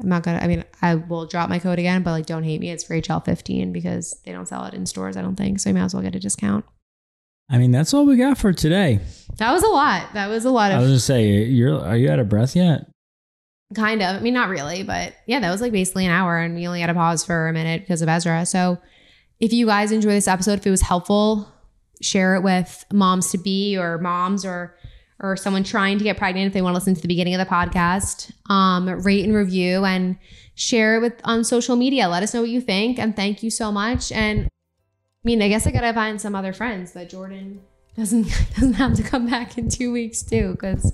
I'm 0.00 0.08
not 0.08 0.22
gonna 0.22 0.38
I 0.38 0.46
mean, 0.46 0.64
I 0.80 0.94
will 0.94 1.26
drop 1.26 1.48
my 1.50 1.58
code 1.58 1.78
again, 1.78 2.02
but 2.02 2.12
like 2.12 2.26
don't 2.26 2.44
hate 2.44 2.60
me. 2.60 2.70
It's 2.70 2.84
for 2.84 2.94
HL 2.94 3.24
15 3.24 3.72
because 3.72 4.18
they 4.24 4.32
don't 4.32 4.46
sell 4.46 4.64
it 4.64 4.74
in 4.74 4.86
stores, 4.86 5.16
I 5.16 5.22
don't 5.22 5.36
think. 5.36 5.60
So 5.60 5.70
you 5.70 5.74
might 5.74 5.84
as 5.84 5.94
well 5.94 6.02
get 6.02 6.14
a 6.14 6.20
discount. 6.20 6.64
I 7.50 7.58
mean, 7.58 7.70
that's 7.70 7.92
all 7.92 8.06
we 8.06 8.16
got 8.16 8.38
for 8.38 8.52
today. 8.52 9.00
That 9.36 9.52
was 9.52 9.62
a 9.62 9.68
lot. 9.68 10.14
That 10.14 10.28
was 10.28 10.44
a 10.44 10.50
lot 10.50 10.72
of. 10.72 10.78
I 10.78 10.80
was 10.80 10.88
gonna 10.88 11.00
say, 11.00 11.44
you're 11.44 11.78
are 11.78 11.96
you 11.96 12.10
out 12.10 12.18
of 12.18 12.28
breath 12.28 12.56
yet? 12.56 12.86
kind 13.74 14.02
of. 14.02 14.16
I 14.16 14.20
mean, 14.20 14.34
not 14.34 14.48
really, 14.48 14.82
but 14.82 15.14
yeah, 15.26 15.40
that 15.40 15.50
was 15.50 15.60
like 15.60 15.72
basically 15.72 16.06
an 16.06 16.12
hour 16.12 16.38
and 16.38 16.54
we 16.54 16.66
only 16.66 16.80
had 16.80 16.88
to 16.88 16.94
pause 16.94 17.24
for 17.24 17.48
a 17.48 17.52
minute 17.52 17.82
because 17.82 18.02
of 18.02 18.08
Ezra. 18.08 18.46
So 18.46 18.78
if 19.40 19.52
you 19.52 19.66
guys 19.66 19.92
enjoy 19.92 20.10
this 20.10 20.28
episode, 20.28 20.58
if 20.58 20.66
it 20.66 20.70
was 20.70 20.82
helpful, 20.82 21.51
share 22.02 22.34
it 22.34 22.42
with 22.42 22.84
moms 22.92 23.30
to 23.30 23.38
be 23.38 23.76
or 23.78 23.98
moms 23.98 24.44
or 24.44 24.76
or 25.20 25.36
someone 25.36 25.62
trying 25.62 25.98
to 25.98 26.04
get 26.04 26.16
pregnant 26.16 26.48
if 26.48 26.52
they 26.52 26.60
want 26.60 26.72
to 26.74 26.78
listen 26.78 26.94
to 26.96 27.00
the 27.00 27.06
beginning 27.06 27.32
of 27.34 27.38
the 27.38 27.46
podcast. 27.46 28.32
Um, 28.50 28.88
rate 29.04 29.24
and 29.24 29.32
review 29.34 29.84
and 29.84 30.16
share 30.56 30.96
it 30.96 31.00
with 31.00 31.14
on 31.22 31.44
social 31.44 31.76
media. 31.76 32.08
Let 32.08 32.24
us 32.24 32.34
know 32.34 32.40
what 32.40 32.50
you 32.50 32.60
think 32.60 32.98
and 32.98 33.14
thank 33.14 33.42
you 33.42 33.50
so 33.50 33.70
much. 33.70 34.10
And 34.10 34.46
I 34.46 34.48
mean, 35.24 35.40
I 35.40 35.48
guess 35.48 35.66
I 35.66 35.70
gotta 35.70 35.94
find 35.94 36.20
some 36.20 36.34
other 36.34 36.52
friends 36.52 36.92
that 36.92 37.08
Jordan 37.08 37.60
doesn't 37.96 38.26
doesn't 38.54 38.74
have 38.74 38.94
to 38.94 39.02
come 39.04 39.28
back 39.28 39.56
in 39.56 39.68
two 39.68 39.92
weeks 39.92 40.22
too, 40.22 40.52
because 40.52 40.92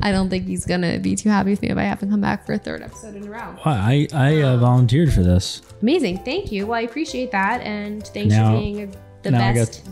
I 0.00 0.12
don't 0.12 0.30
think 0.30 0.46
he's 0.46 0.64
gonna 0.64 0.98
be 0.98 1.14
too 1.14 1.28
happy 1.28 1.50
with 1.50 1.60
me 1.60 1.68
if 1.68 1.76
I 1.76 1.82
haven't 1.82 2.10
come 2.10 2.22
back 2.22 2.46
for 2.46 2.54
a 2.54 2.58
third 2.58 2.82
episode 2.82 3.16
in 3.16 3.26
a 3.26 3.30
row. 3.30 3.54
Well, 3.66 3.74
I 3.74 4.08
I 4.14 4.42
uh, 4.42 4.56
volunteered 4.56 5.12
for 5.12 5.22
this. 5.22 5.60
Amazing, 5.82 6.24
thank 6.24 6.50
you. 6.50 6.66
Well, 6.66 6.78
I 6.78 6.82
appreciate 6.82 7.32
that, 7.32 7.60
and 7.60 8.06
thanks 8.06 8.34
Now- 8.34 8.52
for 8.52 8.58
being 8.58 8.94
the 9.22 9.32
best 9.32 9.84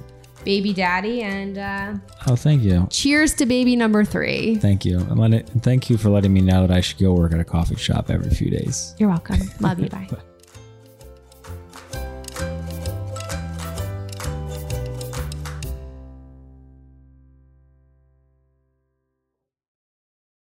baby 0.46 0.72
daddy. 0.72 1.20
And 1.22 1.58
uh, 1.58 1.94
Oh, 2.26 2.36
thank 2.36 2.62
you, 2.62 2.86
cheers 2.90 3.34
to 3.34 3.44
baby 3.44 3.76
number 3.76 4.02
three. 4.04 4.56
thank 4.56 4.86
you, 4.86 4.98
and 5.00 5.18
let 5.18 5.34
it. 5.34 5.50
Thank 5.60 5.90
you 5.90 5.98
for 5.98 6.08
letting 6.08 6.32
me 6.32 6.40
know 6.40 6.66
that 6.66 6.74
I 6.74 6.80
should 6.80 6.98
go 6.98 7.12
work 7.12 7.32
at 7.34 7.40
a 7.40 7.44
coffee 7.44 7.76
shop 7.76 8.08
every 8.10 8.30
few 8.30 8.50
days. 8.50 8.94
You're 8.98 9.10
welcome. 9.10 9.40
Love 9.60 9.78
you. 9.80 9.90
Bye. 9.90 10.08